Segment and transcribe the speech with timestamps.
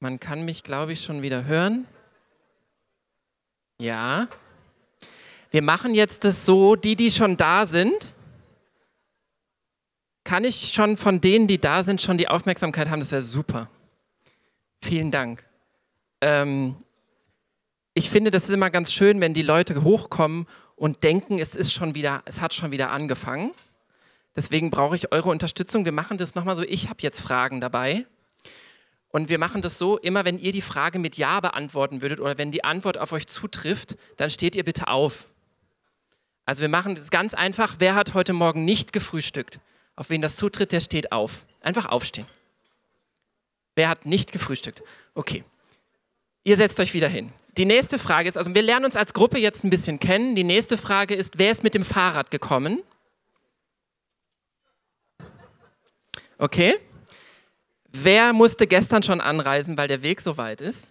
[0.00, 1.86] Man kann mich, glaube ich, schon wieder hören.
[3.80, 4.28] Ja.
[5.50, 8.14] Wir machen jetzt das so, die, die schon da sind,
[10.24, 13.00] kann ich schon von denen, die da sind, schon die Aufmerksamkeit haben?
[13.00, 13.70] Das wäre super.
[14.82, 15.42] Vielen Dank.
[16.20, 16.76] Ähm,
[17.94, 20.46] ich finde, das ist immer ganz schön, wenn die Leute hochkommen
[20.76, 23.52] und denken, es ist schon wieder, es hat schon wieder angefangen.
[24.36, 25.84] Deswegen brauche ich eure Unterstützung.
[25.84, 26.62] Wir machen das nochmal so.
[26.62, 28.06] Ich habe jetzt Fragen dabei.
[29.10, 32.36] Und wir machen das so, immer wenn ihr die Frage mit Ja beantworten würdet oder
[32.36, 35.26] wenn die Antwort auf euch zutrifft, dann steht ihr bitte auf.
[36.44, 37.76] Also wir machen das ganz einfach.
[37.78, 39.60] Wer hat heute Morgen nicht gefrühstückt?
[39.96, 41.44] Auf wen das zutritt, der steht auf.
[41.60, 42.26] Einfach aufstehen.
[43.74, 44.82] Wer hat nicht gefrühstückt?
[45.14, 45.44] Okay.
[46.44, 47.32] Ihr setzt euch wieder hin.
[47.56, 50.36] Die nächste Frage ist, also wir lernen uns als Gruppe jetzt ein bisschen kennen.
[50.36, 52.82] Die nächste Frage ist, wer ist mit dem Fahrrad gekommen?
[56.38, 56.74] Okay.
[57.90, 60.90] Wer musste gestern schon anreisen, weil der Weg so weit ist?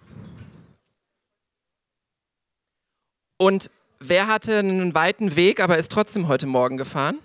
[3.37, 7.19] Und wer hatte einen weiten Weg, aber ist trotzdem heute Morgen gefahren?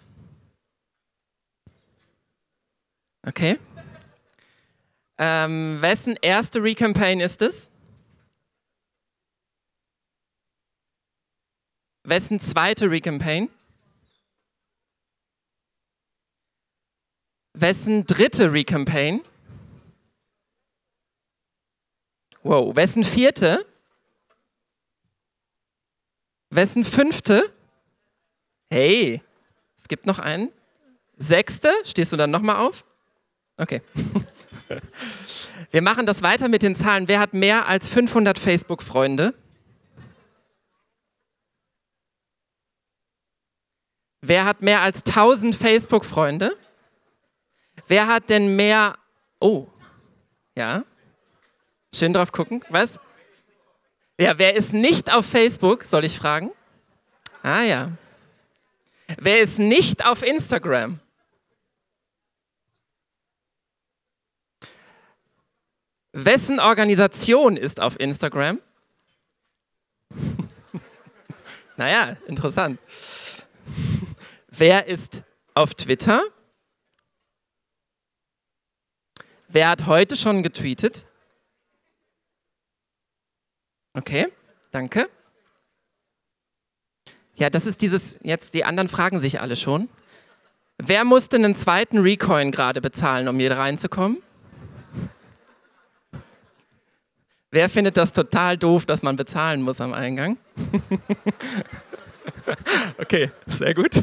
[3.26, 3.58] Okay.
[5.18, 7.70] Ähm, wessen erste Recampaign ist es?
[12.04, 13.48] Wessen zweite Recampaign?
[17.54, 19.22] Wessen dritte Recampaign?
[22.42, 23.64] Wow, wessen vierte?
[26.50, 27.52] Wessen fünfte?
[28.68, 29.22] Hey,
[29.78, 30.50] es gibt noch einen.
[31.16, 31.72] Sechste?
[31.84, 32.84] Stehst du dann nochmal auf?
[33.56, 33.80] Okay.
[35.70, 37.08] Wir machen das weiter mit den Zahlen.
[37.08, 39.34] Wer hat mehr als 500 Facebook-Freunde?
[44.20, 46.56] Wer hat mehr als 1000 Facebook-Freunde?
[47.86, 48.98] Wer hat denn mehr...
[49.40, 49.66] Oh,
[50.54, 50.84] ja.
[51.94, 52.64] Schön drauf gucken.
[52.70, 52.98] Was?
[54.18, 56.50] Ja, wer ist nicht auf Facebook, soll ich fragen?
[57.42, 57.92] Ah ja.
[59.18, 61.00] Wer ist nicht auf Instagram?
[66.12, 68.60] Wessen Organisation ist auf Instagram?
[71.76, 72.78] naja, interessant.
[74.48, 76.22] Wer ist auf Twitter?
[79.48, 81.06] Wer hat heute schon getweetet?
[83.94, 84.28] Okay,
[84.70, 85.08] danke.
[87.34, 89.88] Ja, das ist dieses, jetzt die anderen fragen sich alle schon.
[90.78, 94.18] Wer musste einen zweiten Recoin gerade bezahlen, um hier reinzukommen?
[97.50, 100.38] Wer findet das total doof, dass man bezahlen muss am Eingang?
[102.98, 104.02] okay, sehr gut.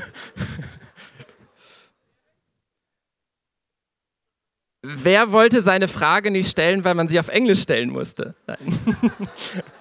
[4.81, 8.35] Wer wollte seine Frage nicht stellen, weil man sie auf Englisch stellen musste?
[8.45, 8.59] Nein.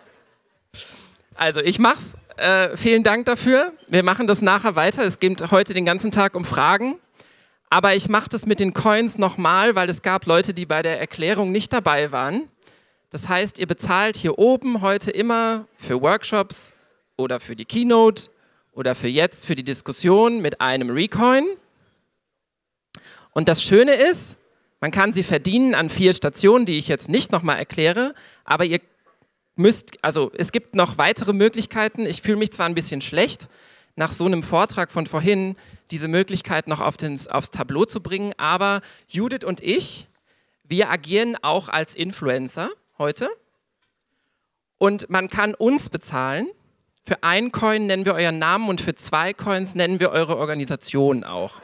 [1.39, 2.19] Also ich mach's.
[2.37, 3.73] Äh, vielen Dank dafür.
[3.87, 5.05] Wir machen das nachher weiter.
[5.05, 6.99] Es geht heute den ganzen Tag um Fragen.
[7.71, 10.99] Aber ich mache das mit den Coins nochmal, weil es gab Leute, die bei der
[10.99, 12.49] Erklärung nicht dabei waren.
[13.11, 16.75] Das heißt, ihr bezahlt hier oben heute immer für Workshops
[17.17, 18.31] oder für die Keynote
[18.73, 21.47] oder für jetzt, für die Diskussion mit einem Recoin.
[23.31, 24.39] Und das Schöne ist,
[24.81, 28.81] man kann sie verdienen an vier Stationen, die ich jetzt nicht nochmal erkläre, aber ihr
[29.59, 32.07] müsst, also es gibt noch weitere Möglichkeiten.
[32.07, 33.49] Ich fühle mich zwar ein bisschen schlecht,
[33.97, 35.57] nach so einem Vortrag von vorhin
[35.91, 40.07] diese Möglichkeit noch auf den, aufs Tableau zu bringen, aber Judith und ich,
[40.63, 43.29] wir agieren auch als Influencer heute
[44.79, 46.47] und man kann uns bezahlen.
[47.05, 51.25] Für ein Coin nennen wir euren Namen und für zwei Coins nennen wir eure Organisation
[51.25, 51.61] auch.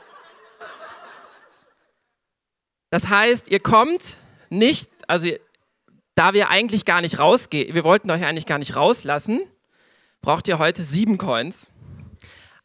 [2.90, 4.18] Das heißt, ihr kommt
[4.50, 5.28] nicht, also
[6.14, 9.40] da wir eigentlich gar nicht rausgehen, wir wollten euch eigentlich gar nicht rauslassen,
[10.20, 11.70] braucht ihr heute sieben Coins.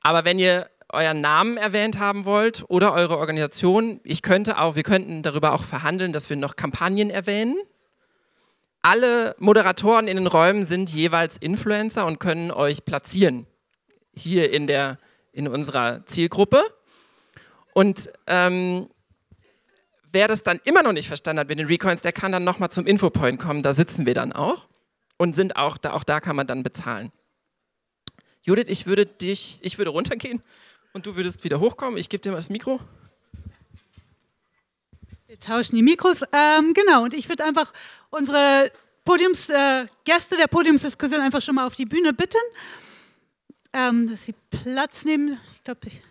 [0.01, 4.83] Aber wenn ihr euren Namen erwähnt haben wollt oder eure Organisation, ich könnte auch, wir
[4.83, 7.57] könnten darüber auch verhandeln, dass wir noch Kampagnen erwähnen.
[8.81, 13.45] Alle Moderatoren in den Räumen sind jeweils Influencer und können euch platzieren
[14.13, 14.97] hier in, der,
[15.31, 16.63] in unserer Zielgruppe.
[17.73, 18.89] Und ähm,
[20.11, 22.71] wer das dann immer noch nicht verstanden hat mit den Recoins, der kann dann nochmal
[22.71, 23.63] zum Infopoint kommen.
[23.63, 24.67] Da sitzen wir dann auch
[25.17, 27.11] und sind auch da, auch da kann man dann bezahlen.
[28.41, 30.41] Judith, ich würde dich, ich würde runtergehen
[30.93, 31.97] und du würdest wieder hochkommen.
[31.97, 32.79] Ich gebe dir mal das Mikro.
[35.27, 36.23] Wir tauschen die Mikros.
[36.31, 37.71] Ähm, genau, und ich würde einfach
[38.09, 38.71] unsere
[39.05, 42.37] Podiums, äh, Gäste der Podiumsdiskussion einfach schon mal auf die Bühne bitten,
[43.73, 45.39] ähm, dass sie Platz nehmen.
[45.55, 46.01] Ich glaube, ich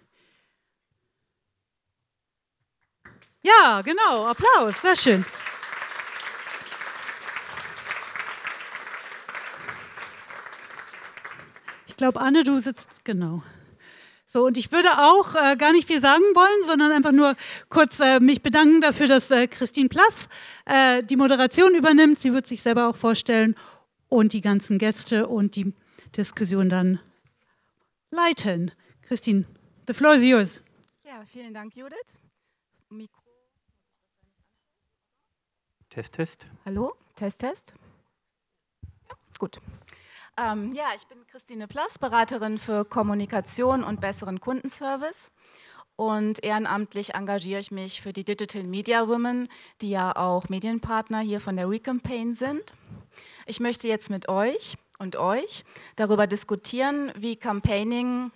[3.48, 4.26] Ja, genau.
[4.26, 4.80] Applaus.
[4.82, 5.24] Sehr schön.
[11.86, 13.42] Ich glaube, Anne, du sitzt genau.
[14.26, 17.34] So, und ich würde auch äh, gar nicht viel sagen wollen, sondern einfach nur
[17.70, 20.28] kurz äh, mich bedanken dafür, dass äh, Christine Plass
[20.66, 22.18] äh, die Moderation übernimmt.
[22.18, 23.56] Sie wird sich selber auch vorstellen
[24.08, 25.72] und die ganzen Gäste und die
[26.14, 27.00] Diskussion dann
[28.10, 28.72] leiten.
[29.02, 29.46] Christine,
[29.86, 30.62] the floor is yours.
[31.04, 32.12] Ja, vielen Dank, Judith.
[32.90, 33.27] Mikro.
[35.90, 36.46] Test, Test.
[36.67, 37.73] Hallo, Test, Test.
[39.08, 39.58] Ja, gut.
[40.37, 45.31] Ähm, ja, ich bin Christine Plass, Beraterin für Kommunikation und besseren Kundenservice.
[45.96, 49.49] Und ehrenamtlich engagiere ich mich für die Digital Media Women,
[49.81, 52.75] die ja auch Medienpartner hier von der Recampaign sind.
[53.46, 55.64] Ich möchte jetzt mit euch und euch
[55.96, 58.31] darüber diskutieren, wie Campaigning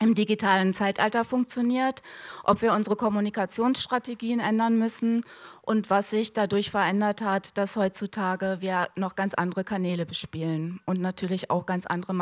[0.00, 2.02] im digitalen Zeitalter funktioniert,
[2.42, 5.24] ob wir unsere Kommunikationsstrategien ändern müssen
[5.62, 11.00] und was sich dadurch verändert hat, dass heutzutage wir noch ganz andere Kanäle bespielen und
[11.00, 12.14] natürlich auch ganz andere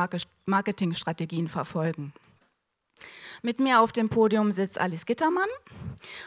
[0.47, 2.13] Marketingstrategien verfolgen.
[3.43, 5.49] Mit mir auf dem Podium sitzt Alice Gittermann.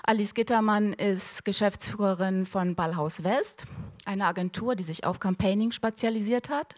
[0.03, 3.65] Alice Gittermann ist Geschäftsführerin von Ballhaus West,
[4.05, 6.75] einer Agentur, die sich auf Campaigning spezialisiert hat.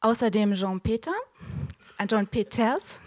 [0.00, 1.14] Außerdem Jean Peter,
[2.08, 3.00] John Peters.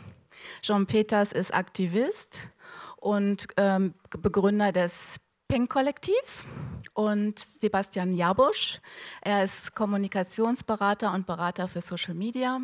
[0.62, 2.50] Jean Peters ist Aktivist
[2.98, 6.46] und ähm, Begründer des Pink-Kollektivs
[6.94, 8.80] und Sebastian Jabusch.
[9.22, 12.60] Er ist Kommunikationsberater und Berater für Social Media.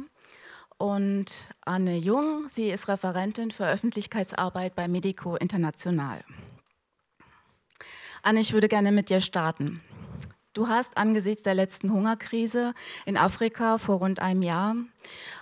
[0.78, 6.24] Und Anne Jung, sie ist Referentin für Öffentlichkeitsarbeit bei Medico International.
[8.24, 9.82] Anne, ich würde gerne mit dir starten.
[10.56, 12.74] Du hast angesichts der letzten Hungerkrise
[13.06, 14.78] in Afrika vor rund einem Jahr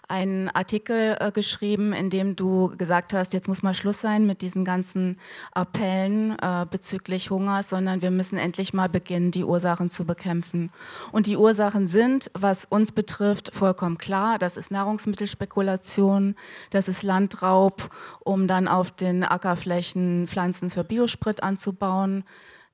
[0.07, 4.41] einen Artikel äh, geschrieben, in dem du gesagt hast, jetzt muss mal Schluss sein mit
[4.41, 5.19] diesen ganzen
[5.51, 10.71] Appellen äh, bezüglich Hungers, sondern wir müssen endlich mal beginnen, die Ursachen zu bekämpfen.
[11.11, 14.39] Und die Ursachen sind, was uns betrifft, vollkommen klar.
[14.39, 16.35] Das ist Nahrungsmittelspekulation,
[16.71, 22.23] das ist Landraub, um dann auf den Ackerflächen Pflanzen für Biosprit anzubauen.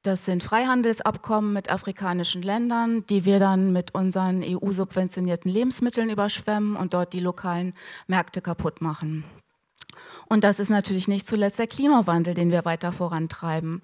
[0.02, 6.94] Das sind Freihandelsabkommen mit afrikanischen Ländern, die wir dann mit unseren EU-subventionierten Lebensmitteln überschwemmen und
[6.94, 7.74] dort die lokalen
[8.08, 9.26] Märkte kaputt machen.
[10.28, 13.82] Und das ist natürlich nicht zuletzt der Klimawandel, den wir weiter vorantreiben.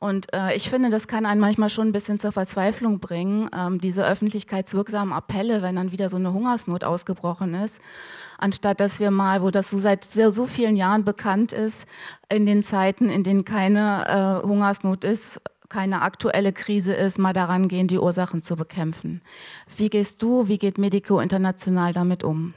[0.00, 3.80] Und äh, ich finde, das kann einen manchmal schon ein bisschen zur Verzweiflung bringen, ähm,
[3.80, 7.80] diese öffentlichkeitswirksamen Appelle, wenn dann wieder so eine Hungersnot ausgebrochen ist,
[8.38, 11.86] anstatt dass wir mal, wo das so seit sehr, so vielen Jahren bekannt ist,
[12.28, 15.40] in den Zeiten, in denen keine äh, Hungersnot ist,
[15.72, 19.22] keine aktuelle Krise ist, mal daran gehen, die Ursachen zu bekämpfen.
[19.78, 22.52] Wie gehst du, wie geht Medico International damit um?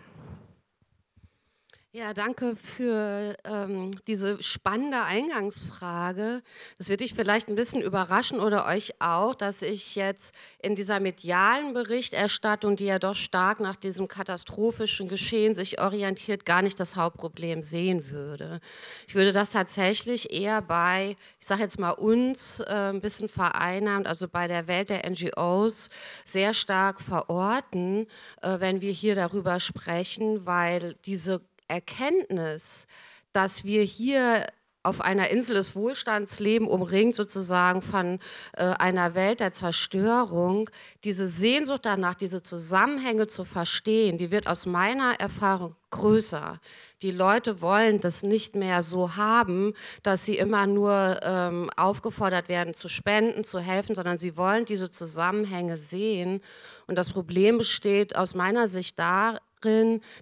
[1.96, 6.42] Ja, danke für ähm, diese spannende Eingangsfrage.
[6.78, 11.00] Das wird dich vielleicht ein bisschen überraschen oder euch auch, dass ich jetzt in dieser
[11.00, 16.98] medialen Berichterstattung, die ja doch stark nach diesem katastrophischen Geschehen sich orientiert, gar nicht das
[16.98, 18.60] Hauptproblem sehen würde.
[19.08, 24.06] Ich würde das tatsächlich eher bei, ich sage jetzt mal uns, äh, ein bisschen vereinnahmt,
[24.06, 25.90] also bei der Welt der NGOs
[26.26, 28.06] sehr stark verorten,
[28.42, 32.88] äh, wenn wir hier darüber sprechen, weil diese Erkenntnis,
[33.34, 34.48] dass wir hier
[34.86, 38.20] auf einer Insel des Wohlstands leben, umringt sozusagen von
[38.54, 40.70] äh, einer Welt der Zerstörung,
[41.04, 46.60] diese Sehnsucht danach, diese Zusammenhänge zu verstehen, die wird aus meiner Erfahrung größer.
[47.02, 52.74] Die Leute wollen das nicht mehr so haben, dass sie immer nur ähm, aufgefordert werden
[52.74, 56.42] zu spenden, zu helfen, sondern sie wollen diese Zusammenhänge sehen.
[56.88, 59.40] Und das Problem besteht aus meiner Sicht darin,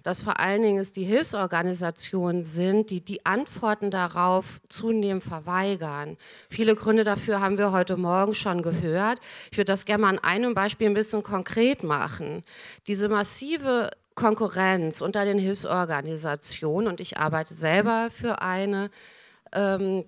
[0.02, 6.16] dass vor allen Dingen es die Hilfsorganisationen sind, die die Antworten darauf zunehmend verweigern.
[6.48, 9.20] Viele Gründe dafür haben wir heute Morgen schon gehört.
[9.50, 12.42] Ich würde das gerne mal an einem Beispiel ein bisschen konkret machen.
[12.86, 18.90] Diese massive Konkurrenz unter den Hilfsorganisationen, und ich arbeite selber für eine,
[19.52, 20.04] ähm,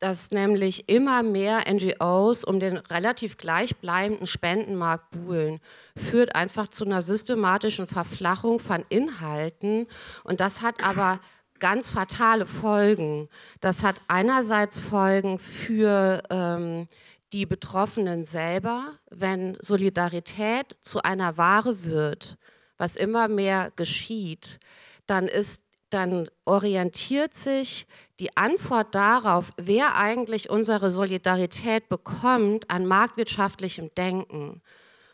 [0.00, 5.60] dass nämlich immer mehr NGOs um den relativ gleichbleibenden Spendenmarkt buhlen,
[5.96, 9.86] führt einfach zu einer systematischen Verflachung von Inhalten.
[10.24, 11.20] Und das hat aber
[11.58, 13.28] ganz fatale Folgen.
[13.60, 16.86] Das hat einerseits Folgen für ähm,
[17.32, 22.36] die Betroffenen selber, wenn Solidarität zu einer Ware wird,
[22.76, 24.60] was immer mehr geschieht,
[25.06, 27.86] dann ist dann orientiert sich
[28.20, 34.62] die Antwort darauf, wer eigentlich unsere Solidarität bekommt, an marktwirtschaftlichem Denken.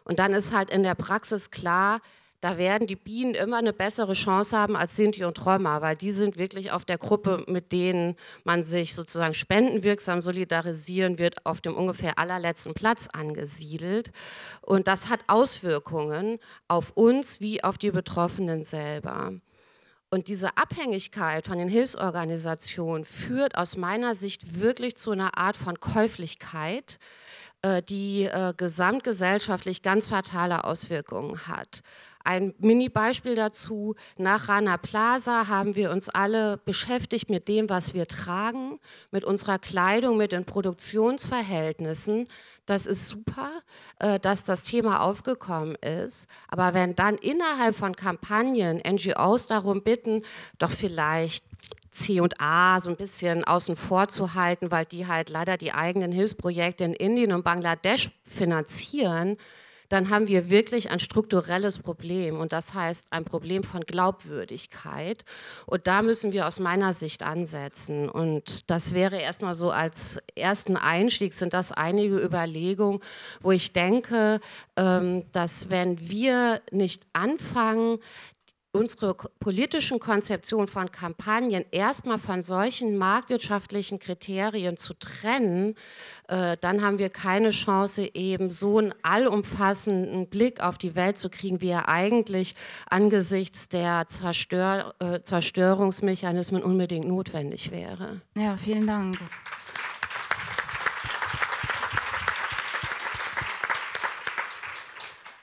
[0.04, 2.00] Und dann ist halt in der Praxis klar,
[2.40, 6.10] da werden die Bienen immer eine bessere Chance haben als Sinti und Roma, weil die
[6.10, 11.76] sind wirklich auf der Gruppe, mit denen man sich sozusagen spendenwirksam solidarisieren wird, auf dem
[11.76, 14.10] ungefähr allerletzten Platz angesiedelt.
[14.62, 19.34] Und das hat Auswirkungen auf uns wie auf die Betroffenen selber.
[20.12, 25.78] Und diese Abhängigkeit von den Hilfsorganisationen führt aus meiner Sicht wirklich zu einer Art von
[25.78, 26.98] Käuflichkeit,
[27.62, 31.82] äh, die äh, gesamtgesellschaftlich ganz fatale Auswirkungen hat.
[32.22, 33.94] Ein Mini-Beispiel dazu.
[34.18, 38.78] Nach Rana Plaza haben wir uns alle beschäftigt mit dem, was wir tragen,
[39.10, 42.28] mit unserer Kleidung, mit den Produktionsverhältnissen.
[42.66, 43.50] Das ist super,
[43.98, 46.26] äh, dass das Thema aufgekommen ist.
[46.48, 50.22] Aber wenn dann innerhalb von Kampagnen NGOs darum bitten,
[50.58, 51.44] doch vielleicht
[51.92, 55.72] C und A so ein bisschen außen vor zu halten, weil die halt leider die
[55.72, 59.36] eigenen Hilfsprojekte in Indien und Bangladesch finanzieren,
[59.90, 65.24] dann haben wir wirklich ein strukturelles Problem und das heißt ein Problem von Glaubwürdigkeit.
[65.66, 68.08] Und da müssen wir aus meiner Sicht ansetzen.
[68.08, 73.00] Und das wäre erstmal so als ersten Einstieg, sind das einige Überlegungen,
[73.42, 74.40] wo ich denke,
[74.76, 77.98] ähm, dass wenn wir nicht anfangen,
[78.72, 85.74] unsere politischen Konzeptionen von Kampagnen erstmal von solchen marktwirtschaftlichen Kriterien zu trennen,
[86.28, 91.30] äh, dann haben wir keine Chance, eben so einen allumfassenden Blick auf die Welt zu
[91.30, 92.54] kriegen, wie er eigentlich
[92.88, 98.20] angesichts der Zerstör äh, Zerstörungsmechanismen unbedingt notwendig wäre.
[98.36, 99.18] Ja, vielen Dank.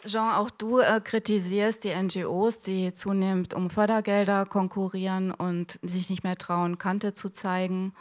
[0.07, 6.23] Jean, auch du äh, kritisierst die NGOs, die zunehmend um Fördergelder konkurrieren und sich nicht
[6.23, 7.93] mehr trauen, Kante zu zeigen.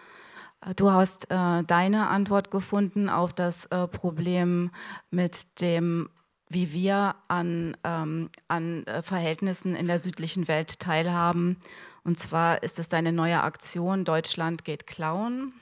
[0.61, 4.71] Äh, du hast äh, deine Antwort gefunden auf das äh, Problem
[5.11, 6.09] mit dem,
[6.49, 11.59] wie wir an, ähm, an äh, Verhältnissen in der südlichen Welt teilhaben.
[12.05, 15.53] Und zwar ist es deine neue Aktion Deutschland geht klauen.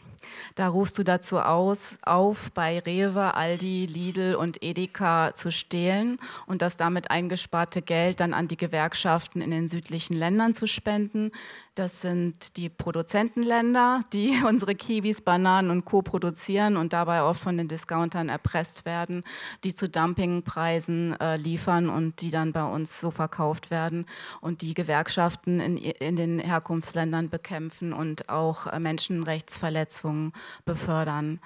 [0.54, 6.62] Da rufst du dazu aus, auf, bei Rewe, Aldi, Lidl und Edeka zu stehlen und
[6.62, 11.32] das damit eingesparte Geld dann an die Gewerkschaften in den südlichen Ländern zu spenden.
[11.74, 16.02] Das sind die Produzentenländer, die unsere Kiwis, Bananen und Co.
[16.02, 19.24] produzieren und dabei oft von den Discountern erpresst werden,
[19.64, 24.06] die zu Dumpingpreisen äh, liefern und die dann bei uns so verkauft werden
[24.40, 30.32] und die Gewerkschaften in, in den Herkunftsländern bekämpfen und auch äh, Menschenrechtsverletzungen
[30.64, 31.40] befördern.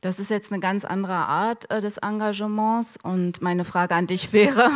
[0.00, 4.32] Das ist jetzt eine ganz andere Art äh, des Engagements und meine Frage an dich
[4.32, 4.70] wäre,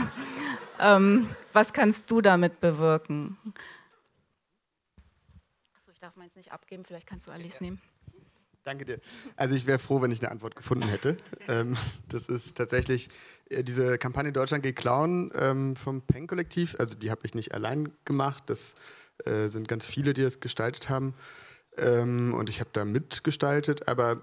[0.78, 3.38] ähm, was kannst du damit bewirken?
[5.98, 7.62] Ich darf meins nicht abgeben, vielleicht kannst du Alice ja.
[7.62, 7.82] nehmen.
[8.62, 9.00] Danke dir.
[9.34, 11.16] Also ich wäre froh, wenn ich eine Antwort gefunden hätte.
[11.48, 11.76] ähm,
[12.08, 13.08] das ist tatsächlich
[13.50, 16.76] äh, diese Kampagne Deutschland geht klauen ähm, vom Peng-Kollektiv.
[16.78, 18.44] Also die habe ich nicht allein gemacht.
[18.46, 18.76] Das
[19.24, 21.14] äh, sind ganz viele, die das gestaltet haben.
[21.76, 23.88] Ähm, und ich habe da mitgestaltet.
[23.88, 24.22] Aber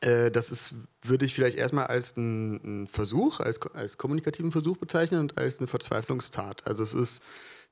[0.00, 5.20] äh, das ist, würde ich vielleicht erstmal als einen Versuch, als, als kommunikativen Versuch bezeichnen
[5.20, 6.66] und als eine Verzweiflungstat.
[6.66, 7.22] Also es ist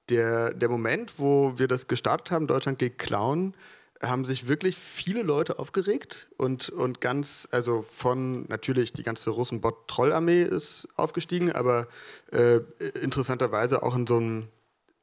[0.08, 3.54] der, der Moment, wo wir das gestartet haben, Deutschland geht Clown,
[4.02, 10.42] haben sich wirklich viele Leute aufgeregt und, und ganz, also von natürlich die ganze Russenbot-Trollarmee
[10.42, 11.86] ist aufgestiegen, aber
[12.32, 12.60] äh,
[13.00, 14.48] interessanterweise auch in so einem,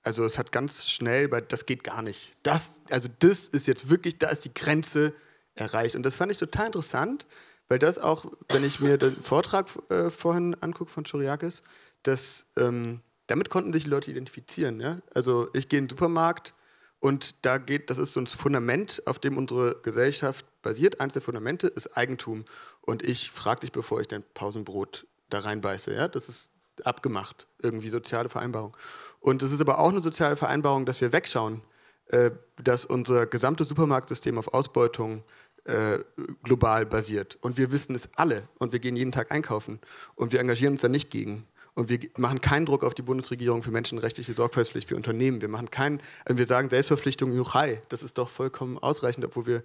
[0.03, 2.35] also es hat ganz schnell, bei, das geht gar nicht.
[2.43, 5.13] Das, also das ist jetzt wirklich, da ist die Grenze
[5.55, 5.95] erreicht.
[5.95, 7.25] Und das fand ich total interessant,
[7.69, 11.61] weil das auch, wenn ich mir den Vortrag äh, vorhin angucke von Choriakis,
[12.03, 14.79] dass ähm, damit konnten sich Leute identifizieren.
[14.81, 14.99] Ja?
[15.13, 16.53] Also ich gehe in den Supermarkt
[16.99, 20.99] und da geht, das ist so ein Fundament, auf dem unsere Gesellschaft basiert.
[20.99, 22.45] Eines der Fundamente ist Eigentum.
[22.81, 25.93] Und ich frage dich, bevor ich dein Pausenbrot da reinbeiße.
[25.93, 26.07] Ja?
[26.07, 26.49] Das ist
[26.83, 28.75] abgemacht, irgendwie soziale Vereinbarung.
[29.19, 31.61] Und es ist aber auch eine soziale Vereinbarung, dass wir wegschauen,
[32.07, 32.31] äh,
[32.61, 35.23] dass unser gesamtes Supermarktsystem auf Ausbeutung
[35.65, 35.99] äh,
[36.43, 37.37] global basiert.
[37.41, 39.79] Und wir wissen es alle und wir gehen jeden Tag einkaufen
[40.15, 41.45] und wir engagieren uns da nicht gegen.
[41.79, 45.39] Und wir machen keinen Druck auf die Bundesregierung für menschenrechtliche Sorgfaltspflicht für Unternehmen.
[45.39, 47.81] Wir machen keinen, also wir sagen Selbstverpflichtung Juchai.
[47.87, 49.63] Das ist doch vollkommen ausreichend, obwohl wir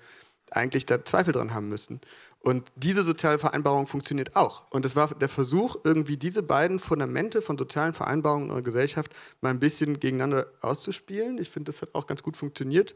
[0.52, 2.00] eigentlich da Zweifel dran haben müssen.
[2.38, 4.62] Und diese soziale Vereinbarung funktioniert auch.
[4.71, 9.11] Und es war der Versuch, irgendwie diese beiden Fundamente von sozialen Vereinbarungen in unserer Gesellschaft
[9.40, 11.38] mal ein bisschen gegeneinander auszuspielen.
[11.38, 12.94] Ich finde, das hat auch ganz gut funktioniert,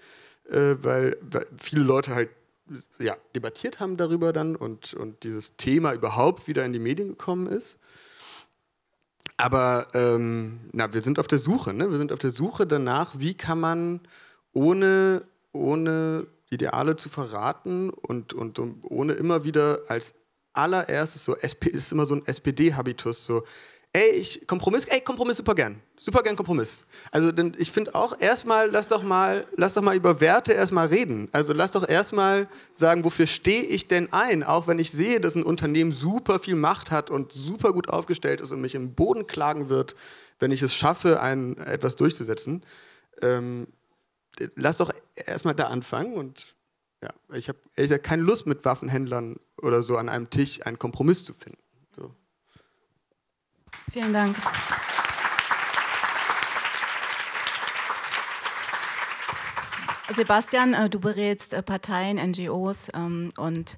[0.48, 1.16] äh, weil,
[1.60, 2.28] viele Leute halt
[3.00, 7.48] ja, debattiert haben darüber dann und, und dieses Thema überhaupt wieder in die Medien gekommen
[7.48, 7.78] ist.
[9.38, 11.72] Aber ähm, na, wir sind auf der Suche.
[11.72, 11.90] Ne?
[11.90, 14.00] Wir sind auf der Suche danach, wie kann man
[14.52, 20.12] ohne, ohne Ideale zu verraten und, und, und ohne immer wieder als
[20.52, 23.44] allererstes so, SP, ist immer so ein SPD-Habitus, so,
[23.92, 25.80] ey, ich, Kompromiss, ey, Kompromiss super gern.
[26.00, 26.86] Super gern Kompromiss.
[27.10, 30.86] Also denn ich finde auch erstmal, lass doch mal, lass doch mal über Werte erstmal
[30.88, 31.28] reden.
[31.32, 34.42] Also lass doch erstmal sagen, wofür stehe ich denn ein?
[34.42, 38.40] Auch wenn ich sehe, dass ein Unternehmen super viel Macht hat und super gut aufgestellt
[38.40, 39.96] ist und mich im Boden klagen wird,
[40.38, 42.62] wenn ich es schaffe, ein, etwas durchzusetzen.
[43.20, 43.66] Ähm,
[44.54, 46.54] lass doch erstmal da anfangen und
[47.02, 50.78] ja, ich habe ehrlich gesagt keine Lust mit Waffenhändlern oder so an einem Tisch einen
[50.78, 51.58] Kompromiss zu finden.
[51.94, 52.12] So.
[53.92, 54.36] Vielen Dank.
[60.14, 63.76] Sebastian, äh, du berätst äh, Parteien, NGOs ähm, und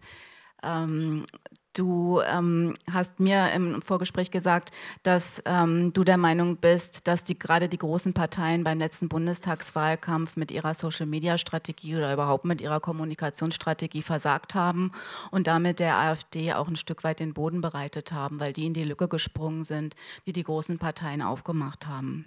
[0.63, 1.27] ähm,
[1.73, 4.73] du ähm, hast mir im Vorgespräch gesagt,
[5.03, 10.51] dass du der Meinung bist, dass die, gerade die großen Parteien beim letzten Bundestagswahlkampf mit
[10.51, 14.91] ihrer Social-Media-Strategie oder überhaupt mit ihrer Kommunikationsstrategie versagt haben
[15.31, 18.75] und damit der AfD auch ein Stück weit den Boden bereitet haben, weil die in
[18.75, 19.95] die Lücke gesprungen sind,
[20.27, 22.27] die die großen Parteien aufgemacht haben.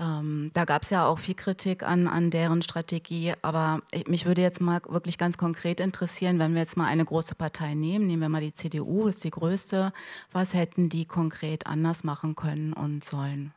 [0.00, 4.24] Ähm, da gab es ja auch viel Kritik an, an deren Strategie, aber ich, mich
[4.24, 8.06] würde jetzt mal wirklich ganz konkret interessieren, wenn wir jetzt mal eine große Partei nehmen,
[8.06, 9.92] nehmen wir mal die CDU, das ist die größte,
[10.32, 13.52] was hätten die konkret anders machen können und sollen?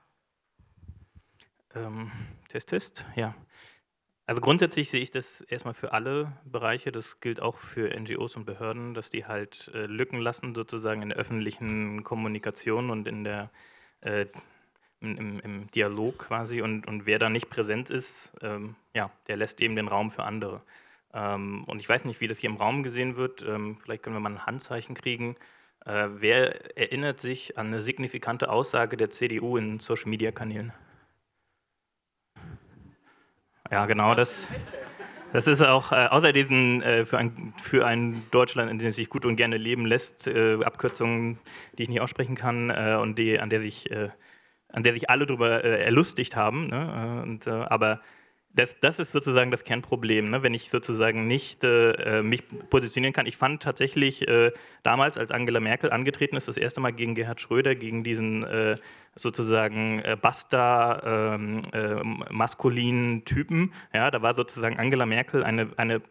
[1.76, 2.12] Ähm,
[2.50, 3.36] Test, Test, ja.
[4.26, 8.44] Also grundsätzlich sehe ich das erstmal für alle Bereiche, das gilt auch für NGOs und
[8.44, 13.50] Behörden, dass die halt äh, Lücken lassen sozusagen in der öffentlichen Kommunikation und in der
[14.02, 14.26] äh,
[15.04, 19.62] im, im, Dialog quasi und, und wer da nicht präsent ist, ähm, ja, der lässt
[19.62, 20.62] eben den Raum für andere.
[21.14, 24.16] Ähm, und ich weiß nicht, wie das hier im Raum gesehen wird, ähm, vielleicht können
[24.16, 25.36] wir mal ein Handzeichen kriegen.
[25.86, 30.74] Äh, wer erinnert sich an eine signifikante Aussage der CDU in Social-Media-Kanälen?
[33.70, 34.48] Ja, genau, das,
[35.34, 38.96] das ist auch äh, außer diesen äh, für, ein, für ein Deutschland, in dem es
[38.96, 41.40] sich gut und gerne leben lässt, äh, Abkürzungen,
[41.78, 44.10] die ich nicht aussprechen kann äh, und die, an der sich äh,
[44.74, 46.68] an der sich alle darüber äh, erlustigt haben.
[46.68, 47.22] Ne?
[47.22, 48.02] Äh, und, äh, aber
[48.56, 50.44] das, das, ist sozusagen das Kernproblem, ne?
[50.44, 53.26] wenn ich sozusagen nicht äh, äh, mich positionieren kann.
[53.26, 54.52] Ich fand tatsächlich äh,
[54.84, 58.46] damals, als Angela Merkel angetreten ist, das erste Mal gegen Gerhard Schröder, gegen diesen
[59.16, 61.62] sozusagen äh, Basta ähm,
[62.30, 66.02] maskulinen Typen, ja, da war sozusagen Angela Merkel eine, eine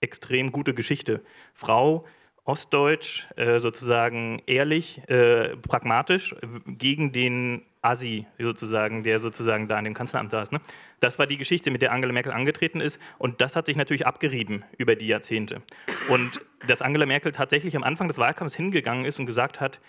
[0.00, 1.22] extrem gute Geschichte.
[1.54, 2.06] Frau,
[2.44, 3.26] Ostdeutsch,
[3.56, 6.34] sozusagen ehrlich, pragmatisch
[6.66, 10.50] gegen den Asi sozusagen, der sozusagen da in dem Kanzleramt saß.
[10.52, 10.60] Ne?
[11.00, 14.06] Das war die Geschichte, mit der Angela Merkel angetreten ist und das hat sich natürlich
[14.06, 15.62] abgerieben über die Jahrzehnte.
[16.08, 19.80] Und dass Angela Merkel tatsächlich am Anfang des Wahlkampfs hingegangen ist und gesagt hat,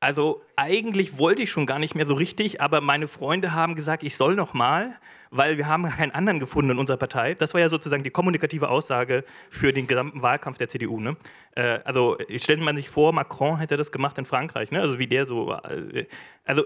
[0.00, 4.02] also eigentlich wollte ich schon gar nicht mehr so richtig, aber meine Freunde haben gesagt,
[4.02, 4.98] ich soll noch mal,
[5.30, 7.34] weil wir haben keinen anderen gefunden in unserer Partei.
[7.34, 11.00] Das war ja sozusagen die kommunikative Aussage für den gesamten Wahlkampf der CDU.
[11.00, 11.16] Ne?
[11.56, 14.80] Äh, also stellt man sich vor, Macron hätte das gemacht in Frankreich, ne?
[14.80, 16.06] also wie der so, äh,
[16.44, 16.64] also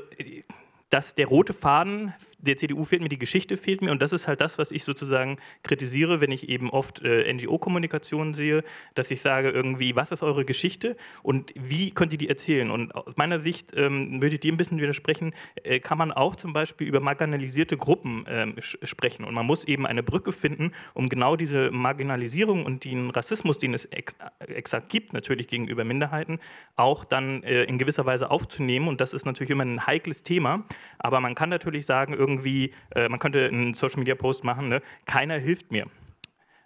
[0.91, 3.91] dass der rote Faden der CDU fehlt mir, die Geschichte fehlt mir.
[3.91, 8.33] Und das ist halt das, was ich sozusagen kritisiere, wenn ich eben oft äh, NGO-Kommunikation
[8.33, 8.63] sehe,
[8.95, 12.71] dass ich sage irgendwie, was ist eure Geschichte und wie könnt ihr die erzählen?
[12.71, 16.37] Und aus meiner Sicht ähm, würde ich dir ein bisschen widersprechen, äh, kann man auch
[16.37, 19.25] zum Beispiel über marginalisierte Gruppen ähm, sprechen.
[19.25, 23.75] Und man muss eben eine Brücke finden, um genau diese Marginalisierung und den Rassismus, den
[23.75, 26.39] es ex exakt gibt, natürlich gegenüber Minderheiten,
[26.77, 28.89] auch dann äh, in gewisser Weise aufzunehmen.
[28.89, 30.65] Und das ist natürlich immer ein heikles Thema,
[30.99, 34.83] aber man kann natürlich sagen, irgendwie, äh, man könnte einen Social Media Post machen, ne?
[35.07, 35.87] keiner hilft mir.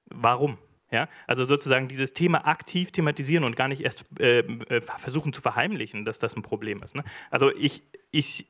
[0.06, 0.58] Warum?
[0.90, 5.40] Ja, also sozusagen dieses Thema aktiv thematisieren und gar nicht erst äh, äh versuchen zu
[5.40, 6.94] verheimlichen, dass das ein Problem ist.
[6.94, 7.02] Ne?
[7.30, 8.46] Also ich, ich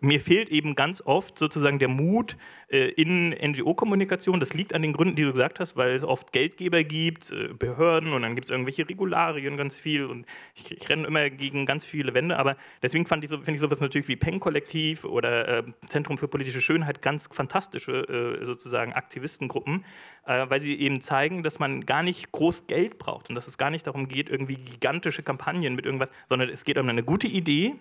[0.00, 2.36] mir fehlt eben ganz oft sozusagen der Mut
[2.68, 4.40] äh, in NGO-Kommunikation.
[4.40, 7.48] Das liegt an den Gründen, die du gesagt hast, weil es oft Geldgeber gibt, äh,
[7.48, 11.66] Behörden und dann gibt es irgendwelche Regularien ganz viel und ich, ich, renne immer gegen
[11.66, 15.62] ganz viele Wände, aber deswegen ich so, finde ich sowas natürlich wie Peng-Kollektiv oder äh,
[15.88, 19.84] Zentrum für politische Schönheit ganz fantastische äh, sozusagen Aktivistengruppen,
[20.26, 23.58] äh, weil sie eben zeigen, dass man gar nicht groß Geld braucht und dass es
[23.58, 27.26] gar nicht darum geht, irgendwie gigantische Kampagnen mit irgendwas, sondern es geht um eine gute
[27.26, 27.74] Idee,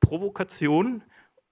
[0.00, 1.02] Provokation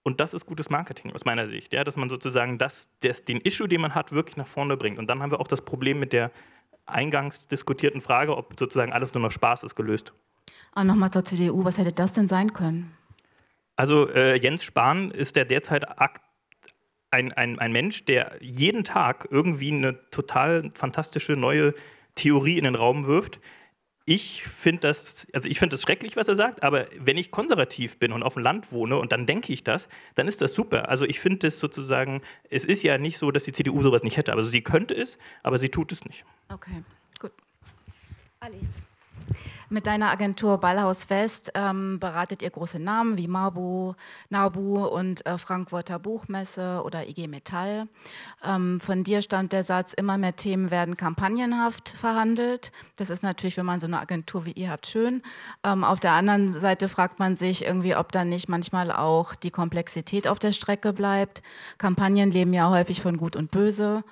[0.08, 3.40] und das ist gutes Marketing aus meiner Sicht, ja, dass man sozusagen das, das, den
[3.42, 4.98] Issue, den man hat, wirklich nach vorne bringt.
[4.98, 6.32] Und dann haben wir auch das Problem mit der
[6.86, 10.14] eingangs diskutierten Frage, ob sozusagen alles nur noch Spaß ist, gelöst.
[10.74, 12.96] Und nochmal zur CDU, was hätte das denn sein können?
[13.76, 15.84] Also äh, Jens Spahn ist der derzeit
[17.10, 21.74] ein, ein, ein Mensch, der jeden Tag irgendwie eine total fantastische neue
[22.14, 23.40] Theorie in den Raum wirft,
[24.08, 27.98] ich finde das, also ich finde das schrecklich, was er sagt, aber wenn ich konservativ
[27.98, 30.88] bin und auf dem Land wohne und dann denke ich das, dann ist das super.
[30.88, 34.16] Also ich finde es sozusagen, es ist ja nicht so, dass die CDU sowas nicht
[34.16, 34.32] hätte.
[34.32, 36.24] Also sie könnte es, aber sie tut es nicht.
[36.48, 36.82] Okay,
[37.18, 37.32] gut.
[38.40, 38.87] Alice.
[39.70, 43.92] Mit deiner Agentur Ballhaus West ähm, beratet ihr große Namen wie Marbu,
[44.30, 47.86] Nabu und äh, Frankfurter Buchmesse oder IG Metall.
[48.42, 52.72] Ähm, von dir stammt der Satz, immer mehr Themen werden kampagnenhaft verhandelt.
[52.96, 55.22] Das ist natürlich, wenn man so eine Agentur wie ihr habt, schön.
[55.62, 59.50] Ähm, auf der anderen Seite fragt man sich irgendwie, ob dann nicht manchmal auch die
[59.50, 61.42] Komplexität auf der Strecke bleibt.
[61.76, 64.02] Kampagnen leben ja häufig von Gut und Böse.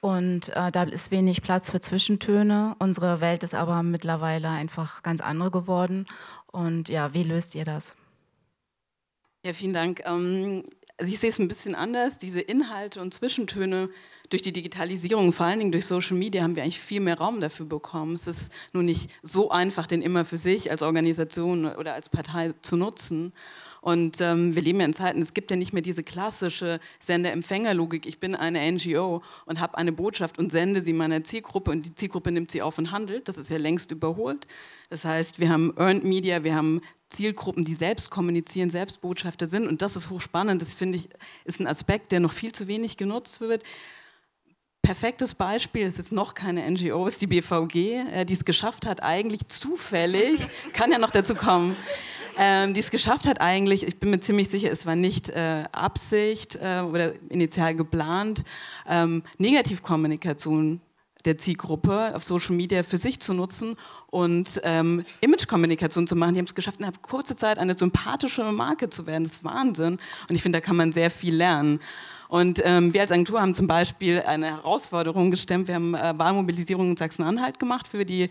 [0.00, 2.76] Und äh, da ist wenig Platz für Zwischentöne.
[2.78, 6.06] Unsere Welt ist aber mittlerweile einfach ganz andere geworden.
[6.46, 7.96] Und ja, wie löst ihr das?
[9.44, 10.02] Ja, vielen Dank.
[10.04, 10.64] Ähm,
[10.98, 12.18] also ich sehe es ein bisschen anders.
[12.18, 13.90] Diese Inhalte und Zwischentöne
[14.30, 17.40] durch die Digitalisierung, vor allen Dingen durch Social Media, haben wir eigentlich viel mehr Raum
[17.40, 18.14] dafür bekommen.
[18.14, 22.54] Es ist nur nicht so einfach, den immer für sich als Organisation oder als Partei
[22.62, 23.32] zu nutzen.
[23.86, 28.04] Und ähm, wir leben ja in Zeiten, es gibt ja nicht mehr diese klassische Sender-Empfänger-Logik.
[28.04, 31.94] Ich bin eine NGO und habe eine Botschaft und sende sie meiner Zielgruppe und die
[31.94, 33.28] Zielgruppe nimmt sie auf und handelt.
[33.28, 34.48] Das ist ja längst überholt.
[34.90, 39.68] Das heißt, wir haben Earned Media, wir haben Zielgruppen, die selbst kommunizieren, selbst Botschafter sind.
[39.68, 40.60] Und das ist hochspannend.
[40.60, 41.08] Das finde ich,
[41.44, 43.62] ist ein Aspekt, der noch viel zu wenig genutzt wird
[44.82, 49.48] perfektes Beispiel, ist noch keine NGO, ist die BVG, äh, die es geschafft hat, eigentlich
[49.48, 51.76] zufällig, kann ja noch dazu kommen,
[52.36, 55.64] ähm, die es geschafft hat eigentlich, ich bin mir ziemlich sicher, es war nicht äh,
[55.72, 58.42] Absicht äh, oder initial geplant,
[58.88, 60.80] ähm, Negativkommunikation
[61.26, 66.34] der Zielgruppe auf Social Media für sich zu nutzen und ähm, Image-Kommunikation zu machen.
[66.34, 69.24] Die haben es geschafft, innerhalb kurzer Zeit eine sympathische Marke zu werden.
[69.24, 69.98] Das ist Wahnsinn.
[70.28, 71.80] Und ich finde, da kann man sehr viel lernen.
[72.28, 75.68] Und ähm, wir als Agentur haben zum Beispiel eine Herausforderung gestemmt.
[75.68, 78.30] Wir haben äh, Wahlmobilisierung in Sachsen-Anhalt gemacht für die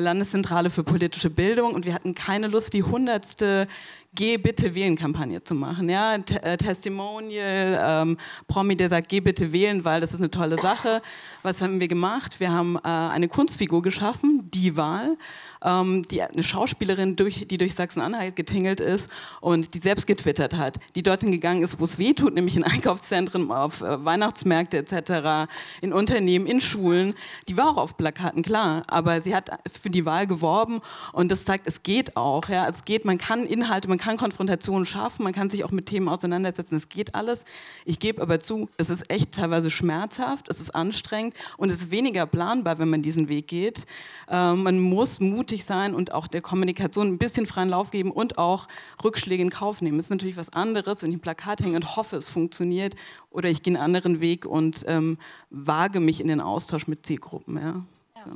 [0.00, 3.68] Landeszentrale für politische Bildung und wir hatten keine Lust, die hundertste
[4.16, 5.88] Geh bitte wählen Kampagne zu machen.
[5.88, 10.30] Ja, T äh, Testimonial, ähm, Promi, der sagt, geh bitte wählen, weil das ist eine
[10.30, 11.02] tolle Sache.
[11.42, 12.38] Was haben wir gemacht?
[12.38, 15.16] Wir haben äh, eine Kunstfigur geschaffen, die Wahl,
[15.64, 20.78] ähm, die eine Schauspielerin, durch, die durch Sachsen-Anhalt getingelt ist und die selbst getwittert hat,
[20.94, 25.50] die dorthin gegangen ist, wo es weh tut, nämlich in Einkaufszentren, auf äh, Weihnachtsmärkte etc.,
[25.80, 27.14] in Unternehmen, in Schulen.
[27.48, 29.50] Die war auch auf Plakaten, klar, aber sie hat
[29.82, 32.48] für die Wahl geworben und das zeigt, es geht auch.
[32.48, 35.86] Ja, es geht, man kann Inhalte, man kann Konfrontationen schaffen, man kann sich auch mit
[35.86, 37.44] Themen auseinandersetzen, es geht alles.
[37.84, 41.90] Ich gebe aber zu, es ist echt teilweise schmerzhaft, es ist anstrengend und es ist
[41.90, 43.86] weniger planbar, wenn man diesen Weg geht.
[44.28, 48.38] Ähm, man muss mutig sein und auch der Kommunikation ein bisschen freien Lauf geben und
[48.38, 48.68] auch
[49.02, 49.98] Rückschläge in Kauf nehmen.
[49.98, 52.94] Es ist natürlich was anderes, wenn ich ein Plakat hänge und hoffe, es funktioniert
[53.30, 55.18] oder ich gehe einen anderen Weg und ähm,
[55.50, 57.56] wage mich in den Austausch mit Zielgruppen.
[57.56, 57.84] Ja.
[58.16, 58.32] ja.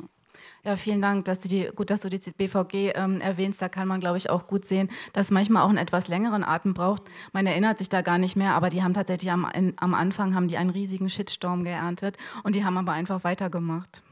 [0.65, 3.63] Ja, vielen Dank, dass du die, gut, dass du die BVG ähm, erwähnst.
[3.63, 6.75] Da kann man, glaube ich, auch gut sehen, dass manchmal auch einen etwas längeren Atem
[6.75, 7.03] braucht.
[7.33, 10.35] Man erinnert sich da gar nicht mehr, aber die haben tatsächlich am, in, am Anfang
[10.35, 14.03] haben die einen riesigen Shitstorm geerntet und die haben aber einfach weitergemacht.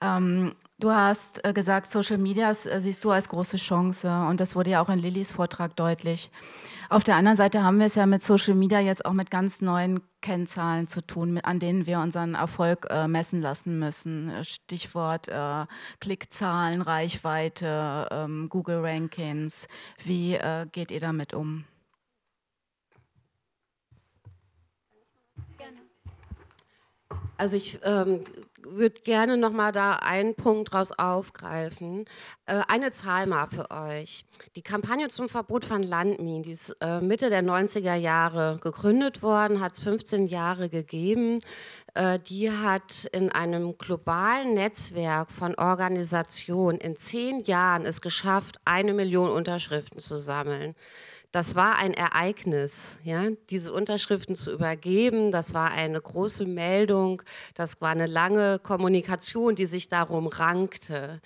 [0.00, 4.56] Ähm, du hast äh, gesagt, Social Media äh, siehst du als große Chance und das
[4.56, 6.30] wurde ja auch in Lillys Vortrag deutlich.
[6.90, 9.60] Auf der anderen Seite haben wir es ja mit Social Media jetzt auch mit ganz
[9.60, 14.28] neuen Kennzahlen zu tun, an denen wir unseren Erfolg äh, messen lassen müssen.
[14.28, 15.66] Äh, Stichwort äh,
[16.00, 19.68] Klickzahlen, Reichweite, ähm, Google Rankings.
[20.04, 21.64] Wie äh, geht ihr damit um?
[27.36, 28.24] Also ich ähm,
[28.64, 32.04] würde gerne noch mal da einen Punkt draus aufgreifen.
[32.46, 34.24] Äh, eine Zahl mal für euch.
[34.56, 39.60] Die Kampagne zum Verbot von Landminen, die ist äh, Mitte der 90er Jahre gegründet worden,
[39.60, 41.40] hat es 15 Jahre gegeben.
[41.94, 48.92] Äh, die hat in einem globalen Netzwerk von Organisationen in zehn Jahren es geschafft, eine
[48.92, 50.74] Million Unterschriften zu sammeln.
[51.32, 55.30] Das war ein Ereignis, ja, diese Unterschriften zu übergeben.
[55.30, 57.22] Das war eine große Meldung.
[57.54, 61.20] Das war eine lange Kommunikation, die sich darum rankte.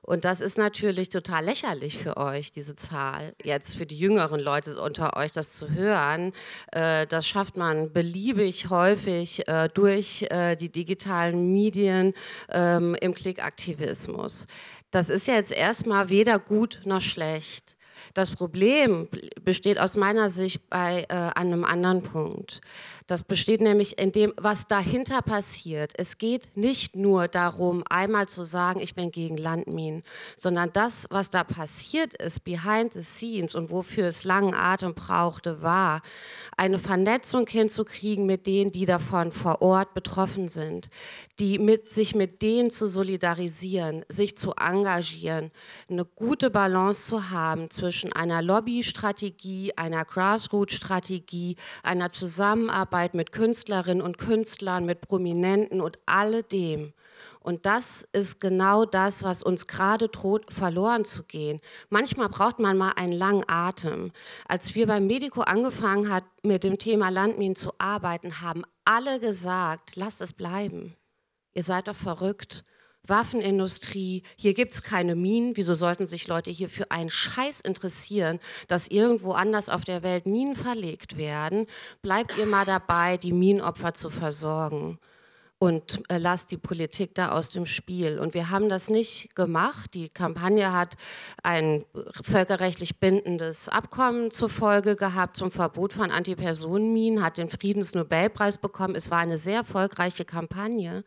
[0.00, 3.34] Und das ist natürlich total lächerlich für euch, diese Zahl.
[3.42, 6.32] Jetzt für die jüngeren Leute unter euch das zu hören.
[6.70, 12.14] Äh, das schafft man beliebig häufig äh, durch äh, die digitalen Medien
[12.48, 14.46] ähm, im Klickaktivismus.
[14.92, 17.77] Das ist jetzt erstmal weder gut noch schlecht.
[18.18, 19.06] Das Problem
[19.44, 22.60] besteht aus meiner Sicht bei äh, einem anderen Punkt.
[23.08, 25.94] Das besteht nämlich in dem, was dahinter passiert.
[25.96, 30.02] Es geht nicht nur darum, einmal zu sagen, ich bin gegen Landminen,
[30.36, 35.62] sondern das, was da passiert ist, behind the scenes und wofür es langen Atem brauchte,
[35.62, 36.02] war,
[36.58, 40.90] eine Vernetzung hinzukriegen mit denen, die davon vor Ort betroffen sind,
[41.38, 45.50] die mit, sich mit denen zu solidarisieren, sich zu engagieren,
[45.88, 54.02] eine gute Balance zu haben zwischen einer Lobbystrategie, einer Grassroot-Strategie, einer Zusammenarbeit, Zusammenarbeit mit Künstlerinnen
[54.02, 56.92] und Künstlern, mit Prominenten und alledem
[57.40, 61.60] Und das ist genau das, was uns gerade droht, verloren zu gehen.
[61.90, 64.12] Manchmal braucht man mal einen langen Atem.
[64.48, 69.96] Als wir beim Medico angefangen haben, mit dem Thema Landminen zu arbeiten, haben alle gesagt,
[69.96, 70.96] lasst es bleiben.
[71.54, 72.64] Ihr seid doch verrückt.
[73.08, 75.56] Waffenindustrie, hier gibt es keine Minen.
[75.56, 80.26] Wieso sollten sich Leute hier für einen Scheiß interessieren, dass irgendwo anders auf der Welt
[80.26, 81.66] Minen verlegt werden?
[82.02, 84.98] Bleibt ihr mal dabei, die Minenopfer zu versorgen
[85.60, 88.20] und äh, lasst die Politik da aus dem Spiel.
[88.20, 89.92] Und wir haben das nicht gemacht.
[89.94, 90.96] Die Kampagne hat
[91.42, 91.84] ein
[92.22, 98.94] völkerrechtlich bindendes Abkommen zur Folge gehabt zum Verbot von Antipersonenminen, hat den Friedensnobelpreis bekommen.
[98.94, 101.02] Es war eine sehr erfolgreiche Kampagne.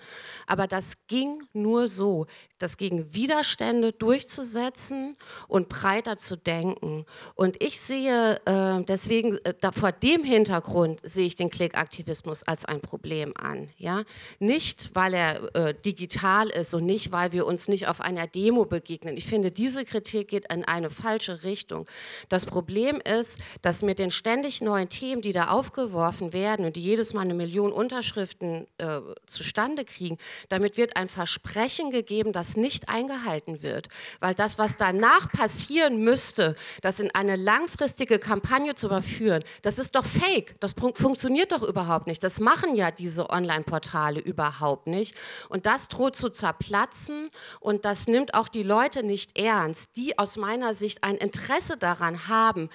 [0.47, 2.27] Aber das ging nur so,
[2.59, 5.15] das gegen Widerstände durchzusetzen
[5.47, 7.05] und breiter zu denken.
[7.35, 12.65] Und ich sehe äh, deswegen, äh, da, vor dem Hintergrund sehe ich den Klickaktivismus als
[12.65, 13.69] ein Problem an.
[13.77, 14.03] Ja?
[14.41, 18.65] Nicht, weil er äh, digital ist und nicht, weil wir uns nicht auf einer Demo
[18.65, 19.15] begegnen.
[19.15, 21.87] Ich finde, diese Kritik geht in eine falsche Richtung.
[22.27, 26.81] Das Problem ist, dass mit den ständig neuen Themen, die da aufgeworfen werden und die
[26.81, 30.17] jedes Mal eine Million Unterschriften äh, zustande kriegen,
[30.49, 33.89] damit wird ein Versprechen gegeben, das nicht eingehalten wird.
[34.21, 39.95] Weil das, was danach passieren müsste, das in eine langfristige Kampagne zu überführen, das ist
[39.95, 40.59] doch fake.
[40.59, 42.23] Das funktioniert doch überhaupt nicht.
[42.23, 45.15] Das machen ja diese Online-Portale überhaupt nicht.
[45.49, 50.37] Und das droht zu zerplatzen und das nimmt auch die Leute nicht ernst, die aus
[50.37, 52.69] meiner Sicht ein Interesse daran haben,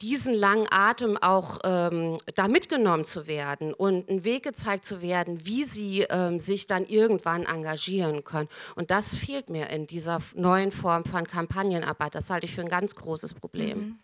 [0.00, 5.44] diesen langen Atem auch ähm, da mitgenommen zu werden und einen Weg gezeigt zu werden,
[5.44, 8.48] wie sie ähm, sich dann irgendwann engagieren können.
[8.76, 12.14] Und das fehlt mir in dieser neuen Form von Kampagnenarbeit.
[12.14, 13.78] Das halte ich für ein ganz großes Problem.
[13.78, 13.98] Mhm.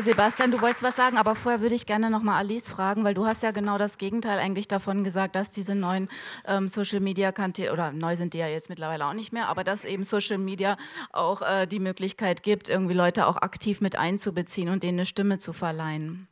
[0.00, 3.12] Sebastian, du wolltest was sagen, aber vorher würde ich gerne noch mal Alice fragen, weil
[3.12, 6.08] du hast ja genau das Gegenteil eigentlich davon gesagt, dass diese neuen
[6.46, 9.64] ähm, Social Media Kanäle oder neu sind die ja jetzt mittlerweile auch nicht mehr, aber
[9.64, 10.78] dass eben Social Media
[11.12, 15.38] auch äh, die Möglichkeit gibt, irgendwie Leute auch aktiv mit einzubeziehen und denen eine Stimme
[15.38, 16.26] zu verleihen.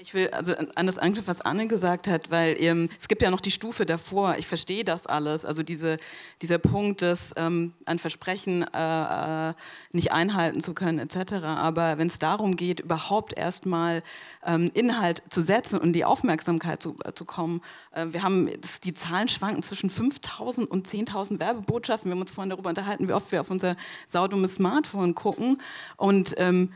[0.00, 3.30] Ich will also an das anknüpfen, was Anne gesagt hat, weil ähm, es gibt ja
[3.30, 4.34] noch die Stufe davor.
[4.38, 5.44] Ich verstehe das alles.
[5.44, 5.98] Also diese,
[6.42, 9.54] dieser Punkt, dass ähm, ein Versprechen äh, äh,
[9.92, 11.34] nicht einhalten zu können, etc.
[11.44, 14.02] Aber wenn es darum geht, überhaupt erstmal
[14.44, 18.80] ähm, Inhalt zu setzen und die Aufmerksamkeit zu, äh, zu kommen, äh, wir haben das,
[18.80, 22.10] die Zahlen schwanken zwischen 5.000 und 10.000 Werbebotschaften.
[22.10, 23.76] Wir haben uns vorhin darüber unterhalten, wie oft wir auf unser
[24.08, 25.60] saudummes Smartphone gucken
[25.96, 26.70] und ähm,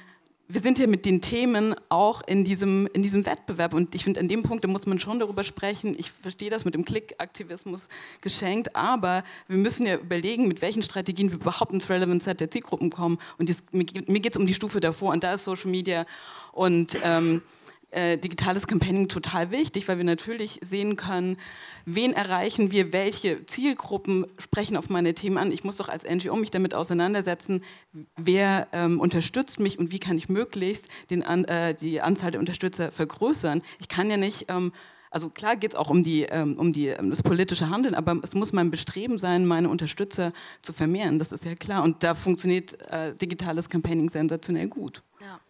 [0.51, 4.21] wir sind hier mit den Themen auch in diesem, in diesem Wettbewerb und ich finde,
[4.21, 5.95] an dem Punkt muss man schon darüber sprechen.
[5.99, 7.87] Ich verstehe das mit dem Klickaktivismus
[8.23, 12.51] geschenkt, aber wir müssen ja überlegen, mit welchen Strategien wir überhaupt ins Relevant Set der
[12.51, 13.19] Zielgruppen kommen.
[13.37, 16.07] Und dies, mir geht es um die Stufe davor und da ist Social Media
[16.53, 17.43] und ähm,
[17.91, 21.39] äh, digitales Campaigning total wichtig, weil wir natürlich sehen können,
[21.85, 25.53] wen erreichen wir, welche Zielgruppen sprechen auf meine Themen an.
[25.53, 27.63] Ich muss doch als NGO mich damit auseinandersetzen,
[28.17, 32.91] wer ähm, unterstützt mich und wie kann ich möglichst den, äh, die Anzahl der Unterstützer
[32.93, 33.63] vergrößern.
[33.79, 34.73] Ich kann ja nicht ähm,
[35.11, 38.19] also klar geht es auch um, die, ähm, um die, um das politische Handeln, aber
[38.23, 41.19] es muss mein Bestreben sein, meine Unterstützer zu vermehren.
[41.19, 41.83] Das ist ja klar.
[41.83, 45.03] Und da funktioniert äh, digitales Campaigning sensationell gut.
[45.21, 45.41] Ja.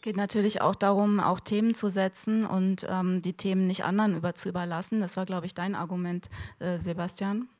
[0.00, 4.16] Es geht natürlich auch darum, auch Themen zu setzen und ähm, die Themen nicht anderen
[4.16, 5.02] über, zu überlassen.
[5.02, 7.50] Das war, glaube ich, dein Argument, äh, Sebastian.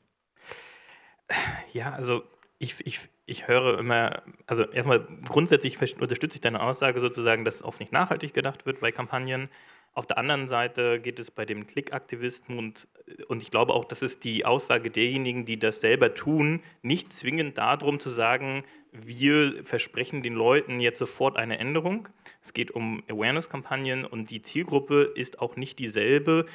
[1.74, 2.22] Ja, also
[2.58, 7.78] ich, ich, ich höre immer, also erstmal grundsätzlich unterstütze ich deine Aussage sozusagen, dass oft
[7.78, 9.50] nicht nachhaltig gedacht wird bei Kampagnen.
[9.92, 12.86] Auf der anderen Seite geht es bei dem Klickaktivisten und,
[13.26, 17.58] und ich glaube auch, das ist die Aussage derjenigen, die das selber tun, nicht zwingend
[17.58, 22.08] darum zu sagen, wir versprechen den Leuten jetzt sofort eine Änderung.
[22.40, 26.46] Es geht um Awareness-Kampagnen und die Zielgruppe ist auch nicht dieselbe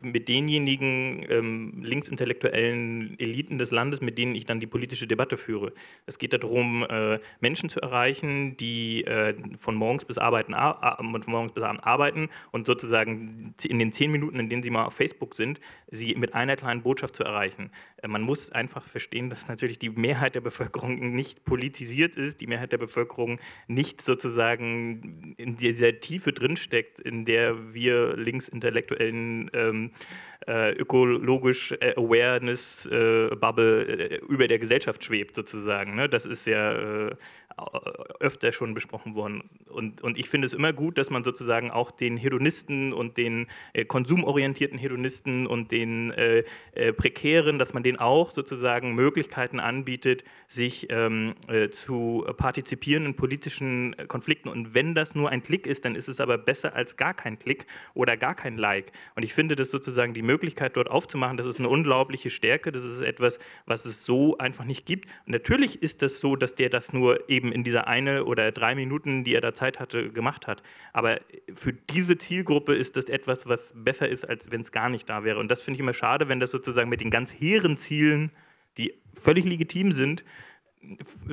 [0.00, 5.72] mit denjenigen ähm, linksintellektuellen Eliten des Landes, mit denen ich dann die politische Debatte führe.
[6.06, 11.52] Es geht darum, äh, Menschen zu erreichen, die äh, von, morgens bis arbeiten, von morgens
[11.52, 15.34] bis abend arbeiten und sozusagen in den zehn Minuten, in denen sie mal auf Facebook
[15.34, 17.70] sind, sie mit einer kleinen Botschaft zu erreichen.
[18.02, 22.46] Äh, man muss einfach verstehen, dass natürlich die Mehrheit der Bevölkerung nicht politisiert ist, die
[22.46, 29.88] Mehrheit der Bevölkerung nicht sozusagen in dieser Tiefe drinsteckt, in der wir linksintellektuellen ähm, Euh,
[30.46, 35.94] äh, ökologisch äh, Awareness-Bubble äh, über der Gesellschaft schwebt, sozusagen.
[35.94, 36.08] Ne?
[36.08, 37.10] Das ist ja äh,
[38.20, 39.42] öfter schon besprochen worden.
[39.68, 43.46] Und, und ich finde es immer gut, dass man sozusagen auch den Hedonisten und den
[43.72, 50.24] äh, konsumorientierten Hedonisten und den äh, äh, Prekären, dass man denen auch sozusagen Möglichkeiten anbietet,
[50.48, 54.48] sich ähm, äh, zu partizipieren in politischen äh, Konflikten.
[54.48, 57.38] Und wenn das nur ein Klick ist, dann ist es aber besser als gar kein
[57.38, 58.92] Klick oder gar kein Like.
[59.16, 62.84] Und ich finde das sozusagen die Möglichkeit dort aufzumachen, das ist eine unglaubliche Stärke, das
[62.84, 65.06] ist etwas, was es so einfach nicht gibt.
[65.26, 68.74] Und natürlich ist das so, dass der das nur eben in dieser eine oder drei
[68.74, 70.62] Minuten, die er da Zeit hatte, gemacht hat.
[70.92, 71.20] Aber
[71.54, 75.24] für diese Zielgruppe ist das etwas, was besser ist, als wenn es gar nicht da
[75.24, 75.38] wäre.
[75.38, 78.30] Und das finde ich immer schade, wenn das sozusagen mit den ganz hehren Zielen,
[78.78, 80.24] die völlig legitim sind,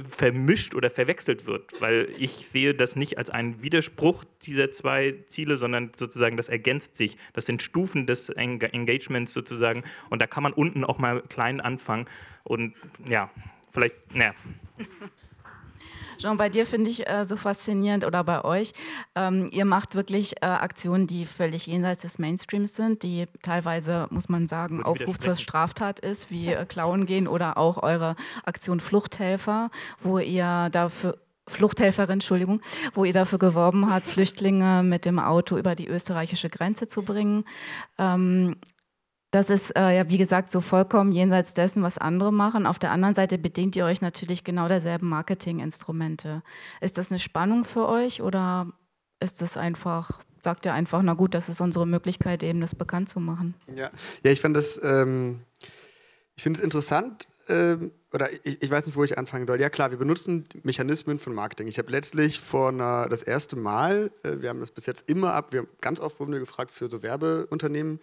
[0.10, 5.58] vermischt oder verwechselt wird, weil ich sehe das nicht als einen Widerspruch dieser zwei Ziele,
[5.58, 7.18] sondern sozusagen das ergänzt sich.
[7.34, 12.06] Das sind Stufen des Engagements sozusagen und da kann man unten auch mal klein anfangen
[12.44, 12.76] und
[13.08, 13.30] ja,
[13.72, 14.34] vielleicht, naja.
[16.18, 18.74] Jean, bei dir finde ich äh, so faszinierend oder bei euch,
[19.16, 24.30] ähm, ihr macht wirklich äh, Aktionen, die völlig jenseits des Mainstreams sind, die teilweise, muss
[24.30, 29.70] man sagen, Aufruf zur Straftat ist, wie äh, Klauen gehen oder auch eure Aktion Fluchthelfer,
[30.02, 32.62] wo ihr dafür Fluchthelferin, Entschuldigung,
[32.94, 37.46] wo ihr dafür geworben habt, Flüchtlinge mit dem Auto über die österreichische Grenze zu bringen.
[37.98, 38.58] Ähm,
[39.32, 42.66] das ist äh, ja, wie gesagt, so vollkommen jenseits dessen, was andere machen.
[42.66, 46.44] Auf der anderen Seite bedient ihr euch natürlich genau derselben Marketinginstrumente.
[46.80, 48.68] Ist das eine Spannung für euch oder
[49.20, 53.10] ist das einfach, sagt ihr einfach, na gut, das ist unsere Möglichkeit, eben das bekannt
[53.10, 53.56] zu machen?
[53.76, 53.92] Ja,
[54.24, 55.42] ja ich fand das, ähm,
[56.36, 59.60] ich finde es interessant, ähm, oder ich, ich, weiß nicht, wo ich anfangen soll.
[59.60, 61.68] Ja klar, wir benutzen Mechanismen von Marketing.
[61.68, 65.34] Ich habe letztlich vor einer, das erste Mal, äh, wir haben das bis jetzt immer
[65.34, 68.00] ab, wir haben ganz oft wurden gefragt, für so Werbeunternehmen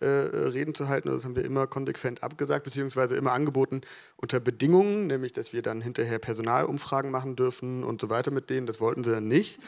[0.00, 1.08] äh, Reden zu halten.
[1.08, 3.80] Das haben wir immer konsequent abgesagt, beziehungsweise immer angeboten
[4.16, 8.66] unter Bedingungen, nämlich dass wir dann hinterher Personalumfragen machen dürfen und so weiter mit denen.
[8.66, 9.58] Das wollten sie dann nicht.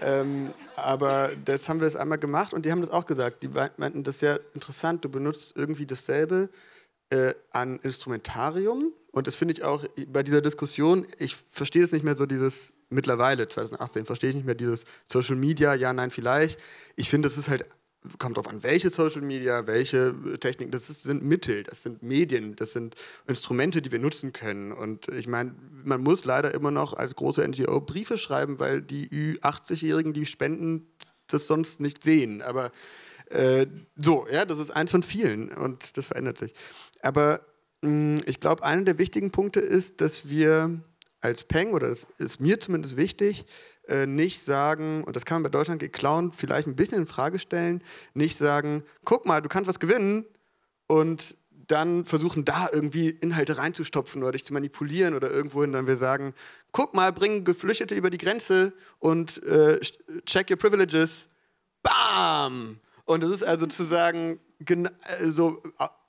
[0.00, 3.42] Ähm, aber das haben wir es einmal gemacht und die haben das auch gesagt.
[3.42, 6.48] Die meinten, das ist ja interessant, du benutzt irgendwie dasselbe
[7.10, 8.92] äh, an Instrumentarium.
[9.12, 12.74] Und das finde ich auch bei dieser Diskussion, ich verstehe es nicht mehr so dieses
[12.90, 16.58] mittlerweile, 2018, verstehe ich nicht mehr dieses Social Media, ja, nein, vielleicht.
[16.96, 17.66] Ich finde, es ist halt,
[18.18, 22.56] kommt darauf an, welche Social Media, welche Techniken, das ist, sind Mittel, das sind Medien,
[22.56, 22.94] das sind
[23.26, 24.72] Instrumente, die wir nutzen können.
[24.72, 29.08] Und ich meine, man muss leider immer noch als große NGO Briefe schreiben, weil die
[29.08, 30.88] Ü80-Jährigen, die spenden,
[31.28, 32.42] das sonst nicht sehen.
[32.42, 32.72] Aber
[33.30, 36.54] äh, so, ja, das ist eins von vielen und das verändert sich.
[37.04, 37.40] Aber
[37.82, 40.80] mh, mm, ich glaube, einer der wichtigen Punkte ist, dass wir
[41.20, 43.46] als Peng, oder das ist mir zumindest wichtig,
[43.88, 47.38] äh, nicht sagen, und das kann man bei Deutschland geklaut vielleicht ein bisschen in Frage
[47.38, 47.82] stellen,
[48.14, 50.24] nicht sagen, guck mal, du kannst was gewinnen
[50.86, 51.36] und
[51.66, 56.34] dann versuchen, da irgendwie Inhalte reinzustopfen oder dich zu manipulieren oder irgendwohin, dann wir sagen,
[56.72, 59.80] guck mal, bringen Geflüchtete über die Grenze und äh,
[60.26, 61.28] check your privileges.
[61.82, 62.80] Bam!
[63.06, 64.40] Und es ist also zu sagen,
[65.20, 65.62] also,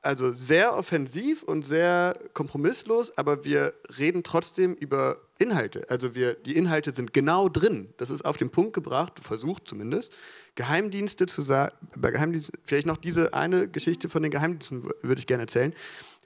[0.06, 5.86] also sehr offensiv und sehr kompromisslos, aber wir reden trotzdem über Inhalte.
[5.90, 7.94] Also wir, die Inhalte sind genau drin.
[7.98, 10.14] Das ist auf den Punkt gebracht, versucht zumindest.
[10.56, 15.28] Geheimdienste zu sagen, bei Geheimdiensten, vielleicht noch diese eine Geschichte von den Geheimdiensten würde ich
[15.28, 15.74] gerne erzählen,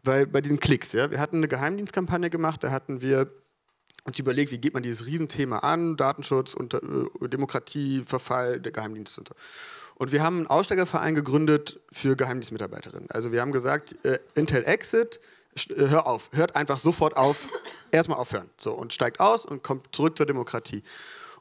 [0.04, 3.32] weil bei diesen Klicks, ja, wir hatten eine Geheimdienstkampagne gemacht, da hatten wir
[4.04, 6.78] uns überlegt, wie geht man dieses Riesenthema an, Datenschutz, und,
[7.22, 9.22] Demokratie, Verfall der Geheimdienste.
[9.22, 9.36] Und, so.
[10.00, 13.12] Und wir haben einen Aussteigerverein gegründet für Geheimdienstmitarbeiterinnen.
[13.12, 15.20] Also wir haben gesagt, äh, Intel Exit,
[15.70, 17.50] äh, hör auf, hört einfach sofort auf,
[17.92, 18.50] erstmal aufhören.
[18.60, 20.84] So, und steigt aus und kommt zurück zur Demokratie.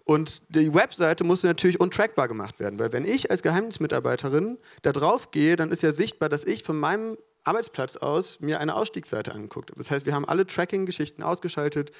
[0.04, 5.30] Und die Webseite musste natürlich untrackbar gemacht werden, weil wenn ich als Geheimdienstmitarbeiterin da drauf
[5.30, 9.70] gehe, dann ist ja sichtbar, dass ich von meinem Arbeitsplatz aus mir eine Ausstiegsseite angeguckt
[9.70, 9.80] habe.
[9.80, 11.92] Das heißt, wir haben alle Tracking-Geschichten ausgeschaltet.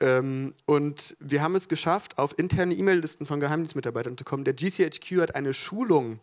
[0.00, 4.44] Ähm, und wir haben es geschafft, auf interne E-Mail-Listen von Geheimdienstmitarbeitern zu kommen.
[4.44, 6.20] Der GCHQ hat eine Schulung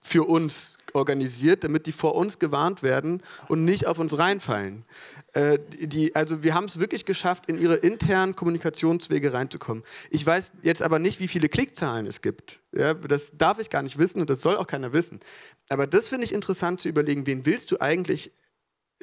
[0.00, 4.84] für uns organisiert, damit die vor uns gewarnt werden und nicht auf uns reinfallen.
[5.32, 9.84] Äh, die, also wir haben es wirklich geschafft, in ihre internen Kommunikationswege reinzukommen.
[10.10, 12.60] Ich weiß jetzt aber nicht, wie viele Klickzahlen es gibt.
[12.72, 15.20] Ja, das darf ich gar nicht wissen und das soll auch keiner wissen.
[15.68, 18.32] Aber das finde ich interessant zu überlegen, wen willst du eigentlich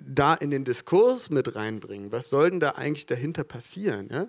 [0.02, 2.12] da in den Diskurs mit reinbringen.
[2.12, 4.10] Was soll denn da eigentlich dahinter passieren?
[4.12, 4.28] Ja?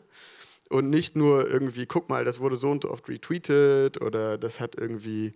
[0.69, 4.61] Und nicht nur irgendwie, guck mal, das wurde so und so oft retweetet oder das
[4.61, 5.35] hat irgendwie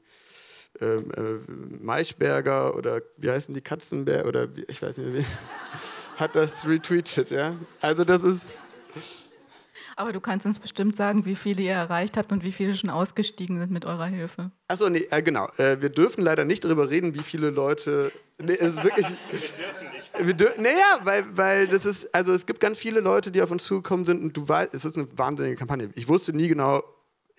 [0.81, 5.25] ähm, äh, Maischberger oder wie heißen die Katzenberger oder wie, ich weiß nicht, wie,
[6.17, 7.57] hat das retweetet, ja?
[7.81, 8.43] Also das ist
[9.97, 12.91] Aber du kannst uns bestimmt sagen, wie viele ihr erreicht habt und wie viele schon
[12.91, 14.51] ausgestiegen sind mit eurer Hilfe.
[14.69, 15.49] Achso, nee, äh, genau.
[15.57, 18.13] Äh, wir dürfen leider nicht darüber reden, wie viele Leute.
[18.39, 19.07] Nee, es ist wirklich.
[19.09, 19.94] wir dürfen.
[20.59, 24.05] Naja, weil, weil das ist, also es gibt ganz viele Leute, die auf uns zugekommen
[24.05, 25.91] sind und du weißt, es ist eine wahnsinnige Kampagne.
[25.95, 26.83] Ich wusste nie genau,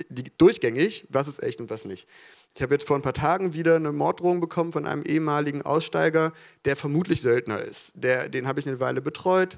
[0.09, 2.07] die, durchgängig, was ist echt und was nicht.
[2.53, 6.31] Ich habe jetzt vor ein paar Tagen wieder eine Morddrohung bekommen von einem ehemaligen Aussteiger,
[6.63, 7.91] der vermutlich Söldner ist.
[7.95, 9.57] Der, den habe ich eine Weile betreut.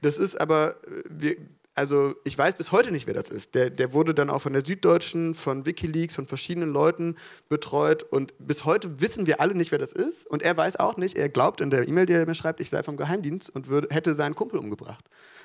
[0.00, 1.36] Das ist aber, äh, wir,
[1.78, 3.54] also ich weiß bis heute nicht, wer das ist.
[3.54, 7.14] Der, der wurde dann auch von der Süddeutschen, von Wikileaks, von verschiedenen Leuten
[7.48, 10.26] betreut und bis heute wissen wir alle nicht, wer das ist.
[10.26, 12.68] Und er weiß auch nicht, er glaubt in der E-Mail, die er mir schreibt, ich
[12.68, 15.04] sei vom Geheimdienst und würde, hätte seinen Kumpel umgebracht.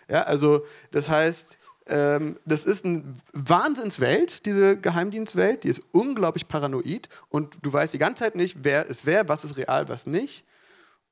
[0.10, 3.04] Ja, also das heißt, ähm, das ist eine
[3.34, 8.88] Wahnsinnswelt, diese Geheimdienstwelt, die ist unglaublich paranoid und du weißt die ganze Zeit nicht, wer
[8.88, 10.46] ist wer, was ist real, was nicht.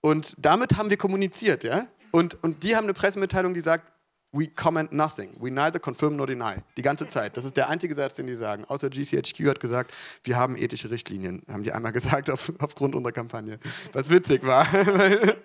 [0.01, 1.85] Und damit haben wir kommuniziert, ja.
[2.09, 3.90] Und, und die haben eine Pressemitteilung, die sagt,
[4.31, 5.35] we comment nothing.
[5.39, 6.57] We neither confirm nor deny.
[6.77, 7.37] Die ganze Zeit.
[7.37, 8.65] Das ist der einzige Satz, den die sagen.
[8.65, 11.43] Außer GCHQ hat gesagt, wir haben ethische Richtlinien.
[11.47, 13.59] Haben die einmal gesagt auf, aufgrund unserer Kampagne.
[13.93, 14.67] Was witzig war.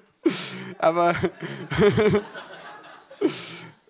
[0.79, 1.15] Aber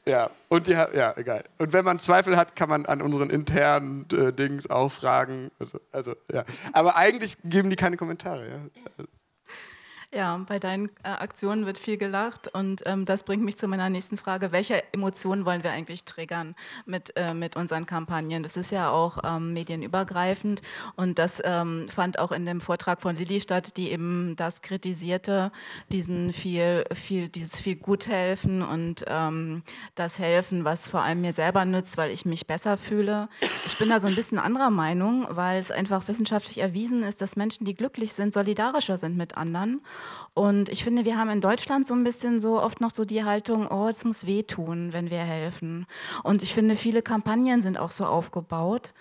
[0.06, 1.44] ja, und die, ja, egal.
[1.58, 5.50] Und wenn man Zweifel hat, kann man an unseren internen äh, Dings auch fragen.
[5.58, 6.44] Also, also, ja.
[6.72, 8.48] Aber eigentlich geben die keine Kommentare.
[8.48, 9.04] Ja.
[10.14, 13.90] Ja, bei deinen äh, Aktionen wird viel gelacht und ähm, das bringt mich zu meiner
[13.90, 14.52] nächsten Frage.
[14.52, 16.54] Welche Emotionen wollen wir eigentlich triggern
[16.84, 18.42] mit, äh, mit unseren Kampagnen?
[18.42, 20.62] Das ist ja auch ähm, medienübergreifend
[20.94, 25.50] und das ähm, fand auch in dem Vortrag von Lilly statt, die eben das kritisierte,
[25.90, 29.64] diesen viel, viel, dieses viel Guthelfen und ähm,
[29.96, 33.28] das Helfen, was vor allem mir selber nützt, weil ich mich besser fühle.
[33.66, 37.34] Ich bin da so ein bisschen anderer Meinung, weil es einfach wissenschaftlich erwiesen ist, dass
[37.34, 39.80] Menschen, die glücklich sind, solidarischer sind mit anderen.
[40.34, 43.24] Und ich finde, wir haben in Deutschland so ein bisschen so oft noch so die
[43.24, 45.86] Haltung, oh, es muss wehtun, wenn wir helfen.
[46.22, 48.92] Und ich finde, viele Kampagnen sind auch so aufgebaut.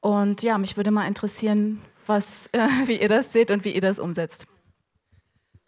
[0.00, 3.80] Und ja, mich würde mal interessieren, was, äh, wie ihr das seht und wie ihr
[3.80, 4.46] das umsetzt.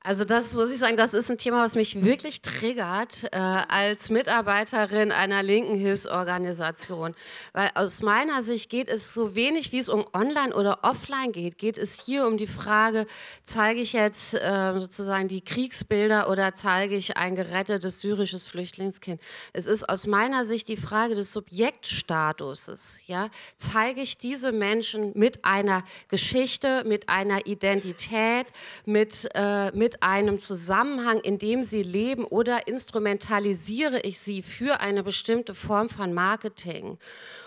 [0.06, 4.08] Also das muss ich sagen, das ist ein Thema, was mich wirklich triggert äh, als
[4.08, 7.16] Mitarbeiterin einer linken Hilfsorganisation.
[7.52, 11.58] Weil aus meiner Sicht geht es so wenig, wie es um Online oder Offline geht,
[11.58, 13.08] geht es hier um die Frage,
[13.42, 19.20] zeige ich jetzt äh, sozusagen die Kriegsbilder oder zeige ich ein gerettetes syrisches Flüchtlingskind.
[19.54, 23.00] Es ist aus meiner Sicht die Frage des Subjektstatuses.
[23.06, 23.28] Ja?
[23.56, 28.46] Zeige ich diese Menschen mit einer Geschichte, mit einer Identität,
[28.84, 35.02] mit, äh, mit einem Zusammenhang, in dem sie leben oder instrumentalisiere ich sie für eine
[35.02, 36.98] bestimmte Form von Marketing.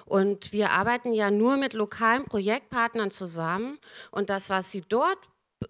[0.06, 3.78] Und wir arbeiten ja nur mit lokalen Projektpartnern zusammen
[4.12, 5.18] und das, was sie dort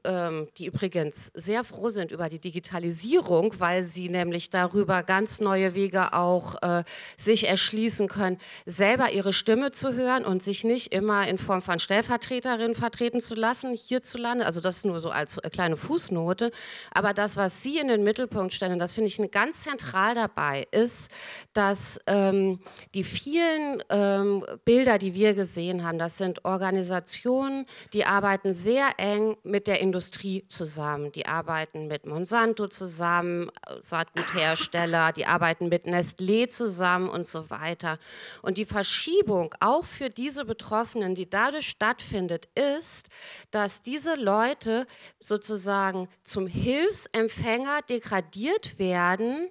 [0.04, 5.74] ähm, die übrigens sehr froh sind über die Digitalisierung, weil sie nämlich darüber ganz neue
[5.74, 6.84] Wege auch äh,
[7.18, 11.80] sich erschließen können, selber ihre Stimme zu hören und sich nicht immer in Form von
[11.80, 14.46] Stellvertreterinnen vertreten zu lassen hierzulande.
[14.46, 16.52] Also das nur so als äh, kleine Fußnote.
[16.92, 21.12] Aber das, was Sie in den Mittelpunkt stellen, das finde ich ganz zentral dabei, ist,
[21.54, 22.60] dass ähm,
[22.94, 29.36] die vielen ähm, Bilder, die wir gesehen haben, das sind Organisationen, die arbeiten sehr eng
[29.44, 31.12] mit der Industrie zusammen.
[31.12, 33.50] Die arbeiten mit Monsanto zusammen,
[33.82, 37.98] Saatguthersteller, die arbeiten mit Nestlé zusammen und so weiter.
[38.42, 43.08] Und die Verschiebung auch für diese Betroffenen, die dadurch stattfindet, ist,
[43.52, 44.86] dass diese Leute
[45.20, 49.50] sozusagen zum Hilfsempfänger degradiert werden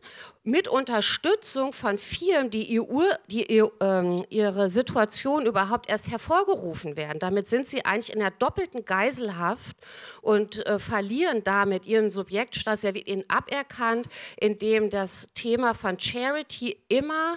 [0.49, 7.19] mit Unterstützung von Firmen, die, EU, die äh, ihre Situation überhaupt erst hervorgerufen werden.
[7.19, 9.77] Damit sind sie eigentlich in der doppelten Geiselhaft
[10.23, 12.85] und äh, verlieren damit ihren Subjektstatus.
[12.85, 14.09] Er wird ihnen aberkannt,
[14.41, 17.37] indem das Thema von Charity immer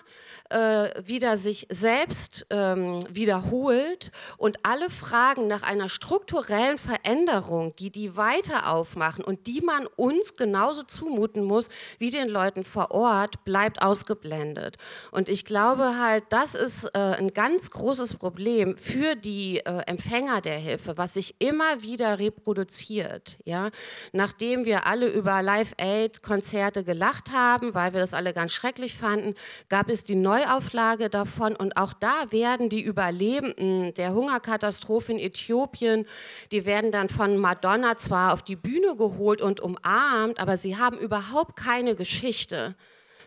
[0.49, 8.15] äh, wieder sich selbst ähm, wiederholt und alle Fragen nach einer strukturellen Veränderung, die die
[8.15, 11.67] weiter aufmachen und die man uns genauso zumuten muss
[11.99, 14.77] wie den Leuten vor Ort, Ort bleibt ausgeblendet.
[15.11, 20.41] Und ich glaube halt, das ist äh, ein ganz großes Problem für die äh, Empfänger
[20.41, 23.37] der Hilfe, was sich immer wieder reproduziert.
[23.45, 23.69] Ja?
[24.13, 29.35] Nachdem wir alle über Live-Aid-Konzerte gelacht haben, weil wir das alle ganz schrecklich fanden,
[29.69, 36.05] gab es die Neuauflage davon und auch da werden die Überlebenden der Hungerkatastrophe in Äthiopien,
[36.51, 40.97] die werden dann von Madonna zwar auf die Bühne geholt und umarmt, aber sie haben
[40.97, 42.75] überhaupt keine Geschichte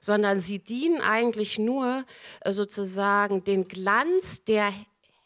[0.04, 2.04] sondern sie dienen eigentlich nur
[2.42, 4.72] äh, sozusagen den Glanz der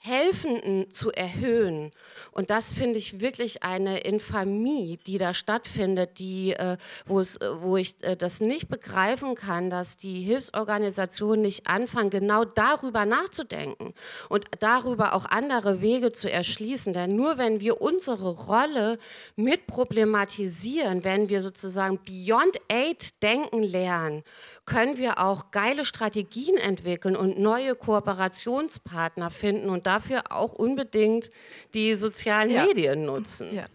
[0.09, 1.93] Helfenden zu erhöhen.
[2.33, 8.03] Und das finde ich wirklich eine Infamie, die da stattfindet, die, äh, äh, wo ich
[8.03, 13.95] äh, das nicht begreifen kann, dass die Hilfsorganisationen nicht anfangen, genau darüber nachzudenken
[14.29, 16.93] und darüber auch andere Wege zu erschließen.
[16.93, 18.99] Denn nur wenn wir unsere Rolle
[19.37, 24.23] mit problematisieren, wenn wir sozusagen Beyond Aid denken lernen,
[24.65, 31.31] können wir auch geile Strategien entwickeln und neue Kooperationspartner finden und dafür auch unbedingt
[31.75, 32.65] die sozialen ja.
[32.65, 33.55] Medien nutzen.
[33.55, 33.67] Ja.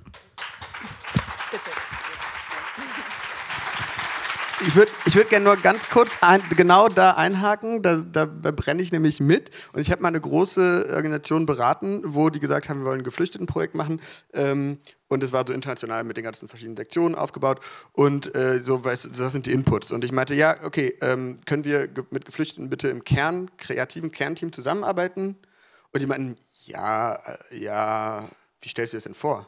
[4.66, 8.52] Ich würde ich würd gerne nur ganz kurz ein, genau da einhaken, da, da, da
[8.52, 9.52] brenne ich nämlich mit.
[9.74, 13.04] Und ich habe mal eine große Organisation beraten, wo die gesagt haben, wir wollen ein
[13.04, 14.02] Geflüchtetenprojekt machen.
[14.32, 14.78] Ähm,
[15.10, 17.60] und es war so international mit den ganzen verschiedenen Sektionen aufgebaut.
[17.92, 19.92] Und äh, so, weißt, das sind die Inputs.
[19.92, 24.12] Und ich meinte, ja, okay, ähm, können wir ge mit Geflüchteten bitte im Kern, kreativen
[24.12, 25.36] Kernteam zusammenarbeiten?
[25.94, 28.28] Und die meinten, ja, äh, ja,
[28.62, 29.48] wie stellst du das denn vor?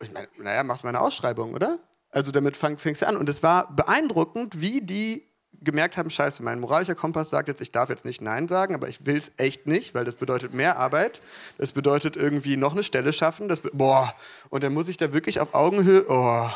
[0.00, 1.78] Ich meine, naja, machst mal eine Ausschreibung, oder?
[2.10, 3.16] Also damit fang, fängst du an.
[3.16, 5.28] Und es war beeindruckend, wie die
[5.60, 8.88] gemerkt haben, scheiße, mein moralischer Kompass sagt jetzt, ich darf jetzt nicht Nein sagen, aber
[8.88, 11.20] ich will es echt nicht, weil das bedeutet mehr Arbeit,
[11.56, 14.14] das bedeutet irgendwie noch eine Stelle schaffen, das, boah,
[14.50, 16.48] und dann muss ich da wirklich auf Augenhöhe, oh.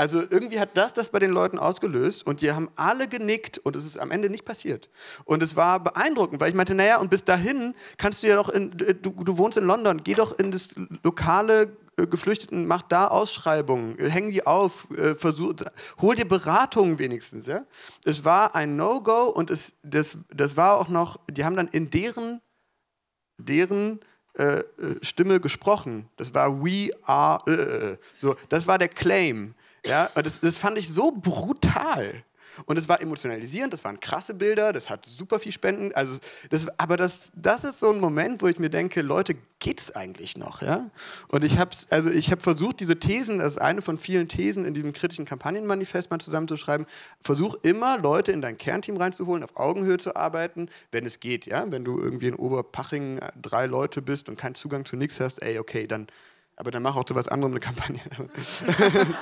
[0.00, 3.76] Also irgendwie hat das das bei den Leuten ausgelöst und die haben alle genickt und
[3.76, 4.88] es ist am Ende nicht passiert.
[5.26, 8.48] Und es war beeindruckend, weil ich meinte, naja, und bis dahin kannst du ja doch,
[8.48, 10.70] in, du, du wohnst in London, geh doch in das
[11.04, 15.52] lokale äh, Geflüchteten, mach da Ausschreibungen, äh, häng die auf, äh, versuch,
[16.00, 17.44] hol dir Beratungen wenigstens.
[17.44, 17.66] Ja?
[18.02, 21.90] Es war ein No-Go und es, das, das war auch noch, die haben dann in
[21.90, 22.40] deren,
[23.36, 24.00] deren
[24.32, 24.62] äh,
[25.02, 26.08] Stimme gesprochen.
[26.16, 29.54] Das war We are, äh, so, das war der Claim.
[29.84, 30.10] Ja?
[30.14, 32.24] Das, das fand ich so brutal.
[32.66, 35.92] Und es war emotionalisierend, das waren krasse Bilder, das hat super viel Spenden.
[35.94, 36.18] Also
[36.50, 39.94] das, aber das, das ist so ein Moment, wo ich mir denke, Leute, geht es
[39.94, 40.62] eigentlich noch?
[40.62, 40.90] Ja?
[41.28, 44.74] Und ich habe also hab versucht, diese Thesen, das ist eine von vielen Thesen in
[44.74, 46.86] diesem kritischen Kampagnenmanifest mal zusammenzuschreiben,
[47.22, 51.46] versuch immer Leute in dein Kernteam reinzuholen, auf Augenhöhe zu arbeiten, wenn es geht.
[51.46, 51.70] Ja?
[51.70, 55.58] Wenn du irgendwie in Oberpaching drei Leute bist und keinen Zugang zu nichts hast, ey,
[55.58, 56.08] okay, dann,
[56.56, 58.00] aber dann mach auch zu was anderem eine Kampagne.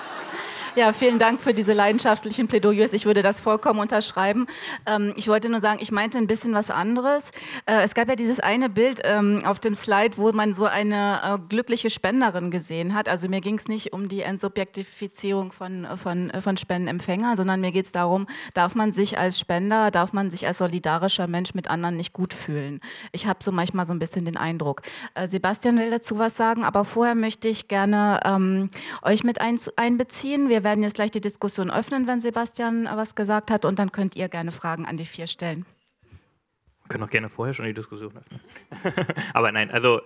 [0.79, 2.93] Ja, vielen Dank für diese leidenschaftlichen Plädoyers.
[2.93, 4.47] Ich würde das vollkommen unterschreiben.
[4.87, 7.33] Ähm, ich wollte nur sagen, ich meinte ein bisschen was anderes.
[7.67, 11.21] Äh, es gab ja dieses eine Bild ähm, auf dem Slide, wo man so eine
[11.25, 13.09] äh, glückliche Spenderin gesehen hat.
[13.09, 17.87] Also mir ging es nicht um die Entsubjektifizierung von, von, von Spendenempfänger, sondern mir geht
[17.87, 21.97] es darum, darf man sich als Spender, darf man sich als solidarischer Mensch mit anderen
[21.97, 22.79] nicht gut fühlen.
[23.11, 24.83] Ich habe so manchmal so ein bisschen den Eindruck.
[25.15, 28.71] Äh, Sebastian will dazu was sagen, aber vorher möchte ich gerne ähm,
[29.03, 30.49] euch mit ein, einbeziehen.
[30.49, 34.17] Wir werden jetzt gleich die Diskussion öffnen, wenn Sebastian was gesagt hat, und dann könnt
[34.17, 35.65] ihr gerne Fragen an die vier stellen.
[36.83, 38.41] Wir können auch gerne vorher schon die Diskussion öffnen.
[39.33, 40.03] Aber nein, also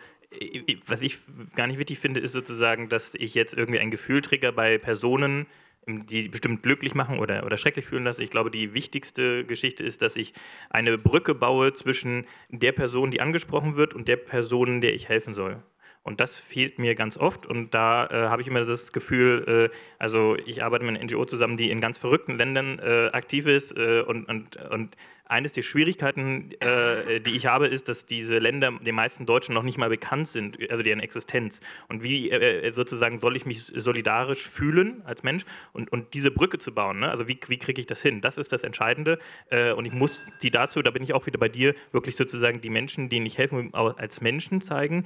[0.86, 1.18] was ich
[1.56, 5.46] gar nicht wichtig finde, ist sozusagen, dass ich jetzt irgendwie ein Gefühl trigger bei Personen,
[5.88, 8.22] die bestimmt glücklich machen oder, oder schrecklich fühlen lasse.
[8.22, 10.32] Ich glaube, die wichtigste Geschichte ist, dass ich
[10.70, 15.34] eine Brücke baue zwischen der Person, die angesprochen wird, und der Person, der ich helfen
[15.34, 15.60] soll.
[16.04, 17.46] Und das fehlt mir ganz oft.
[17.46, 21.24] Und da äh, habe ich immer das Gefühl, äh, also ich arbeite mit einer NGO
[21.24, 25.62] zusammen, die in ganz verrückten Ländern äh, aktiv ist äh, und, und, und eines der
[25.62, 29.88] Schwierigkeiten, äh, die ich habe, ist, dass diese Länder den meisten Deutschen noch nicht mal
[29.88, 31.60] bekannt sind, also deren Existenz.
[31.88, 36.58] Und wie äh, sozusagen soll ich mich solidarisch fühlen als Mensch und, und diese Brücke
[36.58, 37.00] zu bauen?
[37.00, 37.10] Ne?
[37.10, 38.20] Also wie, wie kriege ich das hin?
[38.20, 39.18] Das ist das Entscheidende.
[39.50, 42.60] Äh, und ich muss die dazu, da bin ich auch wieder bei dir, wirklich sozusagen
[42.60, 45.04] die Menschen, denen ich helfen will, als Menschen zeigen.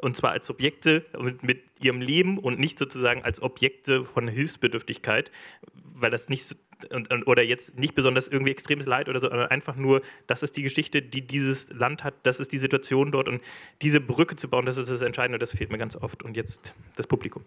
[0.00, 5.30] Und zwar als Subjekte mit, mit ihrem Leben und nicht sozusagen als Objekte von Hilfsbedürftigkeit,
[5.72, 6.56] weil das nicht
[6.90, 10.42] und, und, oder jetzt nicht besonders irgendwie extremes Leid oder so, sondern einfach nur, das
[10.42, 13.40] ist die Geschichte, die dieses Land hat, das ist die Situation dort und
[13.82, 16.22] diese Brücke zu bauen, das ist das Entscheidende, das fehlt mir ganz oft.
[16.22, 17.44] Und jetzt das Publikum.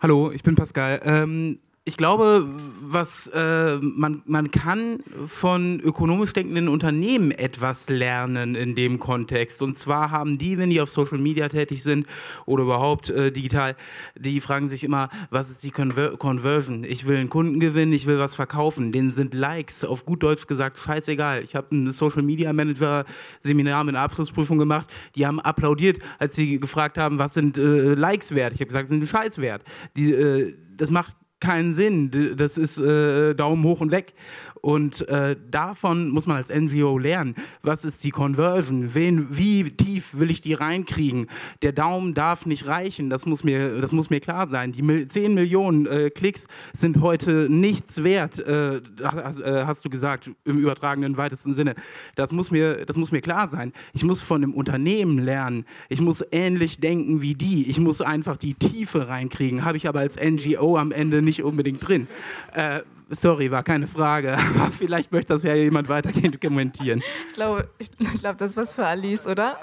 [0.00, 1.00] Hallo, ich bin Pascal.
[1.04, 2.46] Ähm, ich glaube,
[2.80, 9.62] was äh, man, man kann von ökonomisch denkenden Unternehmen etwas lernen in dem Kontext.
[9.62, 12.06] Und zwar haben die, wenn die auf Social Media tätig sind
[12.46, 13.74] oder überhaupt äh, digital,
[14.14, 16.84] die fragen sich immer, was ist die Conver Conversion?
[16.84, 18.92] Ich will einen Kunden gewinnen, ich will was verkaufen.
[18.92, 21.42] Denen sind Likes auf gut Deutsch gesagt scheißegal.
[21.42, 23.04] Ich habe ein Social Media Manager
[23.40, 24.88] Seminar mit einer Abschlussprüfung gemacht.
[25.16, 28.52] Die haben applaudiert, als sie gefragt haben, was sind äh, Likes wert?
[28.52, 29.64] Ich habe gesagt, sind Scheiß wert.
[29.96, 32.34] Die, äh, das macht keinen Sinn.
[32.36, 34.14] Das ist äh, Daumen hoch und weg.
[34.62, 37.34] Und äh, davon muss man als NGO lernen.
[37.62, 38.94] Was ist die Conversion?
[38.94, 41.26] Wen, wie tief will ich die reinkriegen?
[41.62, 44.70] Der Daumen darf nicht reichen, das muss mir, das muss mir klar sein.
[44.70, 50.30] Die 10 Millionen äh, Klicks sind heute nichts wert, äh, hast, äh, hast, du gesagt,
[50.44, 51.74] im übertragenen weitesten Sinne.
[52.14, 53.72] Das muss, mir, das muss mir klar sein.
[53.94, 55.66] Ich muss von einem Unternehmen lernen.
[55.88, 57.68] Ich muss ähnlich denken wie die.
[57.68, 59.64] Ich muss einfach die Tiefe reinkriegen.
[59.64, 62.06] Habe ich aber als NGO am Ende nicht unbedingt drin.
[62.54, 62.82] Äh,
[63.12, 64.36] sorry, war keine Frage.
[64.78, 67.02] Vielleicht möchte das ja jemand weitergehend kommentieren.
[67.28, 67.90] Ich glaube, ich
[68.20, 69.58] glaub, das ist was für Alice, oder?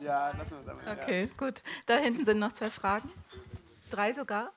[0.00, 0.98] Ja, lassen wir sammeln.
[1.00, 1.62] Okay, gut.
[1.86, 3.10] Da hinten sind noch zwei Fragen.
[3.90, 4.52] Drei sogar.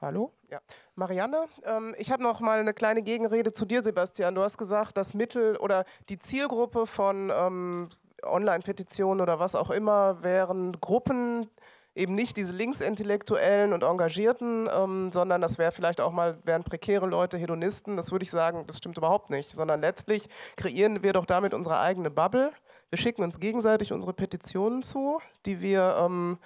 [0.00, 0.32] Hallo?
[0.50, 0.60] Ja.
[0.96, 4.34] Marianne, ähm, ich habe noch mal eine kleine Gegenrede zu dir, Sebastian.
[4.34, 7.88] Du hast gesagt, das Mittel oder die Zielgruppe von ähm,
[8.22, 11.48] Online-Petitionen oder was auch immer wären Gruppen,
[11.94, 17.06] eben nicht diese Linksintellektuellen und Engagierten, ähm, sondern das wäre vielleicht auch mal, wären prekäre
[17.06, 17.96] Leute, Hedonisten.
[17.96, 19.50] Das würde ich sagen, das stimmt überhaupt nicht.
[19.50, 22.52] Sondern letztlich kreieren wir doch damit unsere eigene Bubble.
[22.90, 26.38] Wir schicken uns gegenseitig unsere Petitionen zu, die wir ähm,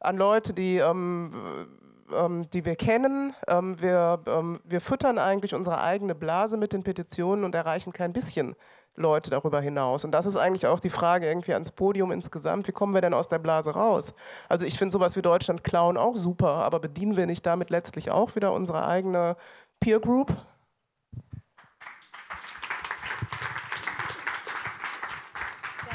[0.00, 1.68] an Leute, die, ähm,
[2.12, 3.34] ähm die wir kennen.
[3.46, 8.56] Ähm, wir, wir füttern eigentlich unsere eigene Blase mit den Petitionen und erreichen kein bisschen
[8.96, 10.04] Leute darüber hinaus.
[10.04, 13.14] Und das ist eigentlich auch die Frage irgendwie ans Podium insgesamt, wie kommen wir denn
[13.14, 14.14] aus der Blase raus?
[14.48, 18.10] Also ich finde sowas wie Deutschland klauen auch super, aber bedienen wir nicht damit letztlich
[18.10, 19.36] auch wieder unsere eigene
[19.80, 20.36] Peer Group?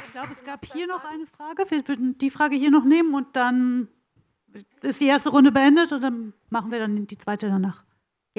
[0.06, 1.64] Ich glaube, es gab hier noch eine Frage.
[1.70, 3.88] Wir würden die Frage hier noch nehmen und dann
[4.82, 7.86] ist die erste Runde beendet und dann machen wir dann die zweite danach.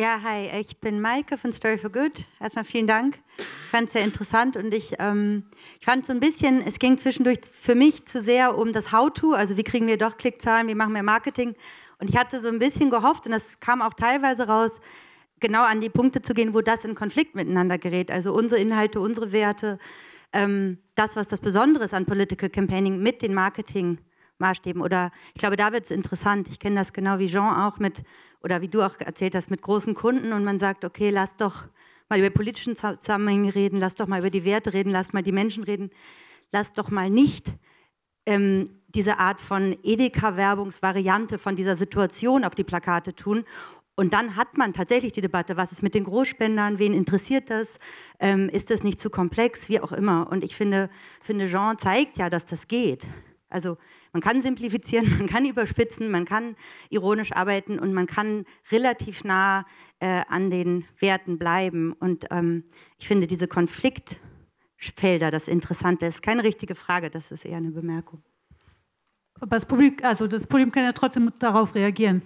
[0.00, 2.24] Ja, hi, ich bin Maike von Story for Good.
[2.40, 3.18] Erstmal vielen Dank.
[3.36, 5.44] Ich fand es sehr interessant und ich, ähm,
[5.78, 9.34] ich fand so ein bisschen, es ging zwischendurch für mich zu sehr um das How-To,
[9.34, 11.54] also wie kriegen wir doch Klickzahlen, wie machen wir Marketing.
[11.98, 14.70] Und ich hatte so ein bisschen gehofft, und das kam auch teilweise raus,
[15.38, 18.10] genau an die Punkte zu gehen, wo das in Konflikt miteinander gerät.
[18.10, 19.78] Also unsere Inhalte, unsere Werte,
[20.32, 24.80] ähm, das, was das Besondere ist an Political Campaigning mit den Marketing-Maßstäben.
[24.80, 26.48] Oder ich glaube, da wird es interessant.
[26.48, 28.02] Ich kenne das genau wie Jean auch mit
[28.42, 31.64] oder wie du auch erzählt hast, mit großen Kunden und man sagt, okay, lass doch
[32.08, 35.32] mal über politischen Zusammenhänge reden, lass doch mal über die Werte reden, lass mal die
[35.32, 35.90] Menschen reden,
[36.52, 37.52] lass doch mal nicht
[38.26, 43.44] ähm, diese Art von Edeka-Werbungsvariante von dieser Situation auf die Plakate tun.
[43.94, 47.78] Und dann hat man tatsächlich die Debatte, was ist mit den Großspendern, wen interessiert das,
[48.18, 50.28] ähm, ist das nicht zu komplex, wie auch immer.
[50.30, 50.88] Und ich finde,
[51.20, 53.06] finde, Jean zeigt ja, dass das geht.
[53.50, 53.76] Also
[54.12, 56.56] man kann simplifizieren, man kann überspitzen, man kann
[56.88, 59.66] ironisch arbeiten und man kann relativ nah
[60.00, 61.92] äh, an den Werten bleiben.
[61.92, 62.64] Und ähm,
[62.98, 68.22] ich finde diese Konfliktfelder das Interessante ist keine richtige Frage, das ist eher eine Bemerkung.
[69.34, 72.22] Aber das Publikum, also das Publikum kann ja trotzdem darauf reagieren.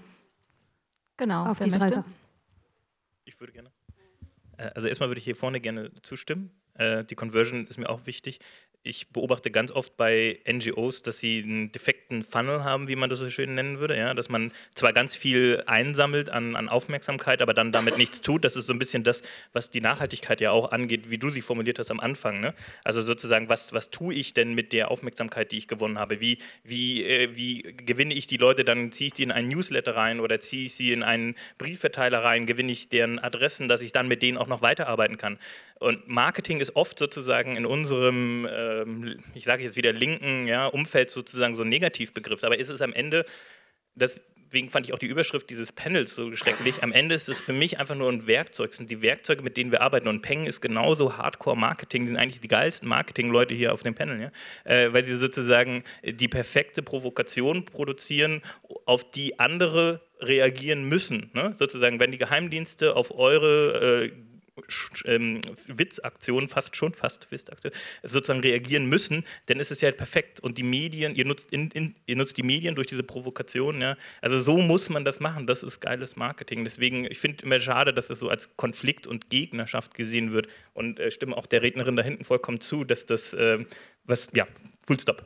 [1.17, 2.13] Genau, auf die drei Sachen.
[3.25, 3.71] Ich würde gerne.
[4.57, 6.51] Äh, also erstmal würde ich hier vorne gerne zustimmen.
[6.75, 8.41] Äh, die Conversion ist mir auch wichtig
[8.87, 13.19] ich beobachte ganz oft bei NGOs, dass sie einen defekten Funnel haben, wie man das
[13.19, 13.97] so schön nennen würde.
[13.97, 14.13] Ja?
[14.13, 18.45] Dass man zwar ganz viel einsammelt an, an Aufmerksamkeit, aber dann damit nichts tut.
[18.45, 19.23] Das ist so ein bisschen das,
[19.55, 22.41] was die Nachhaltigkeit ja auch angeht, wie du sie formuliert hast am Anfang.
[22.41, 22.53] Ne?
[22.85, 26.21] Also sozusagen, was, was tue ich denn mit der Aufmerksamkeit, die ich gewonnen habe?
[26.21, 28.65] Wie, wie, äh, wie gewinne ich die Leute?
[28.65, 32.23] Dann ziehe ich die in einen Newsletter rein oder ziehe ich sie in einen Briefverteiler
[32.23, 32.45] rein?
[32.45, 35.39] Gewinne ich deren Adressen, dass ich dann mit denen auch noch weiterarbeiten kann?
[35.81, 41.11] Und Marketing ist oft sozusagen in unserem, ähm, ich sage jetzt wieder linken ja, Umfeld
[41.11, 42.45] sozusagen so ein Negativbegriff.
[42.45, 43.27] Aber ist es am Ende,
[43.95, 47.53] deswegen fand ich auch die Überschrift dieses Panels so schrecklich, am Ende ist es für
[47.53, 50.07] mich einfach nur ein Werkzeug, es sind die Werkzeuge, mit denen wir arbeiten.
[50.07, 54.31] Und Peng ist genauso Hardcore-Marketing, sind eigentlich die geilsten Marketing-Leute hier auf dem Panel, ja?
[54.65, 58.43] Äh, weil sie sozusagen die perfekte Provokation produzieren,
[58.87, 61.31] auf die andere reagieren müssen.
[61.35, 61.55] Ne?
[61.59, 64.13] Sozusagen, wenn die Geheimdienste auf eure äh,
[65.05, 70.41] ähm, Witzaktionen, fast schon, fast Witzaktion, sozusagen reagieren müssen, dann ist es ja perfekt.
[70.41, 73.97] Und die Medien, ihr nutzt, in, in, ihr nutzt die Medien durch diese Provokation, ja.
[74.21, 76.65] Also so muss man das machen, das ist geiles Marketing.
[76.65, 81.01] Deswegen, ich finde immer schade, dass das so als Konflikt und Gegnerschaft gesehen wird und
[81.01, 83.65] äh, stimme auch der Rednerin da hinten vollkommen zu, dass das, äh,
[84.05, 84.47] was, ja,
[84.87, 85.25] Full Stop.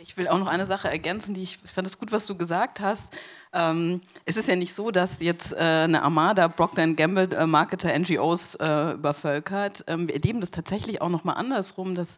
[0.00, 2.36] Ich will auch noch eine Sache ergänzen, die ich, ich fand es gut, was du
[2.36, 3.12] gesagt hast.
[3.52, 7.96] Ähm, es ist ja nicht so, dass jetzt äh, eine Armada Procter Gamble äh, Marketer
[7.98, 9.84] NGOs äh, übervölkert.
[9.86, 12.16] Ähm, wir erleben das tatsächlich auch noch mal andersrum, dass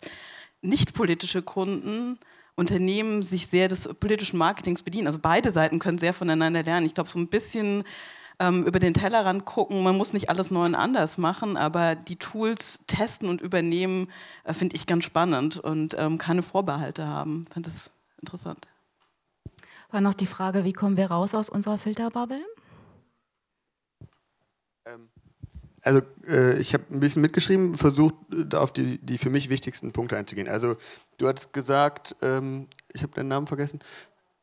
[0.63, 2.19] nicht politische Kunden
[2.57, 5.07] Unternehmen sich sehr des politischen Marketings bedienen.
[5.07, 6.85] Also beide Seiten können sehr voneinander lernen.
[6.85, 7.85] Ich glaube, so ein bisschen
[8.39, 9.83] ähm, über den Tellerrand gucken.
[9.83, 14.11] Man muss nicht alles neu und anders machen, aber die Tools testen und übernehmen
[14.45, 17.47] äh, finde ich ganz spannend und ähm, keine Vorbehalte haben.
[17.49, 18.69] Ich finde das interessant.
[19.91, 22.45] War noch die Frage, wie kommen wir raus aus unserer Filterbubble?
[24.87, 25.09] Ähm,
[25.83, 29.93] also äh, ich habe ein bisschen mitgeschrieben, versucht äh, auf die, die für mich wichtigsten
[29.93, 30.49] Punkte einzugehen.
[30.49, 30.77] Also
[31.19, 33.81] du hast gesagt, ähm, ich habe deinen Namen vergessen,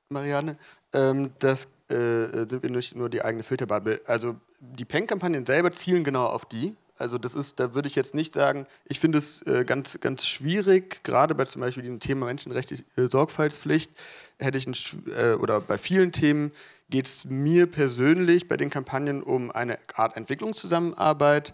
[0.09, 0.57] Marianne,
[0.93, 4.01] ähm, das äh, sind wir nicht nur die eigene Filterbubble.
[4.05, 6.75] Also die Peng-Kampagnen selber zielen genau auf die.
[6.97, 10.25] Also das ist, da würde ich jetzt nicht sagen, ich finde es äh, ganz, ganz
[10.25, 13.91] schwierig, gerade bei zum Beispiel diesem Thema menschenrechtliche äh, Sorgfaltspflicht,
[14.39, 14.75] hätte ich ein,
[15.17, 16.51] äh, oder bei vielen Themen
[16.89, 21.53] geht es mir persönlich bei den Kampagnen um eine Art Entwicklungszusammenarbeit,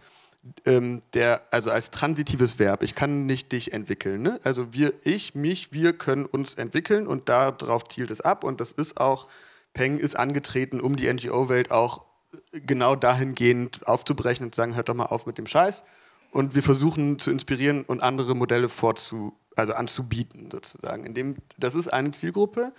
[0.66, 2.84] ähm, der, also als transitives Verb.
[2.84, 4.22] Ich kann nicht dich entwickeln.
[4.22, 4.39] Ne?
[4.44, 8.72] Also wir, ich, mich, wir können uns entwickeln und darauf zielt es ab und das
[8.72, 9.28] ist auch,
[9.74, 12.06] Peng ist angetreten, um die NGO-Welt auch
[12.51, 15.84] genau dahingehend aufzubrechen und zu sagen, hört doch mal auf mit dem Scheiß.
[16.31, 21.05] Und wir versuchen zu inspirieren und andere Modelle vorzu, also anzubieten, sozusagen.
[21.05, 22.73] Indem, das ist eine Zielgruppe.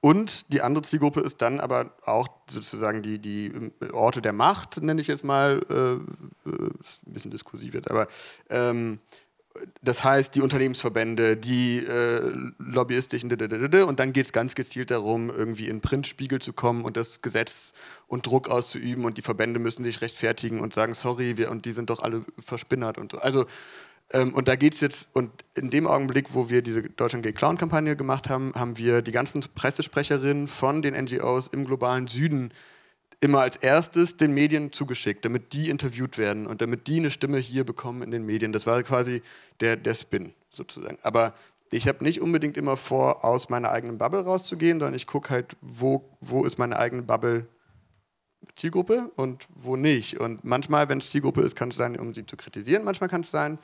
[0.00, 3.52] Und die andere Zielgruppe ist dann aber auch sozusagen die, die
[3.92, 6.70] Orte der Macht, nenne ich jetzt mal, äh, äh
[7.06, 8.06] ein bisschen diskursiv wird, aber
[8.48, 9.00] ähm,
[9.82, 15.68] das heißt, die Unternehmensverbände, die äh, lobbyistischen, und dann geht es ganz gezielt darum, irgendwie
[15.68, 17.72] in Printspiegel zu kommen und das Gesetz
[18.06, 21.72] und Druck auszuüben und die Verbände müssen sich rechtfertigen und sagen, sorry, wir, und die
[21.72, 23.18] sind doch alle verspinnert und so.
[23.18, 23.46] Also,
[24.12, 27.32] ähm, und da geht es jetzt, und in dem Augenblick, wo wir diese Deutschland Gay
[27.32, 32.52] Clown-Kampagne gemacht haben, haben wir die ganzen Pressesprecherinnen von den NGOs im globalen Süden
[33.20, 37.38] immer als erstes den Medien zugeschickt, damit die interviewt werden und damit die eine Stimme
[37.38, 38.52] hier bekommen in den Medien.
[38.52, 39.22] Das war quasi
[39.60, 40.98] der, der Spin sozusagen.
[41.02, 41.34] Aber
[41.70, 45.56] ich habe nicht unbedingt immer vor, aus meiner eigenen Bubble rauszugehen, sondern ich gucke halt,
[45.60, 47.46] wo, wo ist meine eigene Bubble
[48.56, 50.18] Zielgruppe und wo nicht.
[50.18, 52.84] Und manchmal, wenn es Zielgruppe ist, kann es sein, um sie zu kritisieren.
[52.84, 53.58] Manchmal kann es sein,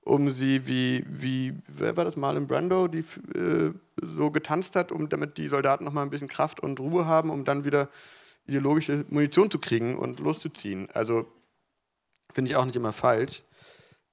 [0.00, 3.04] um sie wie, wie, wer war das mal in Brando, die
[3.34, 7.30] äh, so getanzt hat, um damit die Soldaten nochmal ein bisschen Kraft und Ruhe haben,
[7.30, 7.88] um dann wieder
[8.46, 10.88] ideologische Munition zu kriegen und loszuziehen.
[10.92, 11.26] Also
[12.32, 13.42] finde ich auch nicht immer falsch.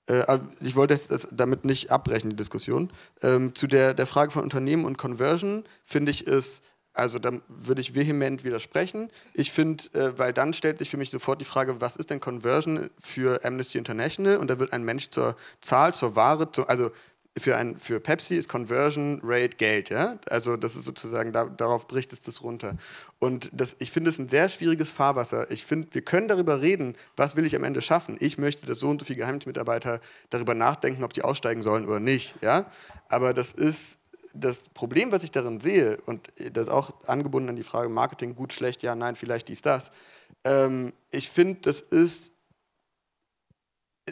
[0.10, 2.90] Äh, ich wollte das damit nicht abbrechen, die Diskussion.
[3.22, 6.62] Ähm, zu der, der Frage von Unternehmen und Conversion finde ich es,
[6.94, 9.10] also da würde ich vehement widersprechen.
[9.34, 12.20] Ich finde, äh, weil dann stellt sich für mich sofort die Frage, was ist denn
[12.20, 14.38] Conversion für Amnesty International?
[14.38, 16.92] Und da wird ein Mensch zur Zahl, zur Ware, zu, also
[17.38, 20.18] für, ein, für Pepsi ist Conversion Rate Geld, ja?
[20.30, 22.76] Also das ist sozusagen, da, darauf bricht es das runter.
[23.20, 25.50] Und das, ich finde es ein sehr schwieriges Fahrwasser.
[25.52, 28.18] Ich finde, wir können darüber reden, was will ich am Ende schaffen.
[28.20, 32.00] Ich möchte, dass so und so viele Geheimdienstmitarbeiter darüber nachdenken, ob sie aussteigen sollen oder
[32.00, 32.66] nicht, ja?
[33.08, 33.98] Aber das ist
[34.34, 38.36] das Problem, was ich darin sehe, und das ist auch angebunden an die Frage Marketing,
[38.36, 39.92] gut, schlecht, ja, nein, vielleicht dies, das.
[40.44, 42.32] Ähm, ich finde, das ist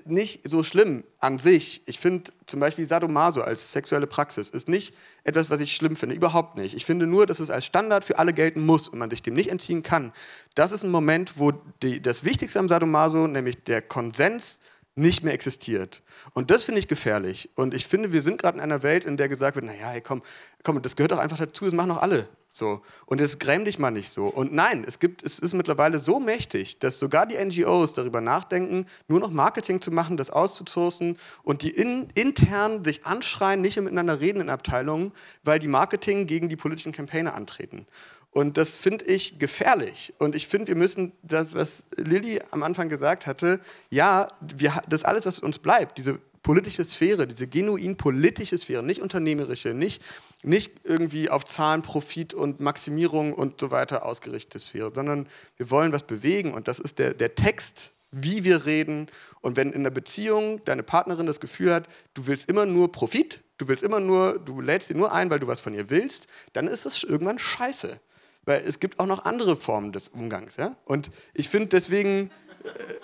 [0.05, 1.81] nicht so schlimm an sich.
[1.85, 4.93] Ich finde zum Beispiel Sadomaso als sexuelle Praxis ist nicht
[5.23, 6.15] etwas, was ich schlimm finde.
[6.15, 6.75] Überhaupt nicht.
[6.75, 9.33] Ich finde nur, dass es als Standard für alle gelten muss und man sich dem
[9.33, 10.13] nicht entziehen kann.
[10.55, 14.59] Das ist ein Moment, wo die, das Wichtigste am Sadomaso, nämlich der Konsens,
[14.97, 16.01] nicht mehr existiert.
[16.33, 17.49] Und das finde ich gefährlich.
[17.55, 20.01] Und ich finde, wir sind gerade in einer Welt, in der gesagt wird, naja, hey,
[20.01, 20.23] komm,
[20.63, 22.27] komm, das gehört doch einfach dazu, das machen doch alle.
[22.57, 22.81] So.
[23.05, 24.25] Und jetzt gräm dich mal nicht so.
[24.27, 28.87] Und nein, es, gibt, es ist mittlerweile so mächtig, dass sogar die NGOs darüber nachdenken,
[29.07, 34.19] nur noch Marketing zu machen, das auszusourcen und die in, intern sich anschreien, nicht miteinander
[34.19, 35.11] reden in Abteilungen,
[35.43, 37.85] weil die Marketing gegen die politischen Campaigner antreten.
[38.31, 40.13] Und das finde ich gefährlich.
[40.17, 45.03] Und ich finde, wir müssen das, was Lilly am Anfang gesagt hatte, ja, wir, das
[45.03, 50.01] alles, was uns bleibt, diese politische Sphäre, diese genuin politische Sphäre, nicht unternehmerische, nicht,
[50.43, 55.27] nicht irgendwie auf Zahlen, Profit und Maximierung und so weiter ausgerichtete Sphäre, sondern
[55.57, 59.07] wir wollen was bewegen und das ist der, der Text, wie wir reden.
[59.41, 63.41] Und wenn in der Beziehung deine Partnerin das Gefühl hat, du willst immer nur Profit,
[63.57, 66.27] du willst immer nur, du lädst sie nur ein, weil du was von ihr willst,
[66.53, 67.99] dann ist das irgendwann scheiße.
[68.45, 70.55] Weil es gibt auch noch andere Formen des Umgangs.
[70.55, 70.77] Ja?
[70.85, 72.31] Und ich finde deswegen,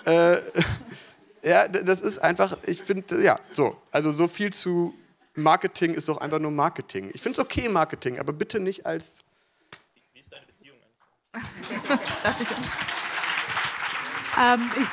[0.06, 0.42] äh, äh
[1.44, 3.76] ja, das ist einfach, ich finde, ja, so.
[3.90, 4.94] Also so viel zu
[5.34, 7.10] Marketing ist doch einfach nur Marketing.
[7.12, 9.18] Ich finde es okay, Marketing, aber bitte nicht als.
[10.12, 10.78] Wie ist deine Beziehung
[14.40, 14.88] ähm, ich,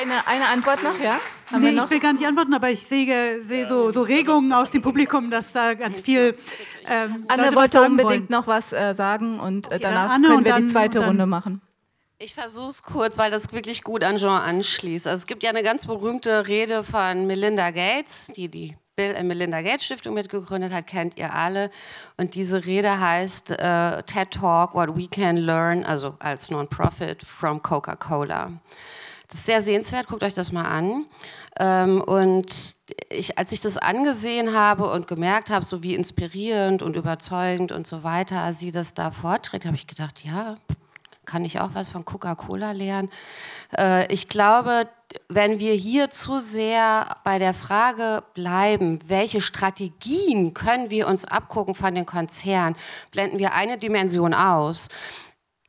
[0.00, 1.18] eine, eine Antwort noch, ja?
[1.50, 4.70] Haben nee, ich will gar nicht antworten, aber ich sehe, sehe so, so, Regungen aus
[4.70, 6.36] dem Publikum, dass da ganz viel.
[6.86, 8.26] Ähm, Anne wollte unbedingt wollen.
[8.30, 11.60] noch was äh, sagen und äh, okay, danach können wir dann, die zweite Runde machen.
[12.24, 15.08] Ich versuche es kurz, weil das wirklich gut an Jean anschließt.
[15.08, 19.26] Also es gibt ja eine ganz berühmte Rede von Melinda Gates, die die Bill und
[19.26, 21.72] Melinda Gates Stiftung mitgegründet hat, kennt ihr alle.
[22.16, 27.60] Und diese Rede heißt äh, TED Talk, What We Can Learn, also als Non-Profit from
[27.60, 28.52] Coca-Cola.
[29.26, 31.06] Das ist sehr sehenswert, guckt euch das mal an.
[31.58, 32.76] Ähm, und
[33.08, 37.88] ich, als ich das angesehen habe und gemerkt habe, so wie inspirierend und überzeugend und
[37.88, 40.58] so weiter sie das da vorträgt, habe ich gedacht, ja,
[41.24, 43.10] kann ich auch was von Coca-Cola lernen.
[43.76, 44.88] Äh, ich glaube,
[45.28, 51.74] wenn wir hier zu sehr bei der Frage bleiben, welche Strategien können wir uns abgucken
[51.74, 52.76] von den Konzernen,
[53.10, 54.88] blenden wir eine Dimension aus.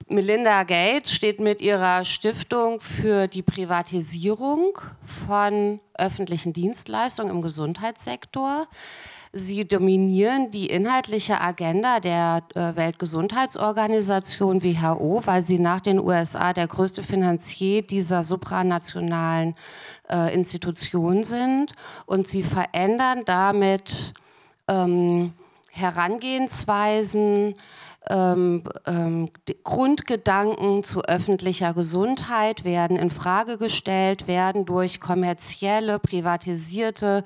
[0.08, 4.78] Melinda Gates steht mit ihrer Stiftung für die Privatisierung
[5.26, 8.68] von öffentlichen Dienstleistungen im Gesundheitssektor.
[9.36, 16.68] Sie dominieren die inhaltliche Agenda der äh, Weltgesundheitsorganisation WHO, weil sie nach den USA der
[16.68, 19.56] größte Finanzier dieser supranationalen
[20.08, 21.74] äh, Institution sind.
[22.06, 24.14] Und sie verändern damit
[24.68, 25.34] ähm,
[25.72, 27.56] Herangehensweisen,
[28.10, 29.30] ähm, ähm,
[29.64, 37.24] Grundgedanken zu öffentlicher Gesundheit werden in Frage gestellt, werden durch kommerzielle, privatisierte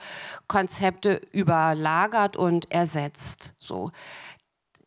[0.48, 3.54] Konzepte überlagert und ersetzt.
[3.58, 3.92] So.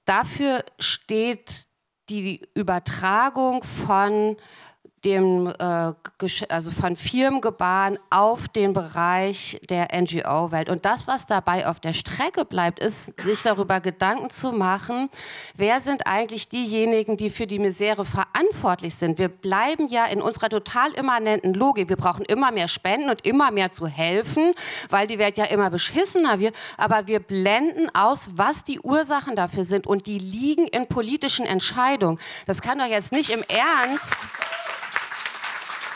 [0.04, 1.66] Dafür steht
[2.08, 4.36] die Übertragung von
[5.04, 5.92] dem, äh,
[6.48, 10.68] also von Firmengebaren auf den Bereich der NGO-Welt.
[10.68, 15.08] Und das, was dabei auf der Strecke bleibt, ist, sich darüber Gedanken zu machen,
[15.54, 19.18] wer sind eigentlich diejenigen, die für die Misere verantwortlich sind.
[19.18, 21.88] Wir bleiben ja in unserer total immanenten Logik.
[21.88, 24.52] Wir brauchen immer mehr Spenden und immer mehr zu helfen,
[24.90, 26.54] weil die Welt ja immer beschissener wird.
[26.76, 29.86] Aber wir blenden aus, was die Ursachen dafür sind.
[29.86, 32.18] Und die liegen in politischen Entscheidungen.
[32.46, 34.16] Das kann doch jetzt nicht im Ernst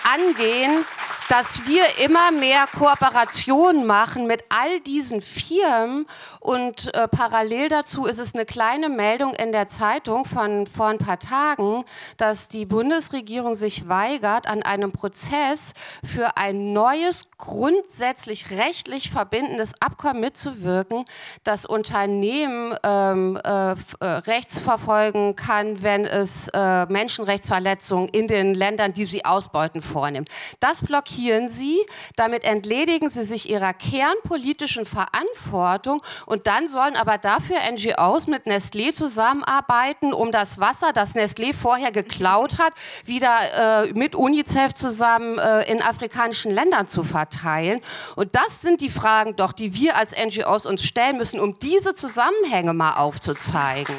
[0.05, 0.85] angehen,
[1.29, 6.07] dass wir immer mehr Kooperationen machen mit all diesen Firmen
[6.41, 10.99] und äh, parallel dazu ist es eine kleine Meldung in der Zeitung von vor ein
[10.99, 11.85] paar Tagen,
[12.17, 15.73] dass die Bundesregierung sich weigert, an einem Prozess
[16.05, 21.05] für ein neues, grundsätzlich rechtlich verbindendes Abkommen mitzuwirken,
[21.45, 28.93] das Unternehmen ähm, äh, äh, Rechts verfolgen kann, wenn es äh, Menschenrechtsverletzungen in den Ländern,
[28.93, 30.29] die sie ausbeuten, vornimmt.
[30.61, 30.83] Das
[31.15, 31.81] blockieren sie,
[32.17, 38.93] damit entledigen sie sich ihrer kernpolitischen Verantwortung und dann sollen aber dafür NGOs mit Nestlé
[38.93, 42.73] zusammenarbeiten, um das Wasser, das Nestlé vorher geklaut hat,
[43.05, 47.81] wieder äh, mit UNICEF zusammen äh, in afrikanischen Ländern zu verteilen.
[48.17, 51.95] Und das sind die Fragen doch, die wir als NGOs uns stellen müssen, um diese
[51.95, 53.95] Zusammenhänge mal aufzuzeigen.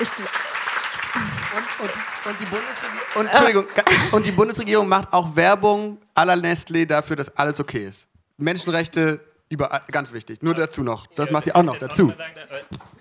[0.00, 0.10] Ich,
[1.54, 1.90] und, und,
[2.26, 3.66] und, die und, Entschuldigung,
[4.12, 8.08] und die Bundesregierung macht auch Werbung la Nestlé dafür, dass alles okay ist.
[8.36, 10.42] Menschenrechte überall, ganz wichtig.
[10.42, 11.06] Nur dazu noch.
[11.16, 12.12] Das macht sie auch noch dazu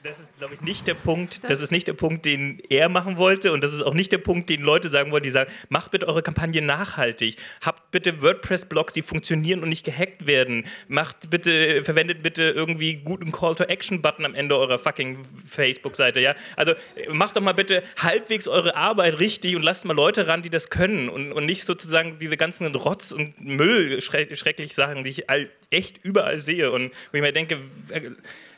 [0.07, 1.41] das ist, glaube ich, nicht der Punkt.
[1.49, 4.19] Das ist nicht der Punkt, den er machen wollte und das ist auch nicht der
[4.19, 8.93] Punkt, den Leute sagen wollen, die sagen, macht bitte eure Kampagne nachhaltig, habt bitte WordPress-Blogs,
[8.93, 14.57] die funktionieren und nicht gehackt werden, macht bitte, verwendet bitte irgendwie guten Call-to-Action-Button am Ende
[14.57, 16.35] eurer fucking Facebook-Seite, ja.
[16.55, 16.73] Also
[17.11, 20.69] macht doch mal bitte halbwegs eure Arbeit richtig und lasst mal Leute ran, die das
[20.69, 25.23] können und, und nicht sozusagen diese ganzen Rotz und Müll schrecklich Sachen, die ich
[25.69, 27.59] echt überall sehe und wo ich mir denke,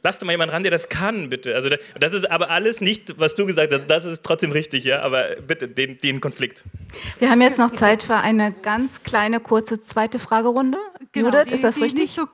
[0.04, 1.56] lass doch mal jemanden ran, der das kann, bitte.
[1.56, 1.70] Also
[2.00, 5.36] das ist aber alles nicht, was du gesagt hast, das ist trotzdem richtig, ja, aber
[5.36, 6.64] bitte den, den Konflikt.
[7.20, 10.78] Wir haben jetzt noch Zeit für eine ganz kleine, kurze zweite Fragerunde.
[11.12, 12.12] Genau, Judith, die, ist das richtig?
[12.12, 12.28] So,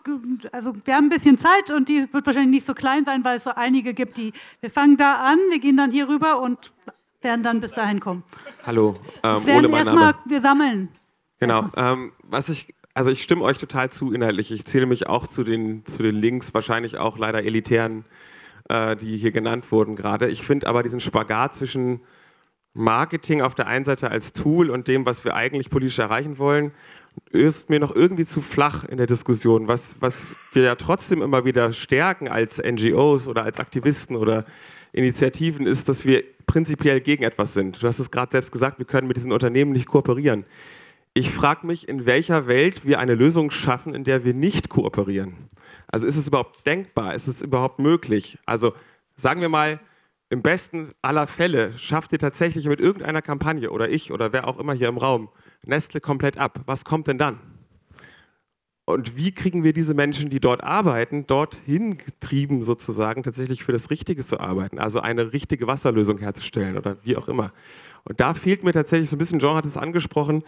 [0.51, 3.37] also wir haben ein bisschen Zeit und die wird wahrscheinlich nicht so klein sein, weil
[3.37, 6.71] es so einige gibt, die, wir fangen da an, wir gehen dann hier rüber und
[7.21, 8.23] werden dann bis dahin kommen.
[8.65, 10.15] Hallo, ähm, Ole, mein Name.
[10.25, 10.89] Wir sammeln.
[11.39, 14.51] Genau, ähm, was ich also ich stimme euch total zu inhaltlich.
[14.51, 18.05] Ich zähle mich auch zu den, zu den Links, wahrscheinlich auch leider elitären,
[18.69, 20.29] äh, die hier genannt wurden gerade.
[20.29, 21.99] Ich finde aber diesen Spagat zwischen
[22.73, 26.71] Marketing auf der einen Seite als Tool und dem, was wir eigentlich politisch erreichen wollen,
[27.31, 29.67] ist mir noch irgendwie zu flach in der Diskussion.
[29.67, 34.45] Was, was wir ja trotzdem immer wieder stärken als NGOs oder als Aktivisten oder
[34.93, 37.83] Initiativen, ist, dass wir prinzipiell gegen etwas sind.
[37.83, 40.45] Du hast es gerade selbst gesagt, wir können mit diesen Unternehmen nicht kooperieren.
[41.17, 45.47] Ich frage mich, in welcher Welt wir eine Lösung schaffen, in der wir nicht kooperieren.
[45.87, 47.15] Also ist es überhaupt denkbar?
[47.15, 48.37] Ist es überhaupt möglich?
[48.45, 48.73] Also
[49.15, 49.79] sagen wir mal,
[50.29, 54.59] im besten aller Fälle schafft ihr tatsächlich mit irgendeiner Kampagne oder ich oder wer auch
[54.59, 55.29] immer hier im Raum
[55.65, 56.59] Nestle komplett ab.
[56.65, 57.39] Was kommt denn dann?
[58.83, 63.89] Und wie kriegen wir diese Menschen, die dort arbeiten, dorthin getrieben sozusagen, tatsächlich für das
[63.89, 67.53] Richtige zu arbeiten, also eine richtige Wasserlösung herzustellen oder wie auch immer.
[68.03, 70.43] Und da fehlt mir tatsächlich so ein bisschen, Jean hat es angesprochen,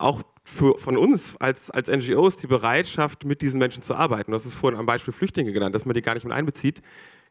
[0.00, 4.32] auch für, von uns als, als NGOs die Bereitschaft, mit diesen Menschen zu arbeiten.
[4.32, 6.82] Das ist vorhin am Beispiel Flüchtlinge genannt, dass man die gar nicht mit einbezieht.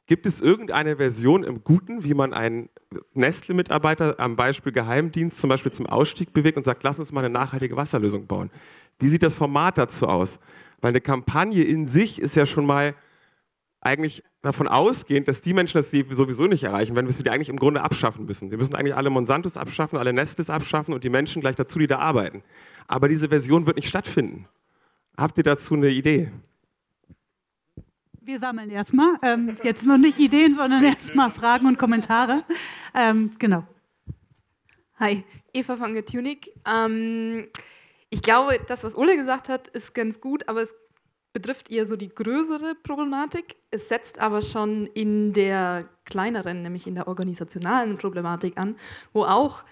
[0.05, 2.69] Gibt es irgendeine Version im Guten, wie man einen
[3.13, 7.33] Nestle-Mitarbeiter am Beispiel Geheimdienst zum Beispiel zum Ausstieg bewegt und sagt, lass uns mal eine
[7.33, 8.49] nachhaltige Wasserlösung bauen?
[8.99, 10.39] Wie sieht das Format dazu aus?
[10.79, 12.95] Weil eine Kampagne in sich ist ja schon mal
[13.81, 17.57] eigentlich davon ausgehend, dass die Menschen das sowieso nicht erreichen werden, wir die eigentlich im
[17.57, 18.49] Grunde abschaffen müssen.
[18.49, 21.87] Wir müssen eigentlich alle Monsantos abschaffen, alle Nestles abschaffen und die Menschen gleich dazu, die
[21.87, 22.43] da arbeiten.
[22.87, 24.47] Aber diese Version wird nicht stattfinden.
[25.17, 26.31] Habt ihr dazu eine Idee?
[28.21, 29.15] Wir sammeln erstmal.
[29.21, 32.43] Ähm, jetzt noch nicht Ideen, sondern erstmal Fragen und Kommentare.
[32.93, 33.63] Ähm, genau.
[34.99, 35.23] Hi,
[35.53, 36.51] Eva von Getunik.
[36.65, 37.47] Ähm,
[38.09, 40.73] ich glaube, das, was Ole gesagt hat, ist ganz gut, aber es
[41.37, 43.57] betrifft eher so die größere Problematik.
[43.69, 48.75] Es setzt aber schon in der kleineren, nämlich in der organisationalen Problematik an,
[49.13, 49.63] wo auch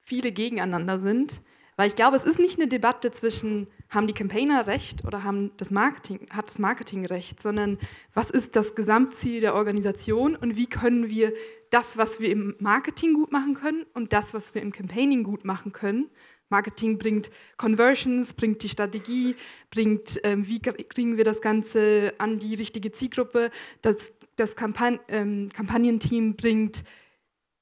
[0.00, 1.42] viele gegeneinander sind.
[1.76, 5.50] Weil ich glaube, es ist nicht eine Debatte zwischen, haben die Campaigner recht oder haben
[5.58, 7.76] das Marketing, hat das Marketing recht, sondern
[8.14, 11.34] was ist das Gesamtziel der Organisation und wie können wir
[11.70, 15.44] das, was wir im Marketing gut machen können und das, was wir im Campaigning gut
[15.44, 16.08] machen können.
[16.48, 19.36] Marketing bringt Conversions, bringt die Strategie,
[19.70, 23.50] bringt, ähm, wie kriegen wir das Ganze an die richtige Zielgruppe.
[23.82, 26.84] Das, das Kampagn ähm, Kampagnenteam bringt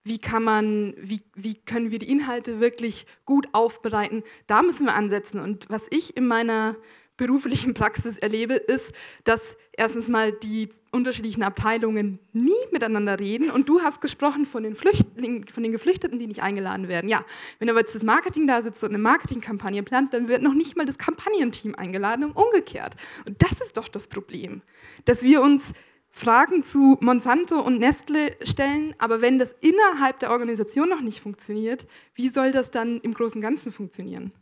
[0.05, 4.95] wie kann man, wie, wie können wir die Inhalte wirklich gut aufbereiten, da müssen wir
[4.95, 5.41] ansetzen.
[5.41, 6.77] Und was ich in meiner
[7.17, 8.93] beruflichen Praxis erlebe, ist,
[9.25, 13.51] dass erstens mal die unterschiedlichen Abteilungen nie miteinander reden.
[13.51, 17.09] Und du hast gesprochen von den Flüchtlingen, von den Geflüchteten, die nicht eingeladen werden.
[17.09, 17.25] Ja,
[17.59, 20.77] wenn aber jetzt das Marketing da sitzt und eine Marketingkampagne plant, dann wird noch nicht
[20.77, 22.95] mal das Kampagnenteam eingeladen und umgekehrt.
[23.27, 24.63] Und das ist doch das Problem,
[25.05, 25.73] dass wir uns
[26.17, 31.89] Fragen zu Monsanto und Nestle stellen, aber wenn das innerhalb der Organisation noch nicht funktioniert,
[32.15, 34.33] wie soll das dann im Großen Ganzen funktionieren?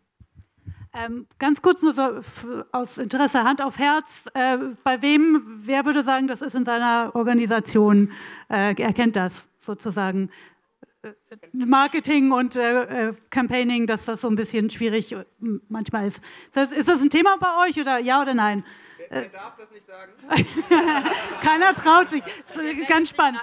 [0.95, 2.20] Ähm, ganz kurz nur so
[2.70, 7.12] aus Interesse, Hand auf Herz, äh, bei wem, wer würde sagen, das ist in seiner
[7.14, 8.12] Organisation,
[8.51, 10.28] äh, erkennt das sozusagen?
[11.03, 11.12] Äh,
[11.53, 15.24] Marketing und äh, äh, Campaigning, dass das so ein bisschen schwierig äh,
[15.68, 16.20] manchmal ist.
[16.55, 18.62] Ist das ein Thema bei euch oder ja oder nein?
[19.12, 20.12] Wer darf das nicht sagen?
[21.42, 22.22] Keiner traut sich.
[22.22, 23.42] Das ist ganz spannend.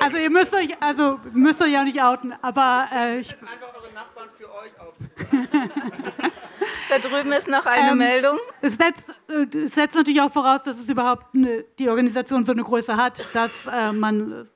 [0.00, 3.92] Also ihr müsst euch, also müsst euch ja nicht outen, aber äh, ich einfach eure
[3.92, 5.10] Nachbarn für euch outen.
[6.88, 8.38] da drüben ist noch eine ähm, Meldung.
[8.60, 12.50] Es setzt, äh, es setzt, natürlich auch voraus, dass es überhaupt eine, die Organisation so
[12.50, 14.48] eine Größe hat, dass äh, man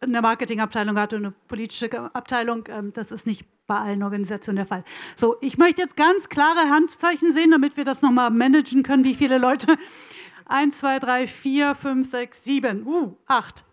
[0.00, 2.64] eine Marketingabteilung hat und eine politische Abteilung.
[2.68, 4.84] Ähm, das ist nicht bei allen Organisationen der Fall.
[5.16, 9.14] So, ich möchte jetzt ganz klare Handzeichen sehen, damit wir das nochmal managen können, wie
[9.14, 9.78] viele Leute.
[10.44, 13.64] Eins, zwei, drei, vier, fünf, sechs, sieben, uh, acht.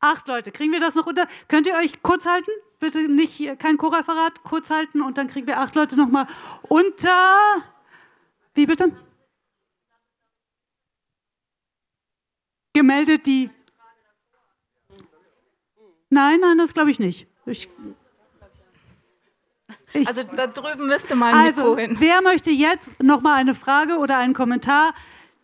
[0.00, 0.52] Acht Leute.
[0.52, 1.26] Kriegen wir das noch unter?
[1.48, 2.50] Könnt ihr euch kurz halten?
[2.78, 6.26] Bitte nicht, kein Co-Referat, kurz halten und dann kriegen wir acht Leute nochmal
[6.68, 7.64] unter.
[8.52, 8.92] Wie bitte?
[12.74, 13.48] Gemeldet, die
[16.10, 17.26] Nein, nein, das glaube ich nicht.
[17.46, 17.68] Ich,
[19.92, 21.96] ich, also da drüben müsste mal ein also, hin.
[21.98, 24.94] Wer möchte jetzt noch mal eine Frage oder einen Kommentar,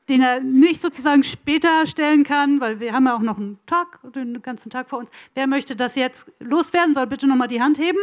[0.09, 4.01] den er nicht sozusagen später stellen kann, weil wir haben ja auch noch einen Tag,
[4.15, 5.11] den ganzen Tag vor uns.
[5.35, 8.01] Wer möchte das jetzt loswerden, soll bitte noch mal die Hand heben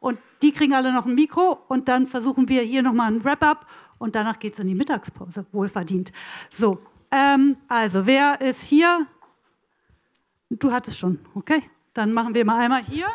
[0.00, 3.24] und die kriegen alle noch ein Mikro und dann versuchen wir hier noch mal ein
[3.24, 3.66] Wrap-up
[3.98, 6.12] und danach geht es in die Mittagspause, wohlverdient.
[6.50, 6.78] So,
[7.10, 9.06] ähm, also wer ist hier?
[10.50, 11.62] Du hattest schon, okay?
[11.94, 13.06] Dann machen wir mal einmal hier.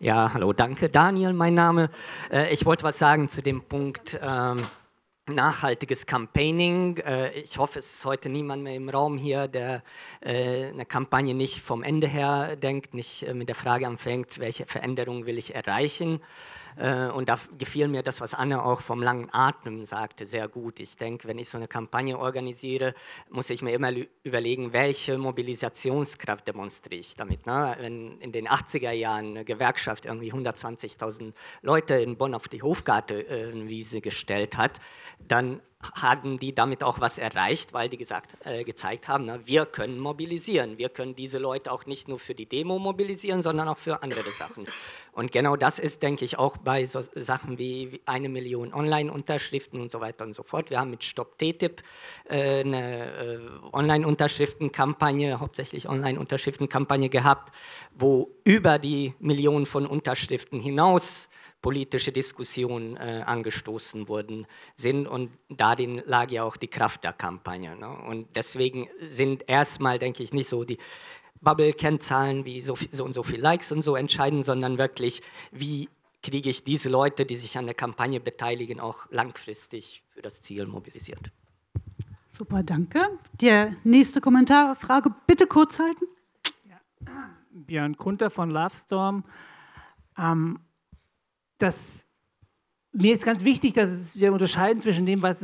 [0.00, 0.88] Ja, hallo, danke.
[0.88, 1.88] Daniel, mein Name.
[2.30, 4.66] Äh, ich wollte was sagen zu dem Punkt ähm,
[5.26, 6.96] nachhaltiges Campaigning.
[6.96, 9.82] Äh, ich hoffe, es ist heute niemand mehr im Raum hier, der
[10.20, 15.26] äh, eine Kampagne nicht vom Ende her denkt, nicht mit der Frage anfängt, welche Veränderung
[15.26, 19.84] will ich erreichen äh, und da gefiel mir das, was Anne auch vom langen Atmen
[19.84, 20.80] sagte, sehr gut.
[20.80, 22.94] Ich denke, wenn ich so eine Kampagne organisiere,
[23.30, 23.92] muss ich mir immer
[24.24, 27.46] überlegen, welche Mobilisationskraft demonstriere ich damit.
[27.46, 27.76] Ne?
[27.78, 34.00] Wenn in den 80er Jahren eine Gewerkschaft irgendwie 120.000 Leute in Bonn auf die Hofgartenwiese
[34.00, 34.80] gestellt hat,
[35.20, 35.60] dann
[35.92, 39.98] haben die damit auch was erreicht, weil die gesagt, äh, gezeigt haben, na, wir können
[39.98, 40.78] mobilisieren.
[40.78, 44.30] Wir können diese Leute auch nicht nur für die Demo mobilisieren, sondern auch für andere
[44.30, 44.66] Sachen.
[45.12, 49.90] Und genau das ist, denke ich, auch bei so Sachen wie eine Million Online-Unterschriften und
[49.90, 50.70] so weiter und so fort.
[50.70, 51.82] Wir haben mit Stop TTIP
[52.28, 53.38] äh, eine äh,
[53.72, 57.54] Online-Unterschriftenkampagne, hauptsächlich Online-Unterschriftenkampagne gehabt,
[57.94, 61.28] wo über die Millionen von Unterschriften hinaus
[61.64, 64.46] politische Diskussionen äh, angestoßen worden
[64.76, 65.06] sind.
[65.06, 67.74] Und darin lag ja auch die Kraft der Kampagne.
[67.74, 67.88] Ne?
[67.88, 70.76] Und deswegen sind erstmal, denke ich, nicht so die
[71.40, 75.88] Bubble-Kennzahlen wie so, so und so viele Likes und so entscheiden, sondern wirklich, wie
[76.22, 80.66] kriege ich diese Leute, die sich an der Kampagne beteiligen, auch langfristig für das Ziel
[80.66, 81.30] mobilisiert.
[82.36, 83.00] Super, danke.
[83.40, 86.04] Der nächste Kommentar, Frage bitte kurz halten.
[86.68, 87.30] Ja.
[87.52, 89.24] Björn Kunter von Lovestorm.
[90.18, 90.58] Ähm,
[91.64, 92.06] das,
[92.92, 95.42] mir ist ganz wichtig, dass wir unterscheiden zwischen dem, was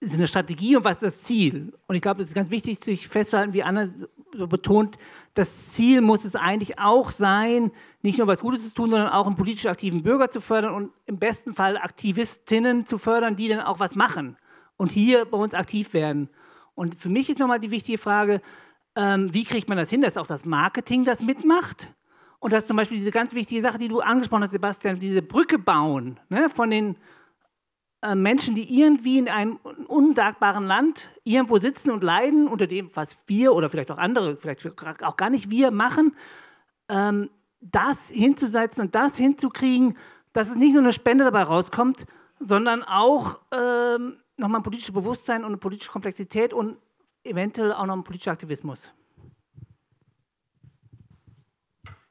[0.00, 1.72] ist eine Strategie und was ist das Ziel?
[1.86, 3.88] Und ich glaube, es ist ganz wichtig, sich festzuhalten, wie Anna
[4.36, 4.98] so betont,
[5.34, 7.70] das Ziel muss es eigentlich auch sein,
[8.02, 10.90] nicht nur was Gutes zu tun, sondern auch einen politisch aktiven Bürger zu fördern und
[11.06, 14.36] im besten Fall Aktivistinnen zu fördern, die dann auch was machen
[14.76, 16.28] und hier bei uns aktiv werden.
[16.74, 18.40] Und für mich ist nochmal die wichtige Frage,
[18.96, 21.88] ähm, wie kriegt man das hin, dass auch das Marketing das mitmacht?
[22.42, 25.60] Und dass zum Beispiel diese ganz wichtige Sache, die du angesprochen hast, Sebastian, diese Brücke
[25.60, 26.96] bauen ne, von den
[28.02, 33.16] äh, Menschen, die irgendwie in einem unsagbaren Land irgendwo sitzen und leiden unter dem, was
[33.28, 34.66] wir oder vielleicht auch andere, vielleicht
[35.04, 36.16] auch gar nicht wir machen,
[36.88, 37.30] ähm,
[37.60, 39.96] das hinzusetzen und das hinzukriegen,
[40.32, 42.06] dass es nicht nur eine Spende dabei rauskommt,
[42.40, 46.76] sondern auch ähm, nochmal ein politisches Bewusstsein und eine politische Komplexität und
[47.22, 48.80] eventuell auch noch ein politischer Aktivismus.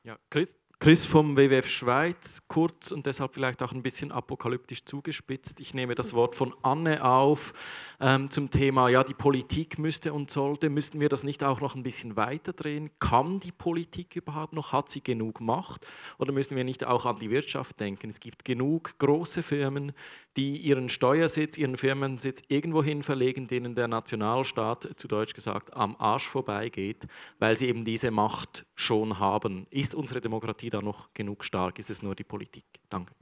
[0.04, 5.60] Ja, Chris, Chris vom WWF Schweiz, kurz und deshalb vielleicht auch ein bisschen apokalyptisch zugespitzt.
[5.60, 7.54] Ich nehme das Wort von Anne auf
[8.00, 10.72] ähm, zum Thema, ja, die Politik müsste und sollte.
[10.72, 12.90] Müssten wir das nicht auch noch ein bisschen weiter drehen?
[12.98, 14.72] Kann die Politik überhaupt noch?
[14.72, 15.86] Hat sie genug Macht?
[16.18, 18.10] Oder müssen wir nicht auch an die Wirtschaft denken?
[18.10, 19.92] Es gibt genug große Firmen,
[20.36, 26.28] die ihren Steuersitz, ihren Firmensitz irgendwohin verlegen, denen der Nationalstaat, zu Deutsch gesagt, am Arsch
[26.28, 27.06] vorbeigeht,
[27.38, 29.68] weil sie eben diese Macht schon haben.
[29.70, 31.80] Ist unsere Demokratie da noch genug stark?
[31.80, 32.66] Ist es nur die Politik?
[32.90, 33.14] Danke.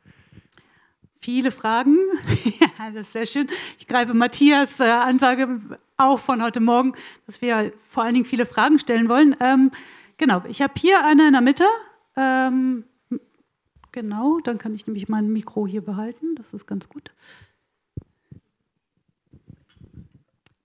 [1.22, 1.98] Viele Fragen.
[2.60, 3.50] ja, das ist sehr schön.
[3.78, 5.60] Ich greife Matthias äh, Ansage
[5.98, 6.94] auf von heute Morgen,
[7.26, 9.36] dass wir vor allen Dingen viele Fragen stellen wollen.
[9.42, 9.72] Ähm,
[10.18, 11.66] genau, ich habe hier eine in der Mitte.
[12.16, 12.86] Ähm,
[13.92, 16.36] Genau, dann kann ich nämlich mein Mikro hier behalten.
[16.36, 17.12] Das ist ganz gut.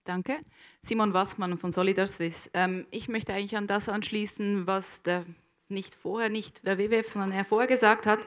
[0.05, 0.39] Danke.
[0.83, 2.51] Simon Wassmann von Solidarswiss.
[2.53, 5.25] Ähm, ich möchte eigentlich an das anschließen, was der
[5.69, 8.21] nicht vorher, nicht der WWF, sondern er vorher gesagt hat.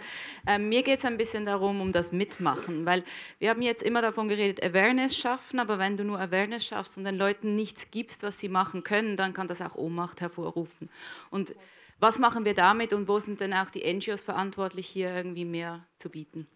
[0.47, 3.03] Ähm, mir geht es ein bisschen darum, um das Mitmachen, weil
[3.37, 7.03] wir haben jetzt immer davon geredet, Awareness schaffen, aber wenn du nur Awareness schaffst und
[7.03, 10.89] den Leuten nichts gibst, was sie machen können, dann kann das auch Ohnmacht hervorrufen.
[11.29, 11.53] Und
[11.99, 15.85] was machen wir damit und wo sind denn auch die NGOs verantwortlich, hier irgendwie mehr
[15.95, 16.47] zu bieten?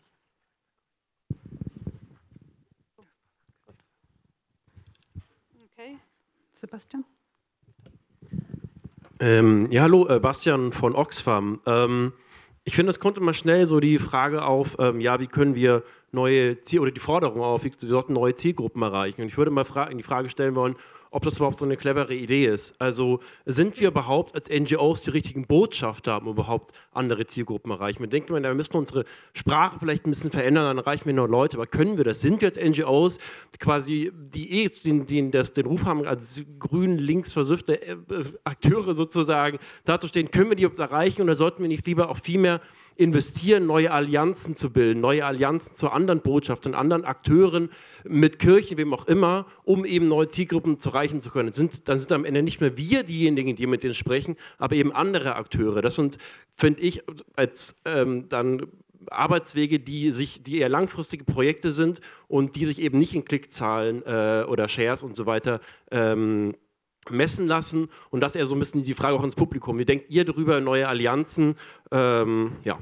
[6.61, 7.03] Sebastian?
[9.19, 11.59] Ähm, ja, hallo, äh, Bastian von Oxfam.
[11.65, 12.13] Ähm,
[12.63, 15.83] ich finde, es kommt immer schnell so die Frage auf, ähm, ja, wie können wir
[16.11, 19.21] neue Ziel oder die Forderung auf, wir sollten neue Zielgruppen erreichen.
[19.21, 19.65] Und ich würde mal
[19.97, 20.75] die Frage stellen wollen,
[21.11, 22.73] ob das überhaupt so eine clevere Idee ist.
[22.79, 27.99] Also sind wir überhaupt als NGOs die richtigen Botschafter, um überhaupt andere Zielgruppen erreichen?
[27.99, 29.03] Wir denken, wir müssen unsere
[29.33, 31.57] Sprache vielleicht ein bisschen verändern, dann erreichen wir nur Leute.
[31.57, 32.21] Aber können wir das?
[32.21, 33.19] Sind wir als NGOs
[33.59, 37.97] quasi, die eh den, den, das, den Ruf haben, als grün, links versüffte äh,
[38.45, 42.61] Akteure sozusagen dazustehen, können wir die erreichen oder sollten wir nicht lieber auch viel mehr
[42.95, 47.69] investieren, neue Allianzen zu bilden, neue Allianzen zu anderen Botschaftern, anderen Akteuren,
[48.03, 51.51] mit Kirchen, wem auch immer, um eben neue Zielgruppen zu erreichen zu können.
[51.51, 54.91] Sind, dann sind am Ende nicht mehr wir diejenigen, die mit denen sprechen, aber eben
[54.91, 55.81] andere Akteure.
[55.81, 56.17] Das sind,
[56.55, 57.03] finde ich,
[57.35, 58.67] als ähm, dann
[59.09, 64.03] Arbeitswege, die sich, die eher langfristige Projekte sind und die sich eben nicht in Klickzahlen
[64.05, 66.55] äh, oder Shares und so weiter ähm,
[67.09, 67.89] messen lassen.
[68.09, 69.77] Und das eher so ein bisschen die Frage auch ins Publikum.
[69.77, 71.55] Wie denkt ihr darüber, neue Allianzen?
[71.91, 72.77] Ähm, ja.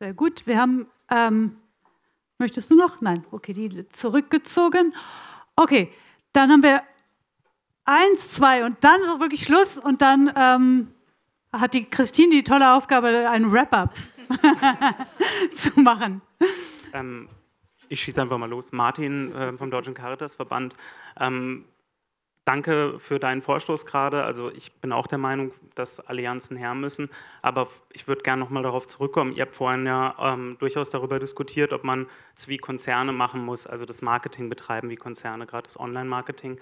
[0.00, 0.46] Sehr gut.
[0.46, 1.56] Wir haben ähm,
[2.38, 3.00] Möchtest du noch?
[3.00, 3.24] Nein.
[3.32, 4.94] Okay, die zurückgezogen.
[5.56, 5.92] Okay,
[6.32, 6.82] dann haben wir
[7.84, 10.88] eins, zwei und dann ist auch wirklich Schluss und dann ähm,
[11.52, 13.92] hat die Christine die tolle Aufgabe, einen Wrap-up
[15.54, 16.22] zu machen.
[16.92, 17.28] Ähm,
[17.88, 18.72] ich schieße einfach mal los.
[18.72, 20.74] Martin äh, vom Deutschen Caritasverband.
[21.18, 21.64] Ähm,
[22.44, 24.24] danke für deinen Vorstoß gerade.
[24.24, 27.10] Also ich bin auch der Meinung, dass Allianzen her müssen.
[27.42, 29.34] Aber ich würde gerne nochmal darauf zurückkommen.
[29.34, 33.66] Ihr habt vorhin ja ähm, durchaus darüber diskutiert, ob man es wie Konzerne machen muss,
[33.66, 36.58] also das Marketing betreiben wie Konzerne, gerade das Online-Marketing.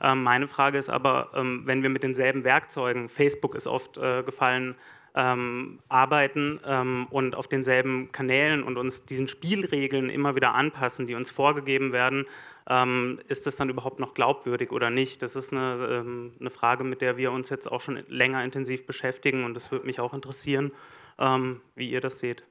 [0.00, 4.22] Ähm, meine Frage ist aber, ähm, wenn wir mit denselben Werkzeugen, Facebook ist oft äh,
[4.24, 4.74] gefallen,
[5.18, 11.16] ähm, arbeiten ähm, und auf denselben Kanälen und uns diesen Spielregeln immer wieder anpassen, die
[11.16, 12.24] uns vorgegeben werden,
[12.68, 15.20] ähm, ist das dann überhaupt noch glaubwürdig oder nicht?
[15.22, 18.86] Das ist eine, ähm, eine, Frage, mit der wir uns jetzt auch schon länger intensiv
[18.86, 20.70] beschäftigen und das würde mich auch interessieren,
[21.18, 22.44] ähm, wie ihr das seht.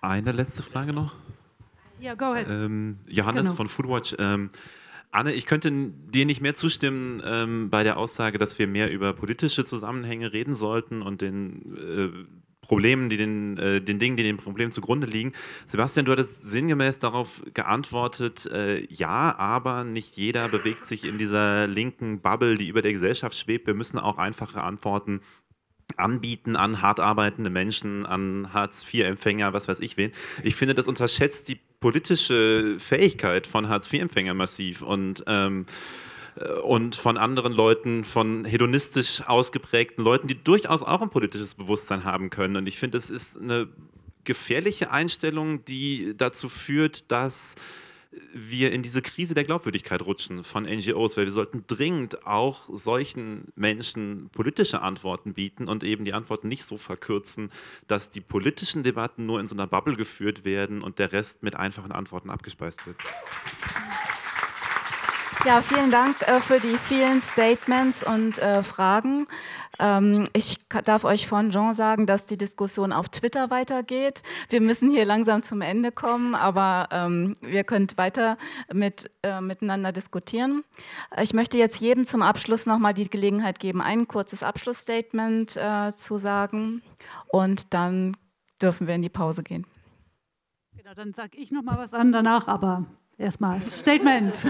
[0.00, 1.14] Eine letzte Frage noch.
[2.00, 2.46] Ja, go ahead.
[2.48, 3.56] Ähm, Johannes Genau.
[3.56, 4.16] von Foodwatch.
[5.16, 9.14] Anne, ich könnte dir nicht mehr zustimmen ähm, bei der Aussage, dass wir mehr über
[9.14, 12.26] politische Zusammenhänge reden sollten und den äh,
[12.60, 15.32] Problemen, die den, äh, den Dingen, die dem Problem zugrunde liegen.
[15.64, 21.66] Sebastian, du hattest sinngemäß darauf geantwortet, äh, ja, aber nicht jeder bewegt sich in dieser
[21.66, 23.66] linken Bubble, die über der Gesellschaft schwebt.
[23.66, 25.22] Wir müssen auch einfache Antworten
[25.96, 30.12] anbieten an hart arbeitende Menschen, an Hartz-IV-Empfänger, was weiß ich wen.
[30.42, 35.66] Ich finde, das unterschätzt die politische Fähigkeit von Hartz-IV-Empfängern massiv und ähm,
[36.36, 42.04] äh, und von anderen Leuten, von hedonistisch ausgeprägten Leuten, die durchaus auch ein politisches Bewusstsein
[42.04, 42.56] haben können.
[42.56, 43.68] Und ich finde, es ist eine
[44.24, 47.56] gefährliche Einstellung, die dazu führt, dass
[48.32, 53.48] wir in diese Krise der Glaubwürdigkeit rutschen von NGOs, weil wir sollten dringend auch solchen
[53.56, 57.50] Menschen politische Antworten bieten und eben die Antworten nicht so verkürzen,
[57.86, 61.56] dass die politischen Debatten nur in so einer Bubble geführt werden und der Rest mit
[61.56, 62.96] einfachen Antworten abgespeist wird.
[65.46, 69.26] Ja, vielen Dank äh, für die vielen Statements und äh, Fragen.
[69.78, 74.24] Ähm, ich darf euch von Jean sagen, dass die Diskussion auf Twitter weitergeht.
[74.48, 78.38] Wir müssen hier langsam zum Ende kommen, aber ähm, wir könnt weiter
[78.72, 80.64] mit, äh, miteinander diskutieren.
[81.22, 86.18] Ich möchte jetzt jedem zum Abschluss nochmal die Gelegenheit geben, ein kurzes Abschlussstatement äh, zu
[86.18, 86.82] sagen
[87.28, 88.16] und dann
[88.60, 89.64] dürfen wir in die Pause gehen.
[90.76, 92.84] Genau, dann sage ich nochmal was an danach, aber
[93.18, 94.46] erstmal Statements.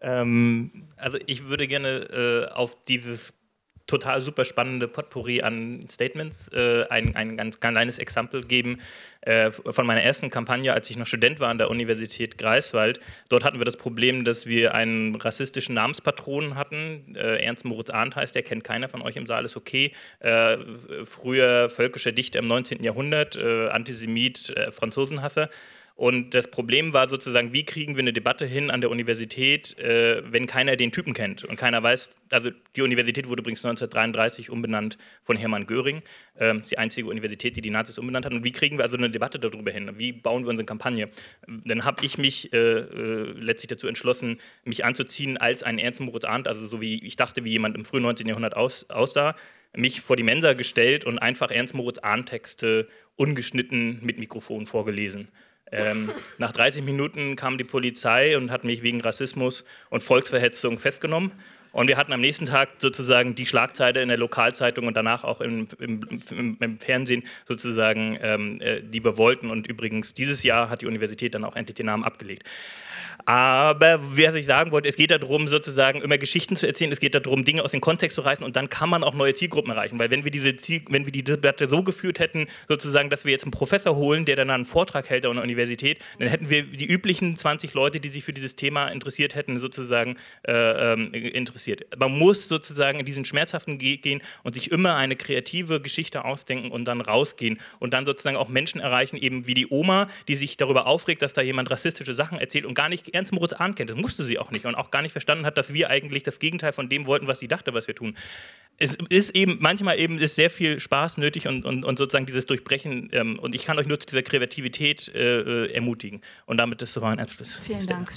[0.00, 3.34] ähm, also ich würde gerne äh, auf dieses
[3.86, 8.78] total super spannende Potpourri an Statements äh, ein, ein ganz kleines Exempel geben
[9.20, 13.00] äh, von meiner ersten Kampagne, als ich noch Student war an der Universität Greifswald.
[13.28, 17.14] Dort hatten wir das Problem, dass wir einen rassistischen Namenspatron hatten.
[17.14, 19.92] Äh, Ernst Moritz Arndt heißt, der kennt keiner von euch im Saal, ist okay.
[20.18, 20.56] Äh,
[21.04, 22.82] früher völkischer Dichter im 19.
[22.82, 25.48] Jahrhundert, äh, Antisemit, äh, Franzosenhasser.
[25.96, 30.22] Und das Problem war sozusagen, wie kriegen wir eine Debatte hin an der Universität, äh,
[30.30, 34.98] wenn keiner den Typen kennt und keiner weiß, also die Universität wurde übrigens 1933 umbenannt
[35.22, 36.02] von Hermann Göring,
[36.38, 38.34] äh, ist die einzige Universität, die die Nazis umbenannt hat.
[38.34, 39.90] Und wie kriegen wir also eine Debatte darüber hin?
[39.96, 41.08] Wie bauen wir unsere Kampagne?
[41.46, 46.24] Dann habe ich mich äh, äh, letztlich dazu entschlossen, mich anzuziehen als ein Ernst Moritz
[46.24, 48.28] Arndt, also so wie ich dachte, wie jemand im frühen 19.
[48.28, 49.34] Jahrhundert aus, aussah,
[49.74, 52.86] mich vor die Mensa gestellt und einfach Ernst Moritz Arndt Texte
[53.16, 55.28] ungeschnitten mit Mikrofon vorgelesen.
[55.72, 61.32] Ähm, nach 30 Minuten kam die Polizei und hat mich wegen Rassismus und Volksverhetzung festgenommen.
[61.72, 65.40] Und wir hatten am nächsten Tag sozusagen die Schlagzeile in der Lokalzeitung und danach auch
[65.40, 69.50] im, im, im, im Fernsehen sozusagen, ähm, äh, die wir wollten.
[69.50, 72.44] Und übrigens, dieses Jahr hat die Universität dann auch endlich den Namen abgelegt.
[73.24, 77.14] Aber was ich sagen wollte, es geht darum, sozusagen immer Geschichten zu erzählen, es geht
[77.14, 79.98] darum, Dinge aus dem Kontext zu reißen und dann kann man auch neue Zielgruppen erreichen.
[79.98, 83.32] Weil wenn wir diese Ziel, wenn wir die Debatte so geführt hätten, sozusagen, dass wir
[83.32, 86.62] jetzt einen Professor holen, der dann einen Vortrag hält an der Universität, dann hätten wir
[86.62, 90.16] die üblichen 20 Leute, die sich für dieses Thema interessiert hätten, sozusagen
[90.46, 91.10] äh, ähm,
[91.66, 91.98] interessiert.
[91.98, 96.70] Man muss sozusagen in diesen schmerzhaften Ge gehen und sich immer eine kreative Geschichte ausdenken
[96.70, 100.56] und dann rausgehen und dann sozusagen auch Menschen erreichen, eben wie die Oma, die sich
[100.56, 103.90] darüber aufregt, dass da jemand rassistische Sachen erzählt und gar nicht Ernst Moritz Arndt kennt.
[103.90, 106.38] Das musste sie auch nicht und auch gar nicht verstanden hat, dass wir eigentlich das
[106.38, 108.16] Gegenteil von dem wollten, was sie dachte, was wir tun.
[108.78, 112.44] Es ist eben, manchmal eben ist sehr viel Spaß nötig und, und, und sozusagen dieses
[112.44, 113.08] Durchbrechen.
[113.12, 116.20] Ähm, und ich kann euch nur zu dieser Kreativität äh, äh ermutigen.
[116.44, 117.54] Und damit ist so mein Abschluss.
[117.54, 118.12] Vielen Dank.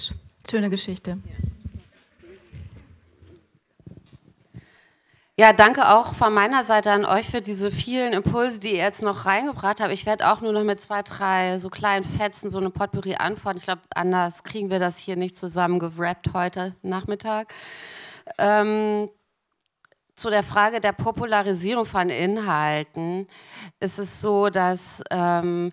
[0.49, 1.11] Schöne Geschichte.
[1.11, 1.78] Ja,
[5.53, 9.25] danke auch von meiner Seite an euch für diese vielen Impulse, die ihr jetzt noch
[9.25, 9.93] reingebracht habt.
[9.93, 13.57] Ich werde auch nur noch mit zwei, drei so kleinen Fetzen so eine Potpourri antworten.
[13.57, 17.53] Ich glaube, anders kriegen wir das hier nicht zusammen gerappt heute Nachmittag.
[18.37, 19.09] Ähm,
[20.17, 23.25] zu der Frage der Popularisierung von Inhalten
[23.79, 25.71] ist es so, dass ähm,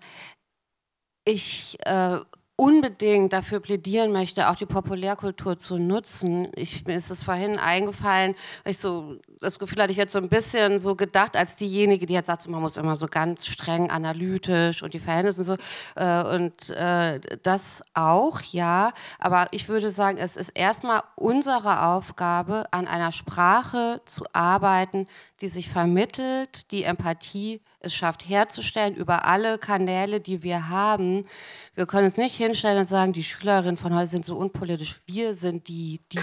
[1.25, 2.19] ich äh,
[2.57, 6.51] unbedingt dafür plädieren möchte, auch die Populärkultur zu nutzen.
[6.55, 10.19] Ich, mir ist es vorhin eingefallen, weil ich so das Gefühl hatte ich jetzt so
[10.19, 13.89] ein bisschen so gedacht als diejenige, die jetzt sagt, man muss immer so ganz streng
[13.89, 15.57] analytisch und die Verhältnisse und so.
[15.95, 18.91] Äh, und äh, das auch, ja.
[19.19, 25.05] Aber ich würde sagen, es ist erstmal unsere Aufgabe, an einer Sprache zu arbeiten,
[25.41, 31.25] die sich vermittelt, die Empathie es schafft herzustellen über alle Kanäle, die wir haben.
[31.75, 35.01] Wir können uns nicht hinstellen und sagen, die Schülerinnen von heute sind so unpolitisch.
[35.05, 36.19] Wir sind die, die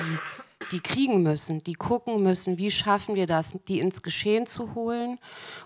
[0.73, 5.19] die kriegen müssen, die gucken müssen, wie schaffen wir das, die ins Geschehen zu holen.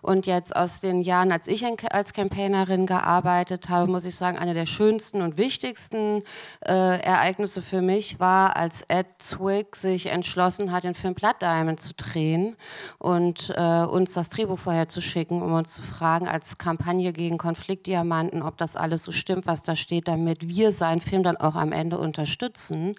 [0.03, 4.55] Und jetzt aus den Jahren, als ich als Campaignerin gearbeitet habe, muss ich sagen, eine
[4.55, 6.23] der schönsten und wichtigsten
[6.65, 11.81] äh, Ereignisse für mich war, als Ed Zwick sich entschlossen hat, den Film Blood Diamond
[11.81, 12.57] zu drehen
[12.99, 17.39] und äh, uns das Drehbuch vorher zu schicken, um uns zu fragen, als Kampagne gegen
[17.39, 21.55] Konfliktdiamanten, ob das alles so stimmt, was da steht, damit wir seinen Film dann auch
[21.55, 22.95] am Ende unterstützen.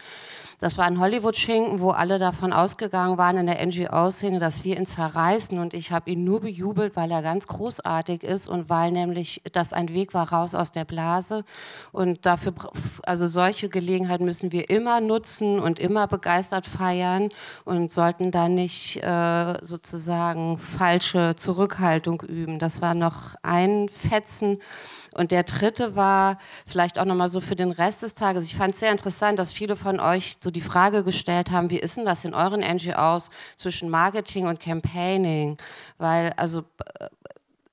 [0.61, 4.86] Das war ein Hollywood-Schinken, wo alle davon ausgegangen waren in der NGO-Szene, dass wir ihn
[4.86, 5.57] zerreißen.
[5.57, 9.72] Und ich habe ihn nur bejubelt, weil er ganz großartig ist und weil nämlich das
[9.72, 11.45] ein Weg war raus aus der Blase.
[11.94, 12.53] Und dafür,
[13.03, 17.30] also solche Gelegenheiten müssen wir immer nutzen und immer begeistert feiern
[17.64, 22.60] und sollten da nicht äh, sozusagen falsche Zurückhaltung üben.
[22.60, 24.60] Das war noch ein Fetzen.
[25.14, 28.45] Und der dritte war vielleicht auch nochmal so für den Rest des Tages.
[28.45, 31.80] Ich fand es sehr interessant, dass viele von euch so die Frage gestellt haben, wie
[31.80, 35.57] ist denn das in euren NGOs zwischen Marketing und Campaigning?
[35.98, 36.64] Weil, also,
[36.99, 37.07] äh,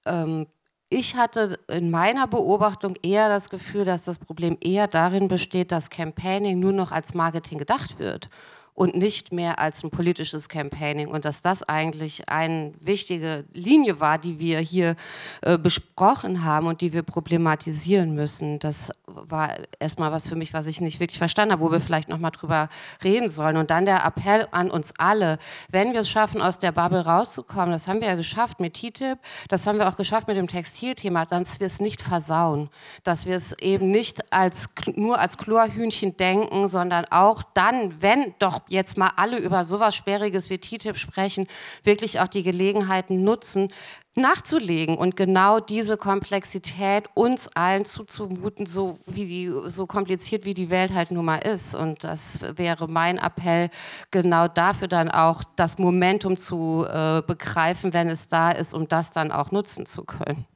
[0.06, 0.46] ähm,
[0.88, 5.90] ich hatte in meiner Beobachtung eher das Gefühl, dass das Problem eher darin besteht, dass
[5.90, 8.28] Campaigning nur noch als Marketing gedacht wird
[8.76, 14.18] und nicht mehr als ein politisches Campaigning und dass das eigentlich eine wichtige Linie war,
[14.18, 14.96] die wir hier
[15.40, 18.58] äh, besprochen haben und die wir problematisieren müssen.
[18.58, 22.10] Das war erstmal was für mich, was ich nicht wirklich verstanden habe, wo wir vielleicht
[22.10, 22.68] nochmal drüber
[23.02, 23.56] reden sollen.
[23.56, 25.38] Und dann der Appell an uns alle,
[25.70, 29.18] wenn wir es schaffen, aus der Bubble rauszukommen, das haben wir ja geschafft mit TTIP,
[29.48, 32.68] das haben wir auch geschafft mit dem Textilthema, dass wir es nicht versauen,
[33.04, 38.65] dass wir es eben nicht als, nur als Chlorhühnchen denken, sondern auch dann, wenn doch
[38.68, 41.46] jetzt mal alle über sowas Sperriges wie TTIP sprechen,
[41.84, 43.72] wirklich auch die Gelegenheiten nutzen,
[44.14, 50.70] nachzulegen und genau diese Komplexität uns allen zuzumuten, so, wie die, so kompliziert wie die
[50.70, 51.74] Welt halt nun mal ist.
[51.74, 53.68] Und das wäre mein Appell,
[54.10, 59.12] genau dafür dann auch das Momentum zu äh, begreifen, wenn es da ist, um das
[59.12, 60.46] dann auch nutzen zu können.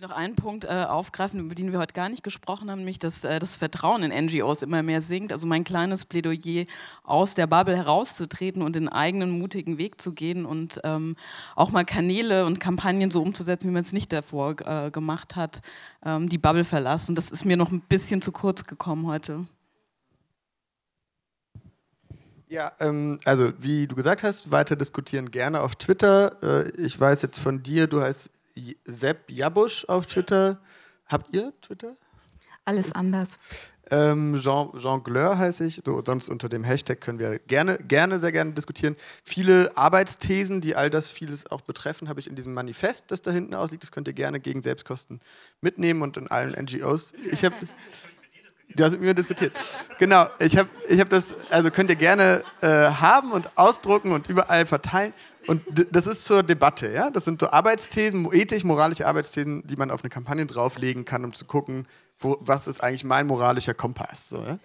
[0.00, 2.98] Will noch einen Punkt äh, aufgreifen, über den wir heute gar nicht gesprochen haben, nämlich
[2.98, 5.32] dass äh, das Vertrauen in NGOs immer mehr sinkt.
[5.32, 6.64] Also mein kleines Plädoyer,
[7.02, 11.16] aus der Bubble herauszutreten und den eigenen mutigen Weg zu gehen und ähm,
[11.54, 15.60] auch mal Kanäle und Kampagnen so umzusetzen, wie man es nicht davor äh, gemacht hat,
[16.04, 17.14] ähm, die Bubble verlassen.
[17.14, 19.46] Das ist mir noch ein bisschen zu kurz gekommen heute.
[22.48, 26.36] Ja, ähm, also wie du gesagt hast, weiter diskutieren gerne auf Twitter.
[26.42, 28.30] Äh, ich weiß jetzt von dir, du heißt
[28.84, 30.60] Sepp Jabusch auf Twitter.
[31.06, 31.96] Habt ihr Twitter?
[32.64, 33.38] Alles anders.
[33.90, 35.82] Ähm, Jean, Jean Gleur heiße ich.
[35.84, 38.94] So, sonst unter dem Hashtag können wir gerne, gerne, sehr gerne diskutieren.
[39.24, 43.32] Viele Arbeitsthesen, die all das vieles auch betreffen, habe ich in diesem Manifest, das da
[43.32, 43.82] hinten ausliegt.
[43.82, 45.20] Das könnt ihr gerne gegen Selbstkosten
[45.60, 47.12] mitnehmen und in allen NGOs.
[47.32, 47.56] Ich habe
[48.74, 49.52] Du hast mit mir diskutiert.
[49.98, 54.28] Genau, ich habe ich hab das, also könnt ihr gerne äh, haben und ausdrucken und
[54.28, 55.12] überall verteilen.
[55.46, 57.10] Und das ist zur Debatte, ja.
[57.10, 61.34] Das sind so Arbeitsthesen, ethisch, moralische Arbeitsthesen, die man auf eine Kampagne drauflegen kann, um
[61.34, 61.88] zu gucken,
[62.20, 64.28] wo, was ist eigentlich mein moralischer Kompass.
[64.28, 64.58] So, ja?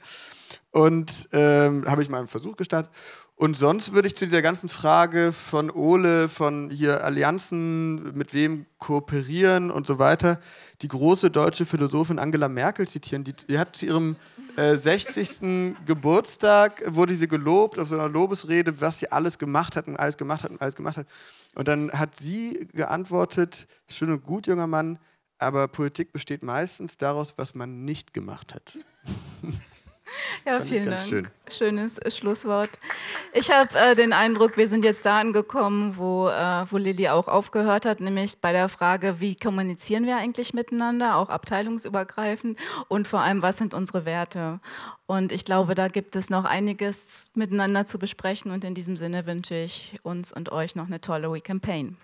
[0.71, 2.91] Und ähm, habe ich mal einen Versuch gestartet.
[3.37, 8.65] Und sonst würde ich zu dieser ganzen Frage von Ole, von hier Allianzen, mit wem
[8.77, 10.39] kooperieren und so weiter,
[10.81, 13.25] die große deutsche Philosophin Angela Merkel zitieren.
[13.25, 14.15] Die, die hat zu ihrem
[14.55, 15.75] äh, 60.
[15.85, 20.15] Geburtstag, wurde sie gelobt auf so einer Lobesrede, was sie alles gemacht hat und alles
[20.15, 21.07] gemacht hat und alles gemacht hat.
[21.55, 24.97] Und dann hat sie geantwortet, schön und gut, junger Mann,
[25.39, 28.77] aber Politik besteht meistens daraus, was man nicht gemacht hat.
[30.45, 31.07] Ja, vielen Dank.
[31.07, 31.27] Schön.
[31.49, 32.69] Schönes äh, Schlusswort.
[33.33, 37.27] Ich habe äh, den Eindruck, wir sind jetzt da angekommen, wo, äh, wo Lilly auch
[37.27, 43.21] aufgehört hat, nämlich bei der Frage, wie kommunizieren wir eigentlich miteinander, auch abteilungsübergreifend und vor
[43.21, 44.59] allem, was sind unsere Werte?
[45.05, 49.25] Und ich glaube, da gibt es noch einiges miteinander zu besprechen und in diesem Sinne
[49.27, 51.97] wünsche ich uns und euch noch eine tolle We Campaign.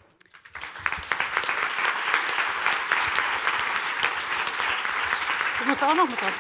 [5.62, 6.34] Du musst auch noch mit rein.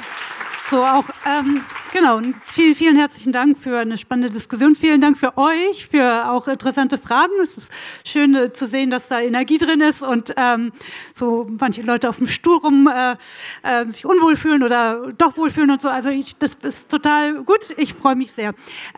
[0.72, 4.73] So auch, ähm, genau, vielen, vielen herzlichen Dank für eine spannende Diskussion.
[4.73, 7.34] Vielen Dank für euch, für auch interessante Fragen.
[7.43, 7.73] Es ist
[8.07, 10.72] schön äh, zu sehen, dass da Energie drin ist und ähm,
[11.14, 13.18] so manche Leute auf dem Stuhl rum äh,
[13.64, 15.89] äh, sich unwohl fühlen oder doch wohlfühlen und so.
[15.89, 17.73] Also ich, das ist total gut.
[17.76, 18.53] Ich freue mich sehr.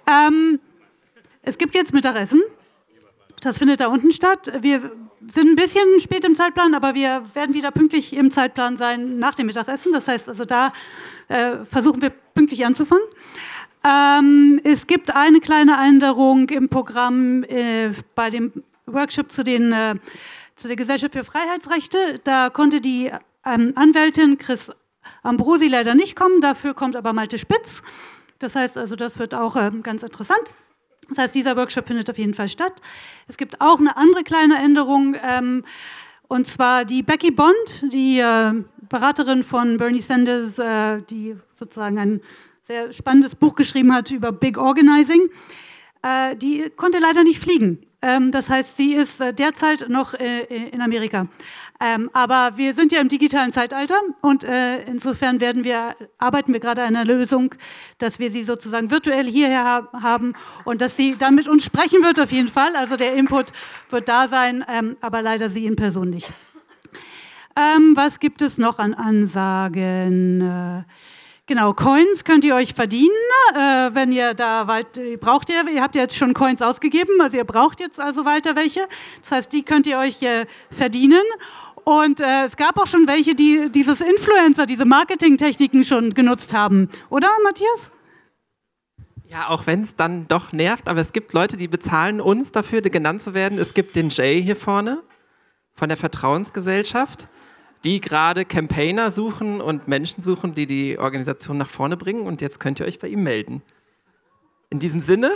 [0.05, 0.59] Ähm,
[1.41, 2.43] es gibt jetzt Mittagessen.
[3.43, 4.49] Das findet da unten statt.
[4.61, 4.79] Wir
[5.33, 9.35] sind ein bisschen spät im Zeitplan, aber wir werden wieder pünktlich im Zeitplan sein nach
[9.35, 9.91] dem Mittagessen.
[9.91, 10.71] Das heißt also, da
[11.27, 13.03] äh, versuchen wir pünktlich anzufangen.
[13.83, 19.95] Ähm, es gibt eine kleine Änderung im Programm äh, bei dem Workshop zu, den, äh,
[20.55, 22.21] zu der Gesellschaft für Freiheitsrechte.
[22.23, 23.11] Da konnte die
[23.45, 24.71] ähm, Anwältin Chris
[25.21, 27.83] Ambrosi leider nicht kommen, dafür kommt aber Malte Spitz.
[28.39, 30.49] Das heißt also, das wird auch äh, ganz interessant.
[31.13, 32.73] Das heißt, dieser Workshop findet auf jeden Fall statt.
[33.27, 35.15] Es gibt auch eine andere kleine Änderung.
[35.23, 35.63] Ähm,
[36.27, 38.53] und zwar die Becky Bond, die äh,
[38.89, 42.21] Beraterin von Bernie Sanders, äh, die sozusagen ein
[42.63, 45.29] sehr spannendes Buch geschrieben hat über Big Organizing.
[46.01, 47.85] Äh, die konnte leider nicht fliegen.
[48.01, 51.27] Ähm, das heißt, sie ist äh, derzeit noch äh, in Amerika.
[51.85, 56.61] Ähm, aber wir sind ja im digitalen Zeitalter und äh, insofern werden wir, arbeiten wir
[56.61, 57.55] gerade an einer Lösung,
[57.97, 60.33] dass wir sie sozusagen virtuell hierher ha haben
[60.63, 62.77] und dass sie dann mit uns sprechen wird auf jeden Fall.
[62.77, 63.47] Also der Input
[63.89, 66.31] wird da sein, ähm, aber leider sie in Person nicht.
[67.57, 70.39] Ähm, was gibt es noch an Ansagen?
[70.39, 70.83] Äh,
[71.45, 73.11] Genau, Coins könnt ihr euch verdienen,
[73.53, 77.43] äh, wenn ihr da weit, braucht ihr, ihr habt jetzt schon Coins ausgegeben, also ihr
[77.43, 78.87] braucht jetzt also weiter welche.
[79.23, 81.21] Das heißt, die könnt ihr euch äh, verdienen.
[81.83, 86.89] Und äh, es gab auch schon welche, die dieses Influencer, diese Marketingtechniken schon genutzt haben,
[87.09, 87.91] oder Matthias?
[89.27, 92.81] Ja, auch wenn es dann doch nervt, aber es gibt Leute, die bezahlen uns dafür,
[92.81, 93.57] genannt zu werden.
[93.57, 95.01] Es gibt den Jay hier vorne
[95.73, 97.27] von der Vertrauensgesellschaft
[97.83, 102.25] die gerade Campaigner suchen und Menschen suchen, die die Organisation nach vorne bringen.
[102.25, 103.61] Und jetzt könnt ihr euch bei ihm melden.
[104.69, 105.31] In diesem Sinne,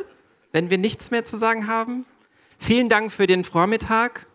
[0.51, 2.05] wenn wir nichts mehr zu sagen haben,
[2.57, 4.26] vielen Dank für den Vormittag.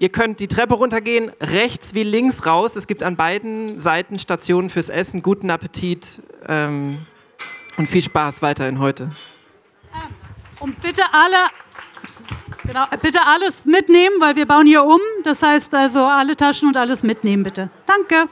[0.00, 2.76] Ihr könnt die Treppe runtergehen, rechts wie links raus.
[2.76, 5.22] Es gibt an beiden Seiten Stationen fürs Essen.
[5.22, 7.04] Guten Appetit ähm,
[7.76, 9.10] und viel Spaß weiterhin heute.
[10.60, 11.36] Und bitte alle
[12.64, 15.00] Genau, bitte alles mitnehmen, weil wir bauen hier um.
[15.24, 17.70] Das heißt also alle Taschen und alles mitnehmen, bitte.
[17.86, 18.28] Danke.